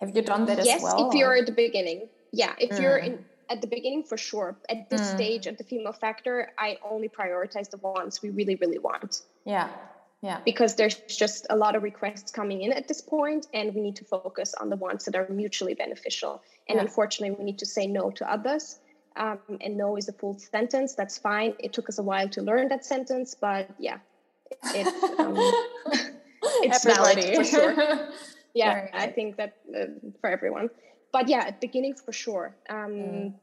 Have 0.00 0.14
you 0.14 0.22
done 0.22 0.44
that 0.46 0.64
yes, 0.64 0.76
as 0.76 0.82
well 0.82 1.08
if 1.08 1.14
you're 1.14 1.36
at 1.36 1.46
the 1.46 1.52
beginning. 1.52 2.08
Yeah 2.32 2.54
if 2.58 2.70
mm. 2.70 2.82
you're 2.82 2.98
in 2.98 3.24
at 3.48 3.60
the 3.60 3.66
beginning 3.66 4.02
for 4.02 4.16
sure. 4.16 4.56
At 4.68 4.90
this 4.90 5.00
mm. 5.00 5.14
stage 5.14 5.46
at 5.46 5.58
the 5.58 5.64
female 5.64 5.92
factor 5.92 6.52
i 6.58 6.78
only 6.88 7.08
prioritize 7.08 7.70
the 7.70 7.78
ones 7.78 8.22
we 8.22 8.30
really 8.30 8.56
really 8.56 8.78
want. 8.78 9.22
Yeah 9.44 9.68
yeah. 10.26 10.40
Because 10.44 10.74
there's 10.74 10.96
just 11.06 11.46
a 11.50 11.56
lot 11.56 11.76
of 11.76 11.84
requests 11.84 12.32
coming 12.32 12.62
in 12.62 12.72
at 12.72 12.88
this 12.88 13.00
point 13.00 13.46
and 13.54 13.72
we 13.76 13.80
need 13.80 13.94
to 13.96 14.04
focus 14.04 14.54
on 14.54 14.70
the 14.70 14.76
ones 14.76 15.04
that 15.04 15.14
are 15.14 15.28
mutually 15.28 15.74
beneficial. 15.74 16.42
And 16.68 16.76
yeah. 16.76 16.82
unfortunately 16.82 17.36
we 17.38 17.44
need 17.44 17.60
to 17.60 17.66
say 17.66 17.86
no 17.86 18.10
to 18.10 18.28
others. 18.28 18.80
Um, 19.16 19.38
and 19.60 19.76
no 19.76 19.96
is 19.96 20.08
a 20.08 20.12
full 20.12 20.36
sentence. 20.36 20.94
That's 20.94 21.16
fine. 21.16 21.54
It 21.60 21.72
took 21.72 21.88
us 21.88 21.98
a 21.98 22.02
while 22.02 22.28
to 22.30 22.42
learn 22.42 22.66
that 22.68 22.84
sentence 22.84 23.36
but 23.40 23.70
yeah. 23.78 23.98
It, 24.74 24.86
um, 25.20 25.36
it's 26.66 26.84
valid 26.84 27.22
for 27.36 27.44
sure. 27.44 28.08
Yeah 28.54 28.88
i 28.94 29.08
think 29.08 29.36
that 29.36 29.52
uh, 29.78 29.86
for 30.20 30.30
everyone. 30.30 30.70
But 31.12 31.28
yeah 31.28 31.44
at 31.50 31.60
beginning 31.60 31.94
for 31.94 32.12
sure. 32.12 32.56
Um, 32.68 32.92
mm. 32.92 33.34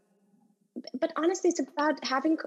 but 0.99 1.13
honestly 1.15 1.49
it's 1.51 1.61
about 1.61 2.03
having 2.03 2.37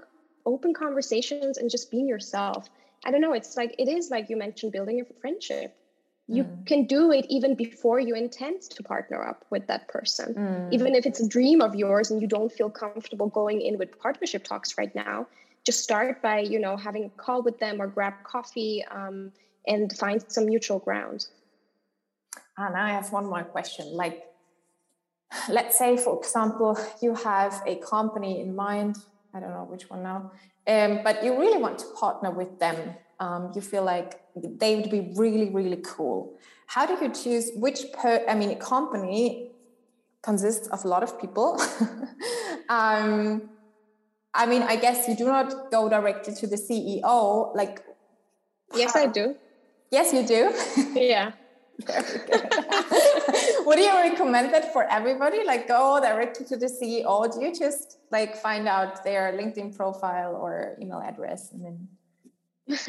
open 0.45 0.73
conversations 0.73 1.57
and 1.57 1.71
just 1.71 1.89
being 1.89 2.07
yourself 2.07 2.69
I 3.05 3.11
don't 3.11 3.21
know, 3.21 3.33
it's 3.33 3.55
like 3.55 3.75
it 3.77 3.87
is 3.87 4.09
like 4.09 4.29
you 4.29 4.37
mentioned 4.37 4.71
building 4.71 5.01
a 5.01 5.21
friendship. 5.21 5.75
You 6.27 6.43
mm. 6.43 6.65
can 6.65 6.85
do 6.85 7.11
it 7.11 7.25
even 7.29 7.55
before 7.55 7.99
you 7.99 8.13
intend 8.13 8.61
to 8.61 8.83
partner 8.83 9.25
up 9.25 9.45
with 9.49 9.67
that 9.67 9.87
person. 9.87 10.33
Mm. 10.33 10.73
Even 10.73 10.93
if 10.93 11.05
it's 11.05 11.21
a 11.21 11.27
dream 11.27 11.61
of 11.61 11.73
yours 11.73 12.11
and 12.11 12.21
you 12.21 12.27
don't 12.27 12.51
feel 12.51 12.69
comfortable 12.69 13.27
going 13.27 13.61
in 13.61 13.77
with 13.77 13.97
partnership 13.97 14.43
talks 14.43 14.77
right 14.77 14.93
now, 14.93 15.27
just 15.65 15.83
start 15.83 16.21
by, 16.21 16.39
you 16.39 16.59
know, 16.59 16.75
having 16.75 17.05
a 17.05 17.09
call 17.09 17.41
with 17.41 17.59
them 17.59 17.81
or 17.81 17.87
grab 17.87 18.13
coffee 18.23 18.83
um, 18.91 19.31
and 19.67 19.91
find 19.97 20.23
some 20.27 20.45
mutual 20.45 20.79
ground. 20.79 21.27
And 22.57 22.75
I 22.75 22.89
have 22.89 23.11
one 23.11 23.25
more 23.25 23.43
question. 23.43 23.85
Like, 23.93 24.23
let's 25.49 25.77
say, 25.77 25.97
for 25.97 26.17
example, 26.19 26.77
you 27.01 27.15
have 27.15 27.61
a 27.65 27.75
company 27.75 28.41
in 28.41 28.55
mind. 28.55 28.97
I 29.37 29.39
don't 29.39 29.51
know 29.51 29.67
which 29.69 29.89
one 29.89 30.03
now 30.03 30.31
um, 30.67 30.99
but 31.03 31.23
you 31.23 31.39
really 31.39 31.57
want 31.57 31.79
to 31.79 31.85
partner 31.97 32.29
with 32.29 32.59
them. 32.59 32.95
Um, 33.19 33.51
you 33.55 33.61
feel 33.61 33.83
like 33.83 34.21
they 34.35 34.75
would 34.75 34.91
be 34.91 35.11
really, 35.15 35.49
really 35.49 35.81
cool. 35.83 36.37
How 36.67 36.85
do 36.85 36.93
you 37.03 37.11
choose 37.11 37.51
which 37.55 37.79
per? 37.93 38.23
I 38.27 38.35
mean, 38.35 38.51
a 38.51 38.55
company 38.55 39.51
consists 40.21 40.67
of 40.67 40.83
a 40.83 40.87
lot 40.87 41.03
of 41.03 41.19
people. 41.19 41.59
um, 42.69 43.49
I 44.33 44.45
mean, 44.45 44.61
I 44.61 44.75
guess 44.75 45.07
you 45.07 45.15
do 45.15 45.25
not 45.25 45.71
go 45.71 45.89
directly 45.89 46.35
to 46.35 46.47
the 46.47 46.57
CEO. 46.57 47.55
Like, 47.55 47.81
yes, 48.75 48.93
how? 48.93 49.03
I 49.03 49.07
do. 49.07 49.35
Yes, 49.89 50.13
you 50.13 50.23
do. 50.27 50.53
Yeah. 50.99 51.31
Would 53.67 53.79
you 53.79 53.93
recommend 53.93 54.53
that 54.53 54.71
for 54.71 54.83
everybody? 54.89 55.43
Like 55.43 55.67
go 55.67 55.99
directly 56.01 56.45
to 56.45 56.55
the 56.55 56.67
CEO? 56.67 57.33
Do 57.33 57.43
you 57.43 57.53
just 57.53 57.97
like 58.11 58.37
find 58.37 58.65
out 58.65 59.03
their 59.03 59.33
LinkedIn 59.33 59.75
profile 59.75 60.35
or 60.35 60.77
email 60.81 61.01
address 61.01 61.51
and 61.51 61.65
then 61.65 61.87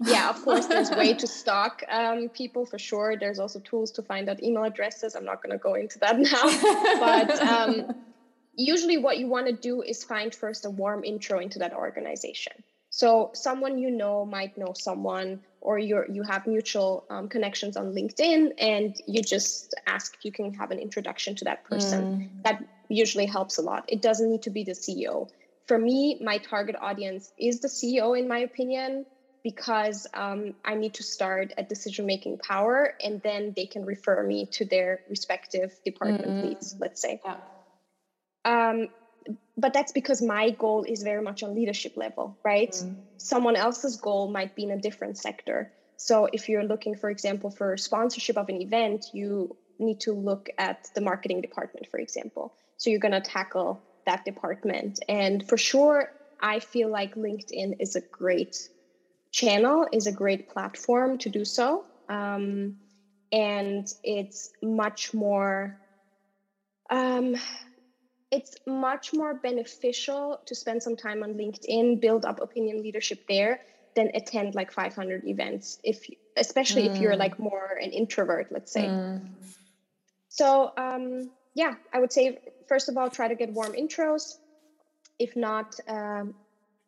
yeah, 0.00 0.28
of 0.28 0.42
course, 0.42 0.66
there's 0.66 0.90
way 0.90 1.14
to 1.14 1.26
stalk 1.26 1.82
um, 1.90 2.28
people 2.28 2.66
for 2.66 2.78
sure. 2.78 3.16
There's 3.18 3.38
also 3.38 3.58
tools 3.60 3.90
to 3.92 4.02
find 4.02 4.28
out 4.28 4.42
email 4.42 4.64
addresses. 4.64 5.14
I'm 5.14 5.24
not 5.24 5.42
going 5.42 5.52
to 5.52 5.58
go 5.58 5.74
into 5.74 5.98
that 6.00 6.18
now. 6.32 6.44
but 7.00 7.30
um, 7.40 7.94
usually, 8.54 8.98
what 8.98 9.16
you 9.16 9.26
want 9.26 9.46
to 9.46 9.54
do 9.54 9.80
is 9.80 10.04
find 10.04 10.34
first 10.34 10.66
a 10.66 10.70
warm 10.70 11.04
intro 11.04 11.38
into 11.38 11.58
that 11.60 11.72
organization. 11.72 12.52
So 12.90 13.30
someone 13.32 13.78
you 13.78 13.90
know 13.90 14.26
might 14.26 14.58
know 14.58 14.74
someone, 14.74 15.40
or 15.60 15.78
you 15.78 16.04
you 16.10 16.22
have 16.22 16.46
mutual 16.46 17.04
um, 17.10 17.28
connections 17.28 17.76
on 17.76 17.92
LinkedIn, 17.92 18.52
and 18.58 18.96
you 19.06 19.22
just 19.22 19.74
ask 19.86 20.14
if 20.14 20.24
you 20.24 20.32
can 20.32 20.54
have 20.54 20.70
an 20.70 20.78
introduction 20.78 21.34
to 21.36 21.44
that 21.44 21.64
person. 21.64 22.04
Mm. 22.04 22.42
That 22.44 22.64
usually 22.88 23.26
helps 23.26 23.58
a 23.58 23.62
lot. 23.62 23.84
It 23.88 24.00
doesn't 24.00 24.30
need 24.30 24.42
to 24.42 24.50
be 24.50 24.64
the 24.64 24.72
CEO. 24.72 25.28
For 25.66 25.78
me, 25.78 26.18
my 26.20 26.38
target 26.38 26.76
audience 26.80 27.32
is 27.38 27.60
the 27.60 27.68
CEO, 27.68 28.18
in 28.18 28.26
my 28.26 28.38
opinion, 28.38 29.04
because 29.44 30.06
um, 30.14 30.54
I 30.64 30.74
need 30.74 30.94
to 30.94 31.02
start 31.02 31.52
at 31.58 31.68
decision 31.68 32.06
making 32.06 32.38
power, 32.38 32.94
and 33.02 33.20
then 33.22 33.52
they 33.54 33.66
can 33.66 33.84
refer 33.84 34.22
me 34.22 34.46
to 34.52 34.64
their 34.64 35.00
respective 35.08 35.72
department 35.84 36.26
mm 36.26 36.42
leads. 36.48 36.76
Let's 36.78 37.00
say. 37.00 37.20
Yeah. 37.24 37.36
Um, 38.44 38.88
but 39.56 39.72
that's 39.72 39.92
because 39.92 40.22
my 40.22 40.50
goal 40.50 40.84
is 40.84 41.02
very 41.02 41.22
much 41.22 41.42
on 41.42 41.54
leadership 41.54 41.96
level, 41.96 42.38
right? 42.44 42.70
Mm. 42.70 42.96
Someone 43.16 43.56
else's 43.56 43.96
goal 43.96 44.30
might 44.30 44.54
be 44.54 44.64
in 44.64 44.70
a 44.70 44.80
different 44.80 45.18
sector. 45.18 45.70
So 45.96 46.28
if 46.32 46.48
you're 46.48 46.64
looking, 46.64 46.94
for 46.94 47.10
example, 47.10 47.50
for 47.50 47.76
sponsorship 47.76 48.36
of 48.38 48.48
an 48.48 48.62
event, 48.62 49.06
you 49.12 49.56
need 49.78 50.00
to 50.00 50.12
look 50.12 50.48
at 50.58 50.88
the 50.94 51.00
marketing 51.00 51.40
department, 51.40 51.88
for 51.90 51.98
example. 51.98 52.54
So 52.76 52.90
you're 52.90 53.00
going 53.00 53.12
to 53.12 53.20
tackle 53.20 53.82
that 54.06 54.24
department. 54.24 55.00
And 55.08 55.46
for 55.46 55.56
sure, 55.56 56.08
I 56.40 56.60
feel 56.60 56.88
like 56.88 57.16
LinkedIn 57.16 57.76
is 57.80 57.96
a 57.96 58.00
great 58.12 58.56
channel, 59.32 59.86
is 59.92 60.06
a 60.06 60.12
great 60.12 60.48
platform 60.48 61.18
to 61.18 61.28
do 61.28 61.44
so. 61.44 61.84
Um, 62.08 62.76
and 63.32 63.86
it's 64.02 64.50
much 64.62 65.12
more 65.12 65.76
um, 66.90 67.36
it's 68.30 68.56
much 68.66 69.12
more 69.14 69.34
beneficial 69.34 70.40
to 70.46 70.54
spend 70.54 70.82
some 70.82 70.96
time 70.96 71.22
on 71.22 71.34
LinkedIn, 71.34 72.00
build 72.00 72.24
up 72.24 72.40
opinion 72.40 72.82
leadership 72.82 73.26
there 73.28 73.60
than 73.94 74.10
attend 74.14 74.54
like 74.54 74.70
500 74.70 75.26
events 75.26 75.78
if 75.82 76.06
especially 76.36 76.82
mm. 76.82 76.94
if 76.94 77.00
you're 77.00 77.14
mm. 77.14 77.18
like 77.18 77.38
more 77.38 77.78
an 77.82 77.90
introvert 77.90 78.46
let's 78.52 78.70
say 78.70 78.84
mm. 78.84 79.26
so 80.28 80.72
um, 80.76 81.30
yeah 81.54 81.74
i 81.92 81.98
would 81.98 82.12
say 82.12 82.38
first 82.68 82.88
of 82.88 82.96
all 82.96 83.10
try 83.10 83.26
to 83.26 83.34
get 83.34 83.52
warm 83.52 83.72
intros 83.72 84.36
if 85.18 85.34
not 85.34 85.74
um, 85.88 86.34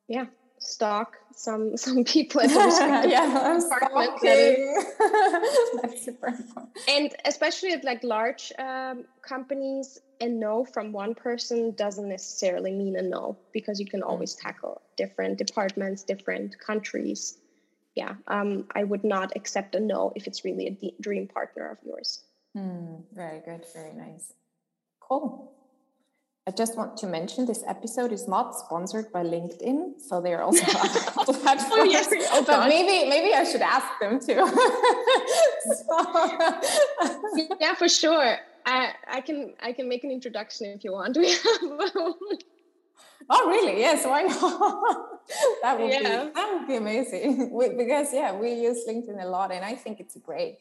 yeah 0.06 0.26
stalk 0.60 1.16
some 1.34 1.76
some 1.86 2.04
people 2.04 2.42
at 2.42 2.50
the 2.50 2.60
respective 2.60 3.10
yeah, 3.10 3.58
department. 3.58 4.20
That's 5.82 6.04
super 6.04 6.28
important. 6.28 6.78
And 6.88 7.14
especially 7.24 7.72
at 7.72 7.82
like 7.82 8.04
large 8.04 8.52
um, 8.58 9.04
companies, 9.22 10.00
a 10.20 10.28
no 10.28 10.64
from 10.64 10.92
one 10.92 11.14
person 11.14 11.72
doesn't 11.72 12.08
necessarily 12.08 12.72
mean 12.72 12.96
a 12.96 13.02
no 13.02 13.36
because 13.52 13.80
you 13.80 13.86
can 13.86 14.02
always 14.02 14.34
tackle 14.34 14.82
different 14.96 15.38
departments, 15.38 16.02
different 16.02 16.58
countries. 16.58 17.38
Yeah, 17.94 18.14
um, 18.28 18.66
I 18.74 18.84
would 18.84 19.02
not 19.02 19.32
accept 19.34 19.74
a 19.74 19.80
no 19.80 20.12
if 20.14 20.26
it's 20.26 20.44
really 20.44 20.66
a 20.66 20.70
d- 20.70 20.94
dream 21.00 21.26
partner 21.26 21.70
of 21.70 21.78
yours. 21.84 22.22
Mm, 22.56 23.02
very 23.12 23.40
good, 23.40 23.64
very 23.74 23.92
nice. 23.92 24.32
Cool. 25.00 25.52
I 26.46 26.52
just 26.52 26.76
want 26.76 26.96
to 26.98 27.06
mention 27.06 27.46
this 27.46 27.62
episode 27.66 28.12
is 28.12 28.26
not 28.26 28.56
sponsored 28.56 29.12
by 29.12 29.22
LinkedIn, 29.22 30.00
so 30.00 30.20
they 30.20 30.34
are 30.34 30.42
also 30.42 30.64
other 31.18 31.38
platforms. 31.38 31.72
oh, 31.72 31.84
yes. 31.84 32.08
oh, 32.32 32.44
but 32.46 32.68
maybe 32.68 33.08
maybe 33.08 33.34
I 33.34 33.44
should 33.44 33.60
ask 33.60 33.86
them 34.00 34.18
too. 34.18 34.34
so. 37.46 37.56
Yeah, 37.60 37.74
for 37.74 37.88
sure. 37.88 38.38
I 38.66 38.92
I 39.08 39.20
can 39.20 39.54
I 39.60 39.72
can 39.72 39.88
make 39.88 40.04
an 40.04 40.10
introduction 40.10 40.66
if 40.68 40.84
you 40.84 40.92
want. 40.92 41.16
oh 43.30 43.48
really? 43.48 43.80
Yes. 43.80 44.06
Why 44.06 44.22
not? 44.22 44.40
that 45.62 45.78
would 45.78 45.90
yeah. 45.90 45.98
be 45.98 46.32
that 46.34 46.52
would 46.52 46.66
be 46.66 46.76
amazing. 46.76 47.50
We, 47.52 47.70
because 47.70 48.12
yeah, 48.12 48.34
we 48.34 48.52
use 48.52 48.84
LinkedIn 48.88 49.22
a 49.22 49.26
lot, 49.26 49.52
and 49.52 49.64
I 49.64 49.74
think 49.74 50.00
it's 50.00 50.16
great. 50.16 50.58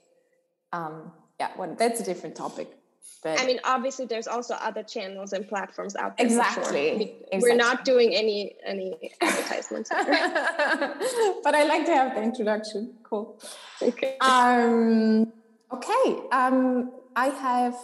Um, 0.71 1.11
yeah, 1.39 1.51
well, 1.57 1.75
that's 1.77 2.01
a 2.01 2.03
different 2.03 2.35
topic. 2.35 2.75
But 3.23 3.41
I 3.41 3.45
mean, 3.45 3.59
obviously, 3.63 4.05
there's 4.05 4.27
also 4.27 4.53
other 4.55 4.83
channels 4.83 5.33
and 5.33 5.47
platforms 5.47 5.95
out 5.95 6.17
there. 6.17 6.25
Exactly. 6.25 6.63
Sure. 6.63 6.97
We, 6.97 7.03
exactly. 7.03 7.39
We're 7.41 7.55
not 7.55 7.83
doing 7.83 8.15
any 8.15 8.55
any 8.65 9.11
advertisements. 9.21 9.89
but 9.89 11.55
I 11.55 11.65
like 11.65 11.85
to 11.85 11.93
have 11.93 12.15
the 12.15 12.21
introduction. 12.21 12.93
Cool. 13.03 13.39
Okay. 13.81 14.17
Um, 14.21 15.33
okay. 15.73 16.21
Um, 16.31 16.91
I 17.25 17.27
have 17.49 17.75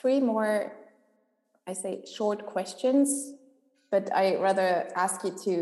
three 0.00 0.20
more, 0.20 0.72
I 1.66 1.72
say, 1.72 2.04
short 2.16 2.46
questions, 2.46 3.32
but 3.90 4.04
I 4.14 4.36
rather 4.36 4.70
ask 4.94 5.24
you 5.24 5.32
to 5.44 5.54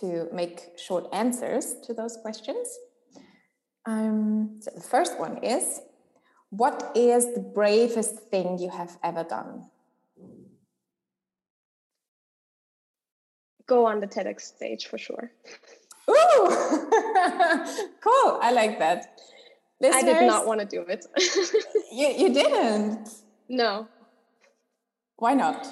to 0.00 0.06
make 0.32 0.56
short 0.86 1.04
answers 1.12 1.66
to 1.84 1.94
those 1.94 2.16
questions. 2.24 2.66
Um, 3.86 4.58
so 4.62 4.72
the 4.74 4.86
first 4.94 5.14
one 5.26 5.34
is, 5.44 5.80
what 6.50 6.78
is 6.96 7.22
the 7.36 7.44
bravest 7.58 8.14
thing 8.30 8.58
you 8.58 8.70
have 8.70 8.92
ever 9.04 9.22
done? 9.22 9.70
Go 13.66 13.86
on 13.86 14.00
the 14.00 14.08
TEDx 14.08 14.40
stage 14.40 14.86
for 14.86 14.98
sure. 14.98 15.30
Ooh, 16.10 16.46
cool! 18.06 18.30
I 18.46 18.50
like 18.60 18.80
that. 18.80 19.00
Listeners, 19.80 20.02
I 20.04 20.20
did 20.20 20.26
not 20.26 20.46
want 20.46 20.60
to 20.60 20.66
do 20.66 20.82
it. 20.82 21.06
you 21.92 22.08
you 22.08 22.32
didn't. 22.32 23.08
No. 23.48 23.88
Why 25.16 25.34
not? 25.34 25.66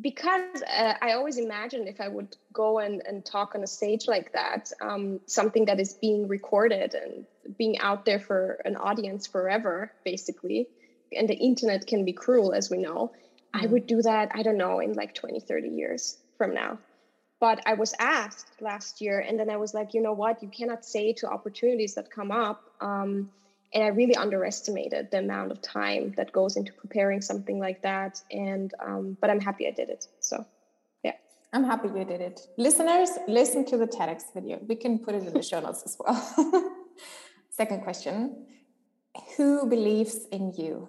Because 0.00 0.62
uh, 0.62 0.94
I 1.00 1.12
always 1.12 1.38
imagined 1.38 1.88
if 1.88 1.98
I 2.00 2.08
would 2.08 2.36
go 2.52 2.78
and, 2.78 3.02
and 3.06 3.24
talk 3.24 3.54
on 3.54 3.62
a 3.62 3.66
stage 3.66 4.06
like 4.06 4.32
that, 4.32 4.70
um, 4.82 5.20
something 5.26 5.64
that 5.64 5.80
is 5.80 5.94
being 5.94 6.28
recorded 6.28 6.94
and 6.94 7.24
being 7.56 7.78
out 7.78 8.04
there 8.04 8.20
for 8.20 8.60
an 8.66 8.76
audience 8.76 9.26
forever, 9.26 9.90
basically. 10.04 10.68
And 11.16 11.26
the 11.26 11.36
internet 11.36 11.86
can 11.86 12.04
be 12.04 12.12
cruel, 12.12 12.52
as 12.52 12.68
we 12.70 12.76
know. 12.76 13.12
Mm. 13.54 13.62
I 13.62 13.66
would 13.66 13.86
do 13.86 14.02
that, 14.02 14.30
I 14.34 14.42
don't 14.42 14.58
know, 14.58 14.80
in 14.80 14.92
like 14.92 15.14
20, 15.14 15.40
30 15.40 15.68
years 15.68 16.18
from 16.36 16.52
now. 16.52 16.78
But 17.40 17.60
I 17.66 17.74
was 17.74 17.94
asked 18.00 18.60
last 18.60 19.00
year, 19.00 19.20
and 19.20 19.38
then 19.38 19.48
I 19.48 19.56
was 19.56 19.72
like, 19.72 19.94
you 19.94 20.02
know 20.02 20.12
what? 20.12 20.42
You 20.42 20.48
cannot 20.48 20.84
say 20.84 21.12
to 21.14 21.28
opportunities 21.28 21.94
that 21.94 22.10
come 22.10 22.32
up. 22.32 22.62
Um, 22.80 23.30
and 23.72 23.84
I 23.84 23.88
really 23.88 24.16
underestimated 24.16 25.10
the 25.10 25.18
amount 25.18 25.52
of 25.52 25.60
time 25.60 26.14
that 26.16 26.32
goes 26.32 26.56
into 26.56 26.72
preparing 26.72 27.20
something 27.20 27.58
like 27.58 27.82
that. 27.82 28.20
And 28.30 28.72
um, 28.80 29.16
but 29.20 29.30
I'm 29.30 29.40
happy 29.40 29.68
I 29.68 29.70
did 29.70 29.90
it. 29.90 30.06
So 30.20 30.44
yeah, 31.04 31.12
I'm 31.52 31.64
happy 31.64 31.88
you 31.88 32.04
did 32.04 32.20
it. 32.20 32.40
Listeners, 32.56 33.10
listen 33.28 33.64
to 33.66 33.76
the 33.76 33.86
TEDx 33.86 34.22
video. 34.34 34.58
We 34.66 34.74
can 34.74 34.98
put 34.98 35.14
it 35.14 35.26
in 35.26 35.32
the 35.32 35.42
show 35.42 35.60
notes 35.60 35.82
as 35.84 35.96
well. 36.00 36.72
Second 37.50 37.82
question: 37.82 38.46
Who 39.36 39.68
believes 39.68 40.26
in 40.32 40.54
you? 40.56 40.88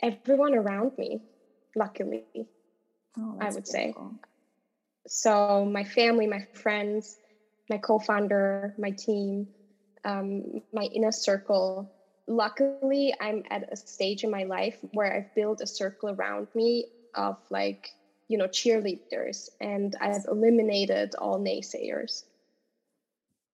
Everyone 0.00 0.54
around 0.54 0.92
me, 0.96 1.22
luckily. 1.74 2.24
Oh, 3.18 3.38
I 3.40 3.50
would 3.50 3.64
beautiful. 3.64 3.72
say. 3.72 3.94
So 5.06 5.64
my 5.64 5.84
family, 5.84 6.26
my 6.26 6.46
friends 6.54 7.18
my 7.70 7.78
co-founder, 7.78 8.74
my 8.78 8.90
team, 8.90 9.48
um, 10.04 10.62
my 10.72 10.84
inner 10.84 11.12
circle. 11.12 11.90
Luckily, 12.26 13.14
I'm 13.20 13.42
at 13.50 13.72
a 13.72 13.76
stage 13.76 14.24
in 14.24 14.30
my 14.30 14.44
life 14.44 14.76
where 14.92 15.14
I've 15.14 15.34
built 15.34 15.60
a 15.60 15.66
circle 15.66 16.10
around 16.10 16.48
me 16.54 16.86
of 17.14 17.36
like, 17.50 17.90
you 18.28 18.38
know, 18.38 18.46
cheerleaders, 18.46 19.50
and 19.60 19.94
I've 20.00 20.24
eliminated 20.30 21.14
all 21.16 21.38
naysayers. 21.38 22.24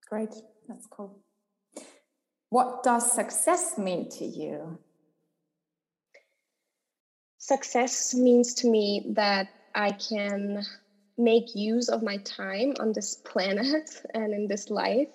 Great, 0.08 0.34
that's 0.68 0.86
cool. 0.86 1.18
What 2.50 2.82
does 2.82 3.12
success 3.12 3.78
mean 3.78 4.08
to 4.10 4.24
you? 4.24 4.78
Success 7.50 8.14
means 8.14 8.54
to 8.54 8.68
me 8.68 9.02
that 9.08 9.48
I 9.74 9.90
can 9.90 10.64
make 11.18 11.56
use 11.56 11.88
of 11.88 12.00
my 12.00 12.18
time 12.18 12.74
on 12.78 12.92
this 12.92 13.16
planet 13.16 13.90
and 14.14 14.32
in 14.32 14.46
this 14.46 14.70
life 14.70 15.08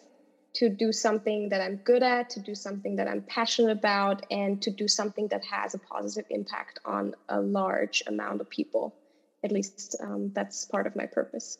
to 0.56 0.68
do 0.68 0.92
something 0.92 1.48
that 1.48 1.62
I'm 1.62 1.78
good 1.78 2.04
at, 2.04 2.30
to 2.32 2.42
do 2.42 2.54
something 2.54 2.98
that 2.98 3.08
I'm 3.08 3.22
passionate 3.22 3.72
about, 3.72 4.26
and 4.32 4.62
to 4.64 4.70
do 4.70 4.86
something 4.86 5.30
that 5.30 5.46
has 5.46 5.76
a 5.76 5.80
positive 5.80 6.26
impact 6.30 6.80
on 6.84 7.16
a 7.30 7.40
large 7.40 8.04
amount 8.06 8.42
of 8.42 8.50
people. 8.50 8.94
At 9.46 9.54
least 9.54 9.96
um, 10.02 10.32
that's 10.34 10.66
part 10.66 10.88
of 10.88 10.96
my 10.98 11.06
purpose. 11.06 11.58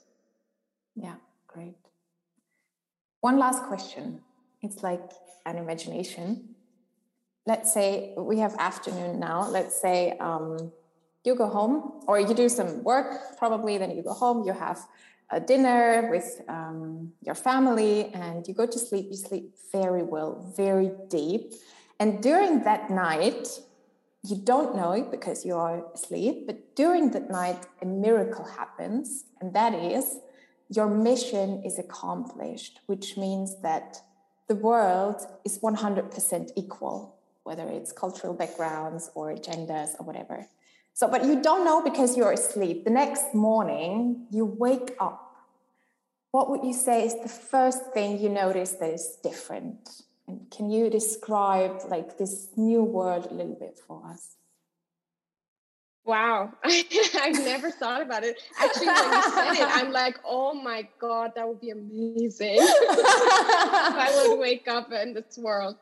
Yeah, 0.96 1.16
great. 1.48 1.78
One 3.22 3.40
last 3.40 3.64
question. 3.64 4.20
It's 4.62 4.84
like 4.84 5.10
an 5.46 5.58
imagination. 5.58 6.55
Let's 7.48 7.72
say 7.74 8.14
we 8.18 8.40
have 8.40 8.56
afternoon 8.58 9.20
now. 9.20 9.48
Let's 9.48 9.80
say 9.80 10.18
um, 10.20 10.72
you 11.24 11.36
go 11.36 11.48
home 11.48 12.02
or 12.08 12.20
you 12.20 12.34
do 12.34 12.50
some 12.50 12.84
work 12.84 13.38
probably 13.38 13.78
then 13.78 13.92
you 13.96 14.04
go 14.04 14.14
home 14.14 14.46
you 14.46 14.54
have 14.54 14.80
a 15.32 15.40
dinner 15.40 16.08
with 16.12 16.42
um, 16.48 17.12
your 17.22 17.36
family 17.36 18.12
and 18.14 18.48
you 18.48 18.54
go 18.54 18.66
to 18.66 18.80
sleep. 18.80 19.08
You 19.10 19.18
sleep 19.18 19.56
very 19.72 20.04
well 20.04 20.54
very 20.58 20.92
deep. 21.10 21.54
And 22.00 22.22
during 22.22 22.64
that 22.64 22.90
night 22.90 23.48
you 24.24 24.36
don't 24.36 24.76
know 24.76 24.94
it 24.94 25.12
because 25.12 25.46
you 25.46 25.56
are 25.56 25.84
asleep 25.94 26.48
but 26.48 26.76
during 26.76 27.12
that 27.12 27.30
night 27.30 27.68
a 27.82 27.86
miracle 27.86 28.46
happens 28.46 29.26
and 29.40 29.54
that 29.54 29.76
is 29.76 30.18
your 30.70 30.90
mission 30.90 31.62
is 31.64 31.78
accomplished 31.78 32.80
which 32.88 33.18
means 33.18 33.62
that 33.62 34.02
the 34.48 34.56
world 34.56 35.22
is 35.44 35.60
100% 35.60 36.52
equal 36.56 37.16
whether 37.46 37.68
it's 37.70 37.92
cultural 37.94 38.34
backgrounds 38.34 39.10
or 39.16 39.34
genders 39.36 39.96
or 40.00 40.06
whatever 40.06 40.46
so, 40.96 41.10
but 41.10 41.26
you 41.26 41.42
don't 41.42 41.66
know 41.66 41.82
because 41.82 42.16
you're 42.16 42.32
asleep. 42.32 42.86
The 42.86 42.90
next 42.90 43.34
morning, 43.36 44.28
you 44.32 44.46
wake 44.46 44.96
up. 44.98 45.22
What 46.32 46.50
would 46.50 46.64
you 46.64 46.72
say 46.72 47.06
is 47.06 47.22
the 47.22 47.28
first 47.28 47.92
thing 47.94 48.18
you 48.18 48.30
notice 48.30 48.72
that 48.80 48.92
is 48.92 49.18
different? 49.22 49.90
And 50.26 50.50
can 50.50 50.70
you 50.70 50.90
describe 50.90 51.82
like 51.90 52.18
this 52.18 52.48
new 52.56 52.82
world 52.82 53.28
a 53.30 53.34
little 53.34 53.58
bit 53.60 53.78
for 53.78 54.04
us? 54.10 54.38
Wow, 56.06 56.54
I've 56.64 57.44
never 57.44 57.72
thought 57.72 58.02
about 58.02 58.24
it. 58.24 58.40
Actually, 58.58 58.88
when 58.88 59.12
you 59.12 59.22
said 59.24 59.54
it, 59.54 59.68
I'm 59.72 59.92
like, 59.92 60.18
oh 60.26 60.54
my 60.54 60.88
god, 60.98 61.34
that 61.36 61.46
would 61.46 61.60
be 61.60 61.72
amazing. 61.72 62.56
if 62.60 63.06
I 64.00 64.28
would 64.30 64.40
wake 64.40 64.70
up 64.70 64.94
in 64.94 65.14
this 65.14 65.38
world. 65.38 65.76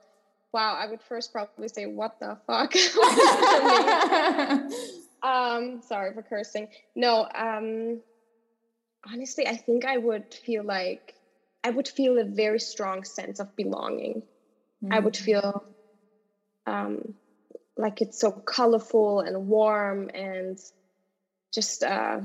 Wow, 0.54 0.78
I 0.80 0.86
would 0.86 1.02
first 1.02 1.32
probably 1.32 1.68
say, 1.68 1.88
what 1.88 2.20
the 2.20 2.38
fuck? 2.48 2.74
Um, 5.24 5.82
sorry 5.88 6.14
for 6.14 6.22
cursing. 6.22 6.68
No, 6.96 7.26
um, 7.34 8.02
honestly, 9.10 9.48
I 9.48 9.56
think 9.56 9.86
I 9.86 9.98
would 9.98 10.34
feel 10.34 10.66
like 10.66 11.16
I 11.64 11.70
would 11.70 11.88
feel 11.88 12.20
a 12.20 12.26
very 12.26 12.60
strong 12.60 13.06
sense 13.06 13.40
of 13.40 13.56
belonging. 13.56 14.24
Mm-hmm. 14.84 14.94
I 14.94 15.00
would 15.00 15.14
mm. 15.14 15.24
feel 15.24 15.64
um, 16.68 17.14
like 17.78 18.02
it's 18.02 18.20
so 18.20 18.32
colorful 18.32 19.22
and 19.22 19.48
warm 19.48 20.10
and 20.14 20.60
just, 21.54 21.84
uh, 21.84 22.20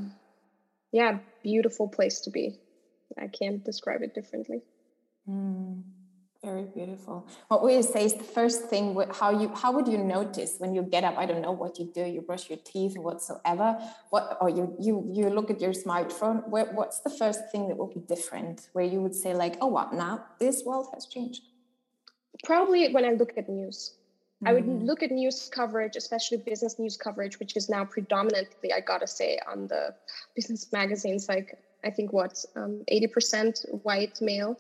yeah, 0.91 1.19
beautiful 1.45 1.87
place 1.87 2.23
to 2.23 2.31
be. 2.31 2.59
I 3.17 3.29
can't 3.29 3.65
describe 3.65 4.03
it 4.03 4.13
differently. 4.13 4.61
Mm. 5.29 5.85
Very 6.45 6.67
beautiful. 6.67 7.27
What 7.49 7.65
would 7.65 7.75
you 7.75 7.83
say 7.83 8.05
is 8.05 8.15
the 8.15 8.23
first 8.23 8.67
thing? 8.67 8.97
How 9.11 9.31
you 9.31 9.49
how 9.57 9.73
would 9.73 9.89
you 9.89 9.99
notice 9.99 10.55
when 10.59 10.73
you 10.73 10.83
get 10.83 11.03
up? 11.03 11.19
I 11.19 11.27
don't 11.27 11.43
know 11.43 11.51
what 11.51 11.81
you 11.81 11.91
do. 11.93 12.05
You 12.05 12.21
brush 12.21 12.49
your 12.49 12.61
teeth 12.65 12.97
or 12.97 13.03
whatsoever. 13.03 13.77
What 14.11 14.39
or 14.41 14.49
you 14.49 14.77
you 14.79 15.05
you 15.13 15.31
look 15.31 15.51
at 15.51 15.61
your 15.61 15.73
smartphone. 15.73 16.49
Where, 16.49 16.67
what's 16.67 17.01
the 17.01 17.11
first 17.11 17.51
thing 17.51 17.67
that 17.69 17.77
will 17.77 17.93
be 17.93 18.01
different? 18.01 18.69
Where 18.73 18.85
you 18.85 19.01
would 19.03 19.17
say 19.17 19.35
like, 19.35 19.57
oh, 19.61 19.67
what 19.67 19.93
now? 19.93 20.27
This 20.39 20.63
world 20.65 20.87
has 20.95 21.07
changed. 21.07 21.43
Probably 22.45 22.93
when 22.93 23.05
I 23.05 23.15
look 23.15 23.33
at 23.37 23.49
news. 23.49 23.95
I 24.47 24.53
would 24.53 24.67
mm. 24.67 24.87
look 24.87 25.03
at 25.03 25.11
news 25.11 25.51
coverage, 25.53 25.97
especially 25.97 26.39
business 26.39 26.79
news 26.79 26.97
coverage, 26.97 27.41
which 27.41 27.57
is 27.57 27.69
now 27.69 27.85
predominantly, 27.85 28.73
I 28.73 28.79
gotta 28.79 29.09
say, 29.09 29.41
on 29.51 29.67
the 29.67 29.93
business 30.37 30.73
magazines. 30.73 31.29
Like 31.29 31.59
I 31.83 31.91
think 31.91 32.13
what 32.13 32.45
um, 32.55 32.85
eighty 32.87 33.09
percent 33.09 33.67
white 33.83 34.21
male 34.21 34.57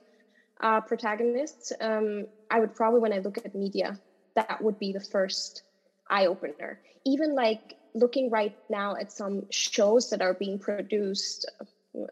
uh, 0.60 0.80
protagonists, 0.80 1.72
um, 1.80 2.26
I 2.50 2.60
would 2.60 2.74
probably, 2.74 3.00
when 3.00 3.12
I 3.12 3.18
look 3.18 3.38
at 3.38 3.54
media, 3.54 3.98
that 4.34 4.62
would 4.62 4.78
be 4.78 4.92
the 4.92 5.00
first 5.00 5.62
eye 6.08 6.26
opener. 6.26 6.80
Even 7.04 7.34
like 7.34 7.76
looking 7.94 8.30
right 8.30 8.56
now 8.68 8.96
at 8.96 9.12
some 9.12 9.46
shows 9.50 10.10
that 10.10 10.22
are 10.22 10.34
being 10.34 10.58
produced 10.58 11.50
uh, 11.60 11.64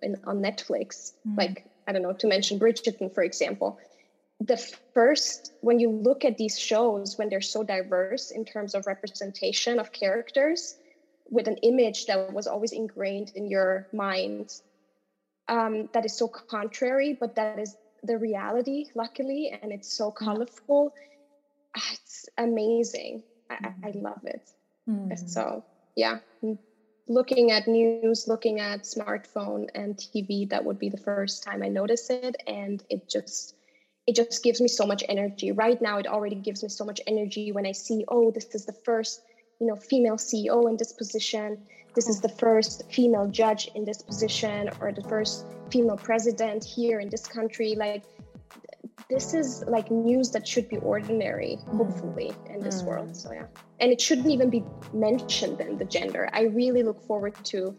in, 0.02 0.16
on 0.24 0.40
Netflix, 0.40 1.12
mm. 1.26 1.36
like, 1.36 1.66
I 1.86 1.92
don't 1.92 2.02
know, 2.02 2.12
to 2.12 2.26
mention 2.26 2.58
Bridgerton, 2.58 3.14
for 3.14 3.22
example. 3.22 3.78
The 4.40 4.56
first, 4.92 5.52
when 5.60 5.80
you 5.80 5.90
look 5.90 6.24
at 6.24 6.36
these 6.36 6.58
shows, 6.58 7.16
when 7.16 7.28
they're 7.28 7.40
so 7.40 7.62
diverse 7.62 8.30
in 8.30 8.44
terms 8.44 8.74
of 8.74 8.86
representation 8.86 9.78
of 9.78 9.92
characters, 9.92 10.76
with 11.30 11.48
an 11.48 11.56
image 11.58 12.06
that 12.06 12.32
was 12.32 12.46
always 12.46 12.72
ingrained 12.72 13.32
in 13.34 13.48
your 13.48 13.88
mind, 13.92 14.52
um, 15.48 15.88
that 15.92 16.04
is 16.04 16.16
so 16.16 16.28
contrary, 16.28 17.16
but 17.18 17.34
that 17.36 17.58
is 17.58 17.76
the 18.06 18.18
reality, 18.18 18.86
luckily, 18.94 19.56
and 19.62 19.72
it's 19.72 19.92
so 19.96 20.10
colorful. 20.10 20.92
Ah, 21.76 21.92
it's 21.92 22.26
amazing. 22.38 23.22
I, 23.50 23.72
I 23.84 23.90
mm. 23.90 24.02
love 24.02 24.20
it. 24.24 24.42
Mm. 24.88 25.28
So, 25.28 25.64
yeah, 25.94 26.18
looking 27.08 27.50
at 27.50 27.68
news, 27.68 28.26
looking 28.26 28.60
at 28.60 28.82
smartphone 28.82 29.66
and 29.74 29.96
TV, 29.96 30.48
that 30.50 30.64
would 30.64 30.78
be 30.78 30.88
the 30.88 30.96
first 30.96 31.42
time 31.42 31.62
I 31.62 31.68
notice 31.68 32.10
it. 32.10 32.36
And 32.46 32.82
it 32.88 33.08
just, 33.08 33.54
it 34.06 34.16
just 34.16 34.42
gives 34.42 34.60
me 34.60 34.68
so 34.68 34.86
much 34.86 35.04
energy. 35.08 35.52
Right 35.52 35.80
now, 35.80 35.98
it 35.98 36.06
already 36.06 36.36
gives 36.36 36.62
me 36.62 36.68
so 36.68 36.84
much 36.84 37.00
energy 37.06 37.52
when 37.52 37.66
I 37.66 37.72
see, 37.72 38.04
oh, 38.08 38.30
this 38.30 38.46
is 38.54 38.66
the 38.66 38.76
first, 38.84 39.22
you 39.60 39.66
know, 39.66 39.76
female 39.76 40.16
CEO 40.16 40.68
in 40.68 40.76
this 40.76 40.92
position. 40.92 41.58
This 41.94 42.08
is 42.08 42.20
the 42.20 42.28
first 42.28 42.90
female 42.92 43.26
judge 43.26 43.70
in 43.74 43.84
this 43.84 44.02
position, 44.02 44.70
or 44.80 44.92
the 44.92 45.02
first 45.02 45.46
female 45.70 45.96
president 45.96 46.62
here 46.62 47.00
in 47.00 47.08
this 47.08 47.26
country. 47.26 47.74
Like, 47.74 48.04
this 49.08 49.34
is 49.34 49.64
like 49.66 49.90
news 49.90 50.30
that 50.32 50.46
should 50.46 50.68
be 50.68 50.78
ordinary, 50.78 51.58
mm. 51.60 51.76
hopefully, 51.76 52.32
in 52.52 52.60
this 52.60 52.82
mm. 52.82 52.86
world. 52.86 53.16
So 53.16 53.32
yeah, 53.32 53.46
and 53.80 53.92
it 53.92 54.00
shouldn't 54.00 54.28
even 54.28 54.50
be 54.50 54.64
mentioned 54.92 55.60
in 55.60 55.78
the 55.78 55.84
gender. 55.84 56.28
I 56.32 56.42
really 56.42 56.82
look 56.82 57.00
forward 57.06 57.34
to 57.44 57.76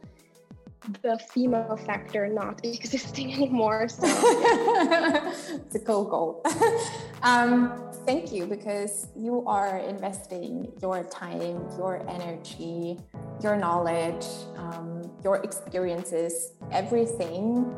the 1.02 1.20
female 1.34 1.78
factor 1.86 2.28
not 2.28 2.62
existing 2.64 3.34
anymore. 3.34 3.88
So 3.90 4.08
yeah. 4.08 5.34
it's 5.66 5.76
a 5.76 5.80
cool 5.80 6.06
goal. 6.06 6.42
um, 7.24 7.87
thank 8.08 8.32
you 8.32 8.46
because 8.46 9.08
you 9.18 9.44
are 9.46 9.80
investing 9.80 10.72
your 10.82 11.04
time, 11.04 11.68
your 11.78 12.10
energy, 12.10 12.98
your 13.44 13.58
knowledge, 13.58 14.26
um, 14.56 15.04
your 15.26 15.44
experiences, 15.44 16.54
everything 16.72 17.76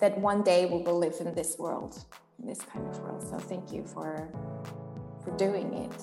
that 0.00 0.16
one 0.18 0.42
day 0.42 0.66
we 0.66 0.82
will 0.82 0.98
live 0.98 1.14
in 1.20 1.34
this 1.34 1.56
world, 1.58 2.04
in 2.38 2.46
this 2.46 2.60
kind 2.60 2.86
of 2.86 3.00
world. 3.00 3.22
So 3.22 3.38
thank 3.38 3.72
you 3.72 3.82
for 3.84 4.28
for 5.24 5.34
doing 5.38 5.72
it, 5.72 6.02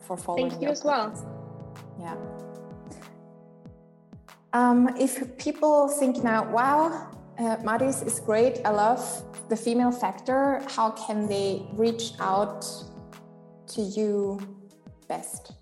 for 0.00 0.16
following. 0.16 0.48
Thank 0.48 0.62
you 0.62 0.68
as 0.68 0.82
well. 0.82 1.12
Yeah. 2.00 2.16
Um, 4.54 4.88
if 4.98 5.36
people 5.36 5.88
think 5.88 6.24
now, 6.24 6.50
wow, 6.50 7.10
uh, 7.38 7.56
Mahdis 7.58 8.06
is 8.06 8.20
great, 8.20 8.60
I 8.64 8.70
love 8.70 9.02
the 9.48 9.56
female 9.56 9.92
factor, 9.92 10.62
how 10.68 10.90
can 10.90 11.28
they 11.28 11.66
reach 11.72 12.12
out 12.20 12.66
to 13.68 13.80
you 13.80 14.38
best? 15.08 15.52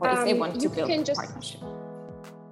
Or 0.00 0.10
if 0.10 0.18
um, 0.18 0.24
they 0.24 0.34
want 0.34 0.60
to 0.60 0.68
build 0.68 0.90
a 0.90 1.02
just, 1.02 1.20
partnership? 1.20 1.60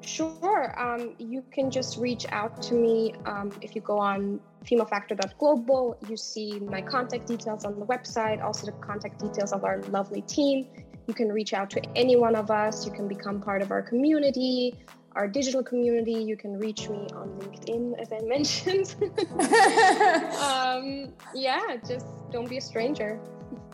Sure. 0.00 0.74
Um, 0.80 1.14
you 1.18 1.42
can 1.50 1.70
just 1.70 1.98
reach 1.98 2.26
out 2.30 2.62
to 2.62 2.74
me. 2.74 3.14
Um, 3.24 3.52
if 3.60 3.74
you 3.74 3.80
go 3.80 3.98
on 3.98 4.40
femalefactor.global, 4.64 5.98
you 6.08 6.16
see 6.16 6.60
my 6.60 6.80
contact 6.80 7.26
details 7.26 7.64
on 7.64 7.78
the 7.78 7.86
website, 7.86 8.42
also 8.42 8.66
the 8.66 8.72
contact 8.72 9.20
details 9.20 9.52
of 9.52 9.64
our 9.64 9.82
lovely 9.90 10.22
team. 10.22 10.68
You 11.06 11.14
can 11.14 11.32
reach 11.32 11.54
out 11.54 11.70
to 11.70 11.82
any 11.96 12.16
one 12.16 12.34
of 12.34 12.50
us. 12.50 12.86
You 12.86 12.92
can 12.92 13.06
become 13.08 13.40
part 13.40 13.62
of 13.62 13.70
our 13.70 13.82
community, 13.82 14.74
our 15.16 15.26
digital 15.26 15.62
community. 15.64 16.12
You 16.12 16.36
can 16.36 16.58
reach 16.58 16.88
me 16.88 17.08
on 17.14 17.28
LinkedIn, 17.40 17.98
as 17.98 18.12
I 18.12 18.20
mentioned. 18.20 18.94
um, 20.48 21.12
yeah, 21.34 21.76
just 21.88 22.06
don't 22.30 22.48
be 22.48 22.58
a 22.58 22.60
stranger. 22.60 23.18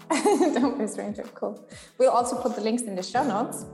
don't 0.10 0.78
be 0.78 0.84
a 0.84 0.88
stranger. 0.88 1.24
Cool. 1.34 1.62
We'll 1.98 2.10
also 2.10 2.40
put 2.40 2.54
the 2.54 2.62
links 2.62 2.82
in 2.82 2.94
the 2.94 3.02
show 3.02 3.24
notes. 3.24 3.66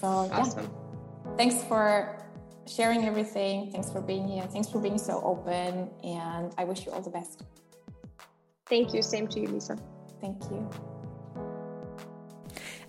So, 0.00 0.06
awesome. 0.06 0.64
Yeah. 0.64 1.36
Thanks 1.36 1.64
for 1.64 2.22
sharing 2.68 3.04
everything. 3.04 3.70
Thanks 3.72 3.90
for 3.90 4.00
being 4.00 4.28
here. 4.28 4.44
Thanks 4.44 4.68
for 4.68 4.78
being 4.78 4.98
so 4.98 5.22
open. 5.24 5.90
And 6.04 6.52
I 6.58 6.64
wish 6.64 6.84
you 6.84 6.92
all 6.92 7.00
the 7.00 7.10
best. 7.10 7.44
Thank 8.66 8.94
you. 8.94 9.02
Same 9.02 9.26
to 9.28 9.40
you, 9.40 9.48
Lisa. 9.48 9.76
Thank 10.20 10.42
you. 10.50 10.68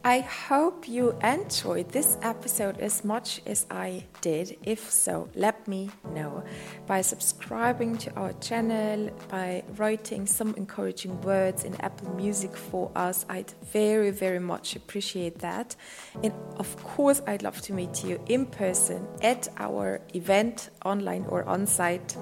I 0.04 0.22
hope 0.22 0.88
you 0.88 1.16
enjoyed 1.24 1.90
this 1.90 2.18
episode 2.24 2.80
as 2.80 3.04
much 3.04 3.40
as 3.46 3.68
I 3.70 4.06
did. 4.22 4.58
If 4.64 4.90
so, 4.90 5.30
let 5.36 5.68
me 5.68 5.92
know 6.12 6.44
by 6.88 7.02
subscribing 7.02 8.00
to 8.00 8.12
our 8.16 8.34
channel, 8.34 9.12
by 9.30 9.64
writing 9.78 10.26
some 10.26 10.56
encouraging 10.56 11.22
words 11.22 11.66
in 11.66 11.80
Apple 11.82 12.16
Music 12.16 12.58
for 12.58 12.90
us. 12.96 13.28
I'd 13.30 13.54
very, 13.72 14.10
very 14.10 14.40
much 14.40 14.76
appreciate 14.76 15.38
that. 15.40 15.76
And 16.24 16.34
of 16.58 16.84
course, 16.84 17.22
I'd 17.28 17.44
love 17.44 17.62
to 17.62 17.74
meet 17.74 18.04
you 18.04 18.20
in 18.26 18.48
person 18.48 19.08
at 19.22 19.50
our 19.58 20.02
event, 20.16 20.72
online 20.84 21.28
or 21.30 21.44
on 21.44 21.68
site. 21.68 22.18